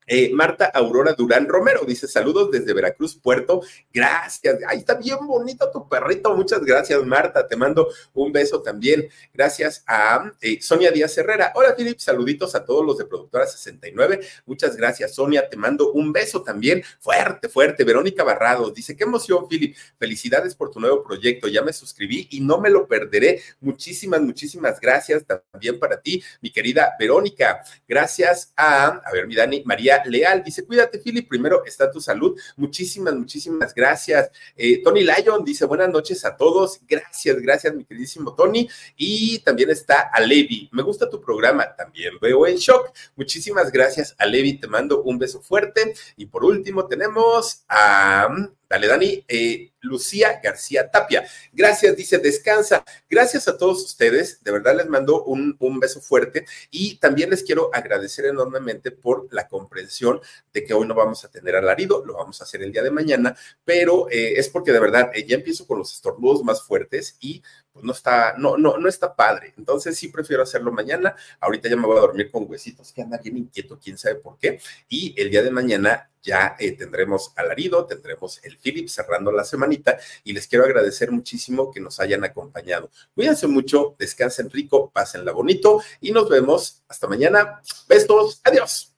eh, 0.07 0.31
Marta 0.33 0.67
Aurora 0.67 1.13
Durán 1.13 1.49
Romero 1.49 1.85
dice 1.87 2.09
saludos 2.09 2.51
desde 2.51 2.73
Veracruz, 2.73 3.17
Puerto. 3.17 3.63
Gracias. 3.93 4.59
Ahí 4.67 4.79
está 4.79 4.95
bien 4.95 5.19
bonito 5.27 5.71
tu 5.71 5.89
perrito. 5.89 6.35
Muchas 6.35 6.65
gracias, 6.65 7.05
Marta. 7.05 7.47
Te 7.47 7.57
mando 7.57 7.89
un 8.15 8.33
beso 8.33 8.63
también. 8.63 9.09
Gracias 9.33 9.85
a 9.87 10.33
eh, 10.41 10.61
Sonia 10.61 10.91
Díaz 10.91 11.17
Herrera. 11.17 11.53
Hola, 11.55 11.75
Filip. 11.77 11.99
Saluditos 11.99 12.55
a 12.55 12.65
todos 12.65 12.85
los 12.85 12.99
de 12.99 13.05
Productora 13.05 13.47
69. 13.47 14.21
Muchas 14.47 14.77
gracias, 14.77 15.15
Sonia. 15.15 15.49
Te 15.49 15.57
mando 15.57 15.93
un 15.93 16.13
beso 16.13 16.43
también. 16.43 16.83
Fuerte, 17.01 17.49
fuerte. 17.49 17.85
Verónica 17.85 18.25
Barrados 18.25 18.75
dice: 18.75 18.97
Qué 18.97 19.05
emoción, 19.05 19.49
Filip. 19.49 19.77
Felicidades 19.99 20.55
por 20.55 20.71
tu 20.71 20.81
nuevo 20.81 21.03
proyecto. 21.03 21.49
Ya 21.49 21.63
me 21.63 21.73
suscribí 21.73 22.29
y 22.31 22.41
no 22.41 22.59
me 22.59 22.71
lo 22.71 22.87
perderé. 22.87 23.43
Muchísimas, 23.61 24.21
muchísimas 24.21 24.81
gracias 24.81 25.25
también 25.25 25.79
para 25.79 26.01
ti, 26.01 26.23
mi 26.41 26.51
querida 26.51 26.95
Verónica. 26.99 27.63
Gracias 27.87 28.53
a, 28.57 28.87
a 28.87 29.13
ver, 29.13 29.27
mi 29.27 29.35
Dani, 29.35 29.63
María 29.65 29.92
Leal. 30.07 30.43
Dice, 30.43 30.65
cuídate, 30.65 30.99
Philip, 30.99 31.29
primero 31.29 31.65
está 31.65 31.91
tu 31.91 32.01
salud. 32.01 32.39
Muchísimas, 32.57 33.15
muchísimas 33.15 33.75
gracias. 33.75 34.31
Eh, 34.57 34.83
Tony 34.83 35.03
Lyon 35.03 35.45
dice, 35.45 35.65
buenas 35.65 35.91
noches 35.91 36.25
a 36.25 36.37
todos. 36.37 36.81
Gracias, 36.89 37.37
gracias, 37.41 37.75
mi 37.75 37.85
queridísimo 37.85 38.35
Tony. 38.35 38.69
Y 38.97 39.39
también 39.41 39.71
está 39.71 40.11
a 40.13 40.21
Levi. 40.21 40.69
Me 40.73 40.83
gusta 40.83 41.09
tu 41.09 41.21
programa, 41.21 41.75
también 41.77 42.15
veo 42.21 42.47
en 42.47 42.57
shock. 42.57 42.93
Muchísimas 43.17 43.71
gracias 43.71 44.15
a 44.19 44.27
Levi, 44.27 44.59
te 44.59 44.67
mando 44.67 45.03
un 45.03 45.19
beso 45.19 45.41
fuerte. 45.41 45.95
Y 46.17 46.27
por 46.27 46.45
último 46.45 46.87
tenemos 46.87 47.65
a 47.69 48.29
Dale, 48.73 48.89
Dani. 48.89 49.23
Eh, 49.29 49.73
Lucía 49.83 50.41
García 50.43 50.91
Tapia. 50.91 51.27
Gracias, 51.53 51.95
dice, 51.95 52.17
descansa. 52.17 52.83
Gracias 53.11 53.47
a 53.47 53.59
todos 53.59 53.85
ustedes. 53.85 54.43
De 54.43 54.51
verdad 54.51 54.75
les 54.77 54.89
mando 54.89 55.25
un, 55.25 55.59
beso 55.79 56.01
fuerte 56.01 56.47
y 56.71 56.97
también 56.97 57.29
les 57.29 57.43
quiero 57.43 57.69
agradecer 57.75 58.25
enormemente 58.25 58.91
por 58.91 59.29
la 59.31 59.47
comprensión 59.47 60.21
de 60.55 60.65
que 60.65 60.73
hoy 60.73 60.87
no 60.87 60.95
vamos 60.95 61.23
a 61.23 61.31
tener 61.31 61.55
alarido, 61.55 62.03
lo 62.07 62.15
vamos 62.15 62.41
a 62.41 62.45
hacer 62.45 62.63
el 62.63 62.73
día 62.73 62.83
de 62.83 62.91
mañana, 62.91 63.37
pero 63.65 64.09
eh, 64.11 64.39
es 64.39 64.49
porque 64.49 64.73
de 64.73 64.81
verdad 64.81 65.11
eh, 65.13 65.27
ya 65.27 65.35
empiezo 65.35 65.67
con 65.67 65.79
los 65.79 65.93
estornudos 65.93 66.43
más 66.43 66.63
fuertes 66.63 67.17
y 67.21 67.43
pues 67.73 67.85
no 67.85 67.93
está, 67.93 68.35
no, 68.37 68.57
no, 68.57 68.77
no 68.77 68.89
está 68.89 69.15
padre. 69.15 69.55
Entonces 69.57 69.97
sí 69.97 70.09
prefiero 70.09 70.43
hacerlo 70.43 70.73
mañana. 70.73 71.17
Ahorita 71.41 71.69
ya 71.69 71.77
me 71.77 71.87
voy 71.87 71.97
a 71.97 72.01
dormir 72.01 72.31
con 72.31 72.49
huesitos, 72.49 72.93
que 72.93 73.03
anda 73.03 73.19
bien 73.19 73.39
inquieto, 73.39 73.79
quién 73.83 73.97
sabe 73.97 74.17
por 74.17 74.39
qué. 74.39 74.61
Y 74.89 75.15
el 75.21 75.31
día 75.31 75.43
de 75.43 75.51
mañana 75.51 76.11
ya 76.23 76.55
eh, 76.59 76.73
tendremos 76.73 77.33
alarido, 77.37 77.87
tendremos 77.87 78.45
el 78.45 78.59
Philip 78.59 78.89
cerrando 78.89 79.33
la 79.33 79.45
semanita 79.45 79.99
y 80.23 80.33
les 80.33 80.47
quiero 80.47 80.65
agradecer 80.65 81.11
muchísimo 81.11 81.71
que 81.71 81.81
nos 81.81 81.99
hayan 81.99 82.25
acompañado. 82.25 82.91
Cuídense 83.15 83.47
mucho, 83.47 83.97
descansen 83.99 84.51
rico, 84.51 84.91
pásenla 84.91 85.33
bonito 85.33 85.83
y 86.01 86.13
nos 86.13 86.29
vemos 86.29 86.83
hasta 86.89 87.07
mañana. 87.07 87.61
Besos, 87.89 88.41
adiós. 88.45 88.89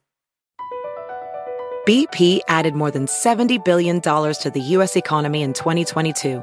BP 1.87 2.41
added 2.49 2.75
more 2.75 2.91
than 2.91 3.07
$70 3.07 3.63
billion 3.63 4.01
to 4.01 4.51
the 4.55 4.61
U.S. 4.79 4.97
economy 4.97 5.43
in 5.43 5.53
2022 5.53 6.43